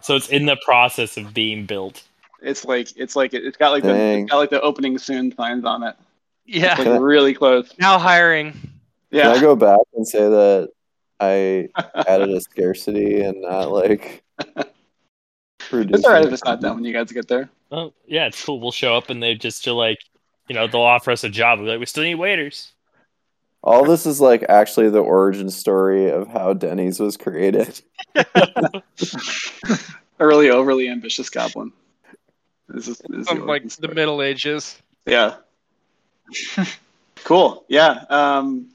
So 0.00 0.16
it's 0.16 0.30
in 0.30 0.46
the 0.46 0.56
process 0.64 1.16
of 1.16 1.34
being 1.34 1.66
built. 1.66 2.02
It's 2.42 2.64
like 2.64 2.88
it's 2.96 3.16
like 3.16 3.34
it's 3.34 3.56
got 3.56 3.70
like 3.70 3.82
the 3.82 3.94
it's 3.94 4.30
got 4.30 4.38
like 4.38 4.50
the 4.50 4.60
opening 4.60 4.98
soon 4.98 5.34
signs 5.34 5.64
on 5.64 5.82
it. 5.82 5.96
yeah. 6.44 6.76
Like 6.78 7.00
really 7.00 7.34
close. 7.34 7.72
Now 7.78 7.98
hiring. 7.98 8.54
Yeah. 9.10 9.24
Can 9.24 9.36
I 9.36 9.40
go 9.40 9.56
back 9.56 9.80
and 9.94 10.06
say 10.06 10.20
that 10.20 10.70
I 11.20 11.68
added 12.08 12.30
a 12.30 12.40
scarcity 12.40 13.22
and 13.22 13.42
not 13.42 13.70
like 13.70 14.22
It's 15.70 16.04
alright 16.04 16.24
if 16.24 16.32
it's 16.32 16.44
not 16.44 16.60
done 16.60 16.76
when 16.76 16.84
you 16.84 16.92
guys 16.92 17.10
get 17.12 17.28
there. 17.28 17.48
Oh, 17.70 17.94
yeah, 18.06 18.26
it's 18.26 18.44
cool. 18.44 18.60
We'll 18.60 18.72
show 18.72 18.96
up 18.96 19.08
and 19.10 19.22
they 19.22 19.34
just 19.34 19.66
are 19.66 19.72
like, 19.72 19.98
you 20.48 20.54
know, 20.54 20.66
they'll 20.66 20.82
offer 20.82 21.10
us 21.10 21.24
a 21.24 21.30
job. 21.30 21.60
We're 21.60 21.66
like, 21.66 21.80
we 21.80 21.86
still 21.86 22.02
need 22.04 22.16
waiters. 22.16 22.72
All 23.62 23.84
this 23.84 24.04
is 24.04 24.20
like 24.20 24.44
actually 24.48 24.90
the 24.90 24.98
origin 24.98 25.48
story 25.50 26.10
of 26.10 26.28
how 26.28 26.52
Denny's 26.52 26.98
was 26.98 27.16
created. 27.16 27.80
A 28.14 28.82
really 30.18 30.50
overly 30.50 30.88
ambitious 30.88 31.30
goblin. 31.30 31.72
This 32.72 32.88
is, 32.88 32.98
this 33.08 33.20
is 33.20 33.28
From 33.28 33.46
like 33.46 33.62
origin 33.62 33.76
the. 33.80 33.94
Middle 33.94 34.22
Ages. 34.22 34.80
Yeah. 35.04 35.34
cool. 37.16 37.64
Yeah. 37.68 38.04
Um, 38.08 38.68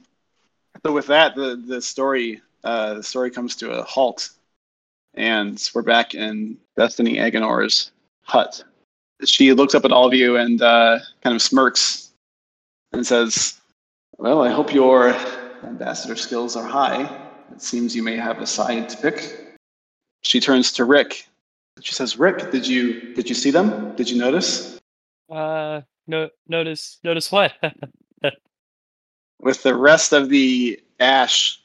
so 0.86 0.92
with 0.92 1.08
that, 1.08 1.34
the 1.34 1.56
the 1.56 1.82
story 1.82 2.40
uh, 2.62 2.94
the 2.94 3.02
story 3.02 3.30
comes 3.30 3.56
to 3.56 3.72
a 3.72 3.82
halt, 3.82 4.30
and 5.14 5.68
we're 5.74 5.82
back 5.82 6.14
in 6.14 6.58
Destiny 6.76 7.16
Agonor's 7.16 7.90
hut. 8.22 8.62
She 9.24 9.52
looks 9.52 9.74
up 9.74 9.84
at 9.84 9.90
all 9.90 10.06
of 10.06 10.14
you 10.14 10.36
and 10.36 10.62
uh, 10.62 11.00
kind 11.24 11.34
of 11.34 11.42
smirks 11.42 12.12
and 12.92 13.04
says, 13.04 13.60
"Well, 14.16 14.42
I 14.42 14.50
hope 14.50 14.72
your 14.72 15.12
ambassador 15.64 16.14
skills 16.14 16.54
are 16.54 16.66
high. 16.66 17.02
It 17.50 17.60
seems 17.60 17.96
you 17.96 18.04
may 18.04 18.16
have 18.16 18.40
a 18.40 18.46
side 18.46 18.88
to 18.90 18.96
pick." 18.96 19.58
She 20.22 20.38
turns 20.38 20.70
to 20.72 20.84
Wrick. 20.84 21.26
She 21.80 21.94
says, 21.94 22.18
"Wrick, 22.18 22.50
did 22.50 22.66
you 22.66 23.14
did 23.14 23.28
you 23.28 23.34
see 23.34 23.50
them? 23.50 23.94
Did 23.96 24.10
you 24.10 24.18
notice?" 24.18 24.78
Uh, 25.30 25.82
no, 26.06 26.30
notice, 26.48 26.98
notice 27.04 27.30
what? 27.30 27.52
with 29.40 29.62
the 29.62 29.74
rest 29.74 30.12
of 30.12 30.28
the 30.28 30.80
ash, 31.00 31.60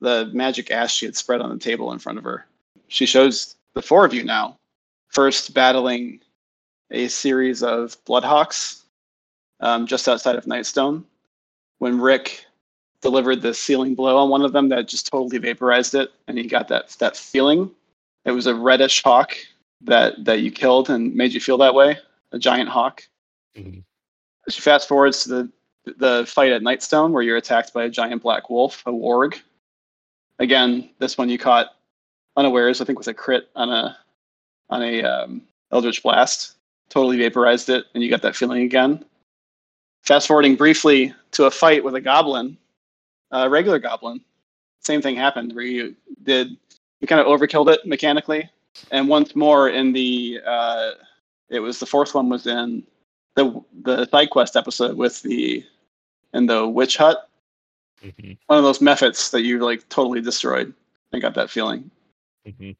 the 0.00 0.30
magic 0.32 0.70
ash 0.70 0.94
she 0.94 1.06
had 1.06 1.16
spread 1.16 1.40
on 1.40 1.50
the 1.50 1.58
table 1.58 1.92
in 1.92 1.98
front 1.98 2.18
of 2.18 2.24
her. 2.24 2.46
She 2.88 3.06
shows 3.06 3.56
the 3.74 3.82
four 3.82 4.04
of 4.04 4.14
you 4.14 4.24
now, 4.24 4.58
first 5.08 5.54
battling 5.54 6.20
a 6.90 7.08
series 7.08 7.62
of 7.62 8.02
bloodhawks 8.04 8.82
um, 9.60 9.86
just 9.86 10.08
outside 10.08 10.36
of 10.36 10.44
Nightstone. 10.44 11.04
When 11.78 12.00
Wrick 12.00 12.44
delivered 13.00 13.42
the 13.42 13.54
sealing 13.54 13.94
blow 13.94 14.16
on 14.18 14.30
one 14.30 14.42
of 14.42 14.52
them, 14.52 14.68
that 14.70 14.88
just 14.88 15.06
totally 15.10 15.38
vaporized 15.38 15.94
it, 15.94 16.10
and 16.28 16.38
he 16.38 16.46
got 16.46 16.68
that 16.68 16.90
that 16.98 17.16
feeling. 17.16 17.70
It 18.24 18.32
was 18.32 18.46
a 18.46 18.54
reddish 18.54 19.02
hawk 19.02 19.36
that 19.84 20.24
that 20.24 20.40
you 20.40 20.50
killed 20.50 20.90
and 20.90 21.14
made 21.14 21.32
you 21.32 21.40
feel 21.40 21.58
that 21.58 21.74
way, 21.74 21.98
a 22.32 22.38
giant 22.38 22.68
hawk. 22.68 23.02
Mhm. 23.56 23.84
She 24.48 24.60
fast 24.60 24.88
forwards 24.88 25.22
to 25.24 25.28
the 25.28 25.52
the 25.96 26.24
fight 26.26 26.52
at 26.52 26.62
Nightstone, 26.62 27.10
where 27.10 27.22
you're 27.22 27.36
attacked 27.36 27.72
by 27.72 27.84
a 27.84 27.90
giant 27.90 28.22
black 28.22 28.48
wolf, 28.50 28.82
a 28.86 28.92
warg. 28.92 29.40
Again, 30.38 30.90
this 30.98 31.18
one 31.18 31.28
you 31.28 31.38
caught 31.38 31.74
unawares. 32.36 32.80
I 32.80 32.84
think 32.84 32.98
was 32.98 33.08
a 33.08 33.14
crit 33.14 33.48
on 33.56 33.70
a 33.70 33.96
on 34.70 34.82
a 34.82 35.02
um, 35.02 35.42
Eldritch 35.70 36.02
Blast. 36.02 36.56
Totally 36.88 37.16
vaporized 37.16 37.68
it, 37.68 37.86
and 37.94 38.02
you 38.02 38.10
got 38.10 38.22
that 38.22 38.36
feeling 38.36 38.62
again. 38.62 39.04
Fast 40.02 40.26
forwarding 40.26 40.56
briefly 40.56 41.14
to 41.32 41.44
a 41.44 41.50
fight 41.50 41.82
with 41.82 41.94
a 41.94 42.00
goblin, 42.00 42.56
a 43.30 43.48
regular 43.48 43.78
goblin. 43.78 44.20
Same 44.80 45.00
thing 45.00 45.16
happened 45.16 45.54
where 45.54 45.64
you 45.64 45.94
did 46.22 46.56
you 47.00 47.08
kind 47.08 47.20
of 47.20 47.26
overkilled 47.26 47.72
it 47.72 47.84
mechanically, 47.86 48.48
and 48.90 49.08
once 49.08 49.34
more 49.36 49.68
in 49.68 49.92
the 49.92 50.40
uh, 50.46 50.90
it 51.50 51.60
was 51.60 51.78
the 51.78 51.86
fourth 51.86 52.14
one 52.14 52.28
was 52.28 52.46
in 52.46 52.82
the 53.36 53.62
the 53.82 54.06
side 54.06 54.30
quest 54.30 54.56
episode 54.56 54.96
with 54.96 55.22
the 55.22 55.64
in 56.34 56.46
the 56.46 56.66
witch 56.68 56.96
hut 56.96 57.28
Mhm, 58.04 58.36
one 58.46 58.58
of 58.58 58.64
those 58.64 58.80
mephits 58.80 59.30
that 59.30 59.42
you 59.42 59.60
like 59.60 59.88
totally 59.88 60.20
destroyed. 60.20 60.74
I 61.12 61.20
got 61.20 61.34
that 61.34 61.50
feeling. 61.50 61.88
mhm. 62.44 62.74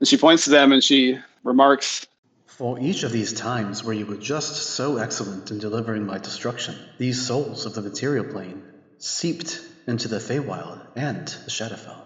And 0.00 0.08
she 0.08 0.16
points 0.16 0.42
to 0.44 0.50
them 0.50 0.72
and 0.72 0.82
she 0.82 1.20
remarks, 1.44 2.04
For 2.46 2.80
each 2.80 3.04
of 3.04 3.12
these 3.12 3.32
times 3.32 3.84
where 3.84 3.94
you 3.94 4.06
were 4.06 4.16
just 4.16 4.56
so 4.56 4.96
excellent 4.96 5.52
in 5.52 5.60
delivering 5.60 6.04
my 6.04 6.18
destruction, 6.18 6.74
these 6.98 7.24
souls 7.24 7.64
of 7.64 7.74
the 7.74 7.82
material 7.82 8.24
plane 8.24 8.60
seeped 8.98 9.60
into 9.86 10.08
the 10.08 10.18
Feywild 10.18 10.80
and 10.96 11.28
the 11.28 11.50
Shadowfell. 11.50 12.02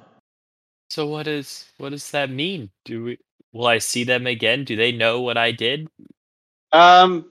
So 0.91 1.07
what 1.07 1.27
is 1.27 1.67
what 1.79 1.91
does 1.91 2.11
that 2.13 2.31
mean? 2.31 2.71
Do 2.85 3.05
we 3.05 3.19
will 3.53 3.67
I 3.67 3.79
see 3.79 4.05
them 4.05 4.27
again? 4.27 4.65
Do 4.65 4.77
they 4.77 4.93
know 4.93 5.21
what 5.21 5.37
I 5.37 5.53
did? 5.53 5.89
um, 6.73 7.27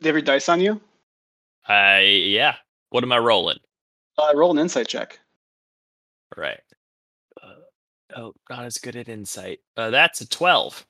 you 0.00 0.06
have 0.06 0.14
your 0.14 0.22
dice 0.22 0.48
on 0.48 0.60
you? 0.60 0.80
I 1.68 2.00
yeah. 2.00 2.56
What 2.90 3.04
am 3.04 3.12
I 3.12 3.18
rolling? 3.18 3.58
Uh, 4.18 4.32
roll 4.34 4.52
an 4.52 4.58
insight 4.58 4.88
check. 4.88 5.18
Right. 6.36 6.60
Uh, 7.42 8.16
oh, 8.16 8.34
not 8.48 8.64
as 8.64 8.78
good 8.78 8.96
at 8.96 9.08
insight. 9.08 9.60
Uh, 9.76 9.90
that's 9.90 10.20
a 10.20 10.28
twelve. 10.28 10.86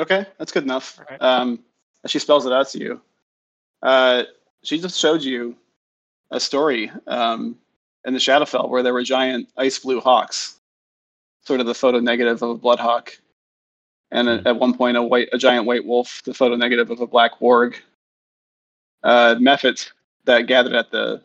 Okay, 0.00 0.26
that's 0.38 0.52
good 0.52 0.64
enough. 0.64 0.98
Alright. 0.98 1.20
Um, 1.22 1.60
she 2.06 2.18
spells 2.18 2.46
it 2.46 2.52
out 2.52 2.68
to 2.68 2.78
you. 2.78 3.00
Uh, 3.82 4.24
she 4.62 4.80
just 4.80 4.98
showed 4.98 5.22
you 5.22 5.56
a 6.30 6.38
story 6.40 6.90
um, 7.06 7.56
in 8.04 8.12
the 8.12 8.20
Shadowfell 8.20 8.68
where 8.68 8.82
there 8.82 8.92
were 8.92 9.02
giant 9.02 9.48
ice 9.56 9.78
blue 9.78 10.00
hawks, 10.00 10.57
sort 11.44 11.60
of 11.60 11.66
the 11.66 11.74
photo 11.74 12.00
negative 12.00 12.42
of 12.42 12.50
a 12.50 12.54
blood 12.54 12.78
hawk, 12.78 13.16
and 14.10 14.28
at, 14.28 14.46
at 14.46 14.56
one 14.58 14.76
point 14.76 14.96
a 14.96 15.02
white, 15.02 15.28
a 15.32 15.38
giant 15.38 15.66
white 15.66 15.84
wolf, 15.84 16.22
the 16.24 16.34
photo 16.34 16.56
negative 16.56 16.90
of 16.90 17.00
a 17.00 17.06
black 17.06 17.38
warg. 17.40 17.76
Uh, 19.02 19.36
Mephit 19.36 19.90
that 20.24 20.42
gathered 20.46 20.74
at 20.74 20.90
the 20.90 21.22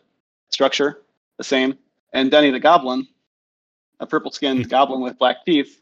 structure, 0.50 1.02
the 1.38 1.44
same, 1.44 1.76
and 2.12 2.30
Denny 2.30 2.50
the 2.50 2.60
goblin, 2.60 3.06
a 4.00 4.06
purple-skinned 4.06 4.68
goblin 4.70 5.00
with 5.00 5.18
black 5.18 5.44
teeth, 5.44 5.80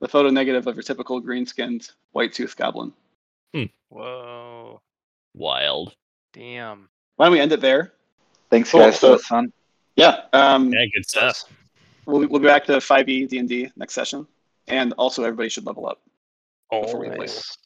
the 0.00 0.08
photo 0.08 0.28
negative 0.30 0.66
of 0.66 0.74
your 0.74 0.82
typical 0.82 1.20
green-skinned 1.20 1.88
white-toothed 2.12 2.56
goblin. 2.56 2.92
Whoa. 3.90 4.80
Wild. 5.34 5.94
Damn. 6.32 6.88
Why 7.16 7.26
don't 7.26 7.32
we 7.32 7.40
end 7.40 7.52
it 7.52 7.60
there? 7.60 7.92
Thanks, 8.50 8.70
Cool, 8.72 8.80
guys, 8.80 8.98
so- 8.98 9.16
for 9.16 9.22
fun. 9.22 9.52
Yeah. 9.94 10.22
Um, 10.32 10.72
Yeah, 10.72 10.86
good 10.92 11.06
stuff. 11.08 11.44
We'll, 12.06 12.28
we'll 12.28 12.40
be 12.40 12.46
back 12.46 12.64
to 12.66 12.72
5e 12.72 13.28
D&D 13.28 13.70
next 13.76 13.94
session. 13.94 14.26
And 14.66 14.92
also, 14.94 15.22
everybody 15.22 15.48
should 15.48 15.66
level 15.66 15.86
up. 15.86 16.00
Before 16.70 17.00
we 17.00 17.08
play. 17.08 17.18
Nice. 17.18 17.56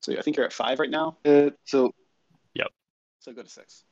So 0.00 0.16
I 0.16 0.22
think 0.22 0.36
you're 0.36 0.46
at 0.46 0.52
five 0.52 0.78
right 0.78 0.90
now. 0.90 1.16
Uh, 1.24 1.50
so 1.64 1.92
yep. 2.54 2.68
So 3.20 3.32
go 3.32 3.42
to 3.42 3.48
six. 3.48 3.84